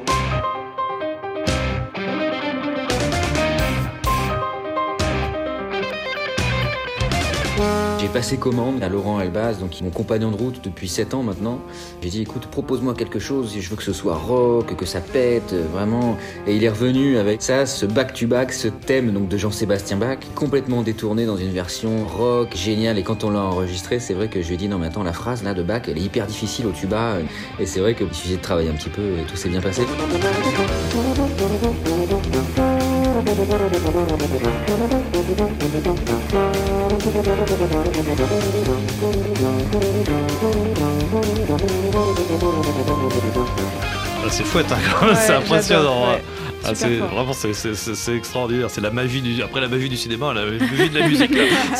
you. 0.10 0.21
J'ai 8.02 8.08
passé 8.08 8.38
commande 8.38 8.82
à 8.82 8.90
Laurent 8.90 9.22
Elbaz, 9.22 9.60
donc 9.60 9.80
mon 9.84 9.92
compagnon 9.92 10.32
de 10.32 10.36
route 10.36 10.60
depuis 10.64 10.88
7 10.88 11.14
ans 11.14 11.22
maintenant. 11.22 11.60
J'ai 12.02 12.10
dit 12.10 12.22
écoute, 12.24 12.48
propose-moi 12.48 12.96
quelque 12.96 13.20
chose, 13.20 13.56
je 13.56 13.70
veux 13.70 13.76
que 13.76 13.84
ce 13.84 13.94
soit 13.94 14.16
rock, 14.16 14.76
que 14.76 14.88
ça 14.88 15.02
pète, 15.02 15.54
vraiment. 15.72 16.18
Et 16.48 16.56
il 16.56 16.64
est 16.64 16.70
revenu 16.70 17.18
avec 17.18 17.44
ça, 17.44 17.68
ce 17.68 17.86
back-to-back, 17.86 18.54
ce 18.54 18.70
thème 18.70 19.12
donc 19.12 19.28
de 19.28 19.38
Jean-Sébastien 19.38 19.98
Bach, 19.98 20.18
complètement 20.34 20.82
détourné 20.82 21.28
dans 21.28 21.38
une 21.38 21.52
version 21.52 22.04
rock 22.08 22.56
géniale. 22.56 22.98
Et 22.98 23.04
quand 23.04 23.24
on 23.24 23.30
l'a 23.30 23.42
enregistré, 23.42 24.00
c'est 24.00 24.16
vrai 24.16 24.30
que 24.30 24.42
je 24.42 24.48
lui 24.48 24.56
ai 24.56 24.58
dit 24.58 24.68
non 24.68 24.80
mais 24.80 24.88
attends, 24.88 25.04
la 25.04 25.14
phrase 25.14 25.44
là 25.44 25.54
de 25.54 25.62
Bach, 25.62 25.84
elle 25.88 26.00
est 26.00 26.02
hyper 26.02 26.26
difficile 26.26 26.66
au 26.66 26.72
tuba. 26.72 27.18
Et 27.60 27.68
c'est 27.68 27.82
vrai 27.82 27.94
qu'il 27.94 28.12
suffisait 28.12 28.38
de 28.38 28.42
travailler 28.42 28.72
un 28.72 28.76
petit 28.76 28.90
peu 28.90 29.20
et 29.20 29.26
tout 29.28 29.36
s'est 29.36 29.50
bien 29.50 29.62
passé. 29.62 29.84
Ah, 44.24 44.28
c'est 44.30 44.44
fouette, 44.44 44.72
hein, 44.72 45.06
Ouais, 45.06 45.16
c'est 45.16 45.34
impressionnant. 45.34 46.06
hein. 46.06 46.14
ouais. 46.14 46.22
Ah, 46.64 46.76
c'est 46.76 46.98
vraiment 46.98 47.34
c'est, 47.34 47.54
c'est- 47.54 47.74
c'est- 47.76 47.96
c'est 47.96 48.16
extraordinaire. 48.16 48.70
C'est 48.70 48.82
la 48.82 48.92
magie 48.92 49.22
du 49.22 49.42
après 49.42 49.62
la 49.62 49.68
magie 49.68 49.90
du 49.90 49.98
cinéma, 49.98 50.34
la 50.34 50.46
magie 50.46 50.90
de 50.90 51.00
la 51.00 51.08
musique. 51.08 51.36
là. 51.36 51.44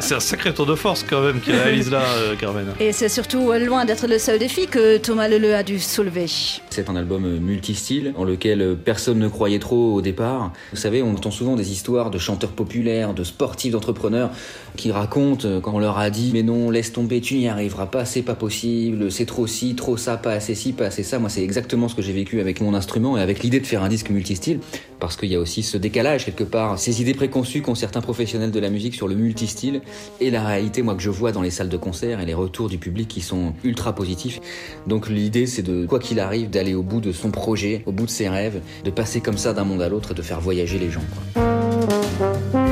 C'est, 0.00 0.14
un 0.14 0.20
sacré 0.20 0.52
tour 0.54 0.66
de 0.66 0.74
force 0.74 1.04
quand 1.08 1.20
même 1.22 1.40
qu'il 1.40 1.54
réalise 1.54 1.90
là, 1.90 2.02
euh, 2.18 2.34
Carmen. 2.36 2.66
Et 2.80 2.92
c'est 2.92 3.08
surtout 3.08 3.50
euh, 3.52 3.58
loin 3.58 3.84
d'être 3.84 4.06
le 4.06 4.18
seul 4.18 4.38
défi 4.38 4.66
que 4.66 4.96
Thomas 4.98 5.28
Leleu 5.28 5.54
a 5.54 5.62
dû 5.62 5.78
soulever. 5.78 6.26
C'est 6.70 6.88
un 6.88 6.96
album 6.96 7.38
multistyle 7.38 8.12
dans 8.16 8.24
lequel 8.24 8.60
euh, 8.62 8.74
personne 8.74 9.18
ne 9.18 9.28
croyait 9.28 9.58
trop 9.58 9.94
au 9.94 10.00
départ. 10.02 10.52
Vous 10.72 10.78
savez, 10.78 11.02
on 11.02 11.10
entend 11.10 11.30
souvent 11.30 11.54
des 11.56 11.70
histoires 11.72 12.10
de 12.10 12.18
chanteurs 12.18 12.50
populaires, 12.52 13.14
de 13.14 13.24
sportifs, 13.24 13.72
d'entrepreneurs 13.72 14.30
qui 14.76 14.90
racontent 14.92 15.46
euh, 15.48 15.60
quand 15.60 15.72
on 15.74 15.78
leur 15.78 15.98
a 15.98 16.10
dit 16.10 16.30
mais 16.32 16.42
non, 16.42 16.70
laisse 16.70 16.92
tomber, 16.92 17.20
tu 17.20 17.34
n'y 17.36 17.48
arriveras 17.48 17.86
pas, 17.86 18.04
c'est 18.04 18.22
pas 18.22 18.34
possible, 18.34 19.10
c'est 19.12 19.26
trop 19.26 19.46
ci, 19.46 19.74
trop 19.74 19.96
ça, 19.96 20.16
pas 20.16 20.32
assez 20.32 20.54
ci, 20.54 20.72
pas 20.72 20.86
assez 20.86 21.02
ça. 21.02 21.18
Moi, 21.18 21.28
c'est 21.30 21.42
exactement 21.42 21.88
ce 21.88 21.94
que 21.94 22.02
j'ai 22.02 22.12
vécu 22.12 22.40
avec 22.40 22.60
mon 22.60 22.74
instrument 22.74 23.16
et 23.16 23.20
avec 23.20 23.42
l'idée 23.42 23.60
de 23.60 23.66
faire 23.66 23.82
un 23.82 23.88
disque 23.88 24.10
multistyle 24.16 24.60
parce 24.98 25.16
qu'il 25.16 25.30
y 25.30 25.34
a 25.34 25.40
aussi 25.40 25.62
ce 25.62 25.76
décalage 25.76 26.24
quelque 26.24 26.44
part, 26.44 26.78
ces 26.78 27.00
idées 27.00 27.14
préconçues 27.14 27.62
qu'ont 27.62 27.74
certains 27.74 28.00
professionnels 28.00 28.50
de 28.50 28.60
la 28.60 28.70
musique 28.70 28.94
sur 28.94 29.08
le 29.08 29.14
multistyle 29.14 29.82
et 30.20 30.30
la 30.30 30.44
réalité 30.44 30.82
moi 30.82 30.94
que 30.94 31.02
je 31.02 31.10
vois 31.10 31.32
dans 31.32 31.42
les 31.42 31.50
salles 31.50 31.68
de 31.68 31.76
concert 31.76 32.20
et 32.20 32.26
les 32.26 32.34
retours 32.34 32.68
du 32.68 32.78
public 32.78 33.08
qui 33.08 33.20
sont 33.20 33.52
ultra 33.62 33.94
positifs. 33.94 34.40
Donc 34.86 35.08
l'idée 35.08 35.46
c'est 35.46 35.62
de 35.62 35.86
quoi 35.86 35.98
qu'il 35.98 36.18
arrive 36.20 36.50
d'aller 36.50 36.74
au 36.74 36.82
bout 36.82 37.00
de 37.00 37.12
son 37.12 37.30
projet, 37.30 37.82
au 37.86 37.92
bout 37.92 38.06
de 38.06 38.10
ses 38.10 38.28
rêves, 38.28 38.60
de 38.84 38.90
passer 38.90 39.20
comme 39.20 39.38
ça 39.38 39.52
d'un 39.52 39.64
monde 39.64 39.82
à 39.82 39.88
l'autre 39.88 40.12
et 40.12 40.14
de 40.14 40.22
faire 40.22 40.40
voyager 40.40 40.78
les 40.78 40.90
gens. 40.90 42.65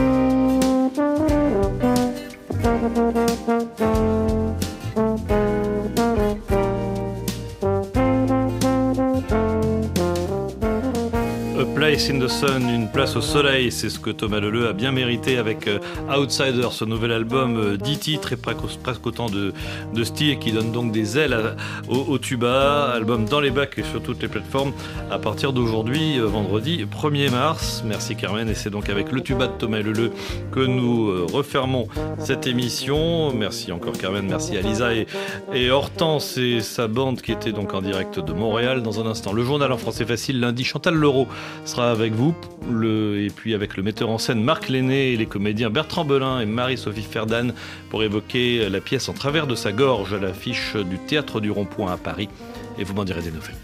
Place 11.95 12.09
une 12.09 12.88
place 12.92 13.14
au 13.14 13.20
soleil, 13.20 13.70
c'est 13.70 13.88
ce 13.88 14.01
que 14.01 14.11
Thomas 14.11 14.40
Leleu 14.40 14.66
a 14.66 14.72
bien 14.72 14.90
mérité 14.90 15.38
avec 15.38 15.68
euh, 15.68 15.78
Outsider, 16.12 16.66
ce 16.72 16.84
nouvel 16.84 17.12
album, 17.12 17.57
euh, 17.57 17.76
10 17.76 17.99
titres 17.99 18.32
et 18.32 18.36
presque, 18.36 19.07
autant 19.07 19.26
de, 19.26 19.53
de 19.95 20.03
style 20.03 20.40
qui 20.40 20.51
donne 20.51 20.72
donc 20.72 20.90
des 20.90 21.18
ailes 21.18 21.55
au, 21.88 22.18
tuba, 22.18 22.90
album 22.90 23.26
dans 23.26 23.38
les 23.38 23.53
bacs 23.53 23.78
et 23.78 23.84
sur 23.84 24.03
toutes 24.03 24.20
les 24.22 24.26
plateformes 24.26 24.72
à 25.09 25.20
partir 25.20 25.53
d'aujourd'hui, 25.53 26.18
euh, 26.18 26.26
vendredi 26.26 26.84
1er 26.84 27.30
mars. 27.30 27.84
Merci 27.86 28.16
Carmen 28.16 28.49
et 28.49 28.55
c'est 28.55 28.70
donc 28.70 28.88
avec 28.88 29.12
le 29.12 29.20
tuba 29.20 29.47
de 29.47 29.53
Thomas 29.53 29.80
Leleu 29.80 30.11
que 30.51 30.66
nous 30.66 31.11
euh, 31.11 31.26
refermons 31.32 31.86
cette 32.18 32.49
émission. 32.49 33.32
Merci 33.32 33.70
encore 33.70 33.92
Carmen, 33.92 34.26
merci 34.26 34.57
à 34.57 34.62
Lisa 34.62 34.95
et, 34.95 35.07
et 35.53 35.70
Hortense 35.70 36.38
et 36.38 36.59
sa 36.59 36.88
bande 36.88 37.22
qui 37.22 37.30
était 37.30 37.53
donc 37.53 37.72
en 37.72 37.82
direct 37.82 38.18
de 38.18 38.32
Montréal 38.32 38.82
dans 38.82 39.01
un 39.01 39.07
instant. 39.07 39.32
Le 39.32 39.45
journal 39.45 39.70
en 39.70 39.78
français 39.78 40.05
facile 40.05 40.40
lundi, 40.40 40.64
Chantal 40.64 40.95
Leroux 40.95 41.28
avec 41.91 42.12
vous 42.12 42.35
et 42.82 43.28
puis 43.35 43.55
avec 43.55 43.76
le 43.76 43.82
metteur 43.82 44.11
en 44.11 44.18
scène 44.18 44.43
Marc 44.43 44.68
Lenné 44.68 45.12
et 45.12 45.16
les 45.16 45.26
comédiens 45.26 45.70
Bertrand 45.70 46.05
Belin 46.05 46.41
et 46.41 46.47
Marie-Sophie 46.47 47.03
Ferdan 47.03 47.53
pour 47.91 48.03
évoquer 48.03 48.68
la 48.68 48.80
pièce 48.80 49.09
En 49.09 49.12
travers 49.12 49.47
de 49.47 49.55
sa 49.55 49.72
gorge 49.72 50.14
à 50.14 50.18
l'affiche 50.18 50.76
du 50.76 50.99
Théâtre 50.99 51.41
du 51.41 51.51
Rond-Point 51.51 51.93
à 51.93 51.97
Paris 51.97 52.28
et 52.78 52.85
vous 52.85 52.95
m'en 52.95 53.05
direz 53.05 53.22
des 53.22 53.30
nouvelles. 53.30 53.63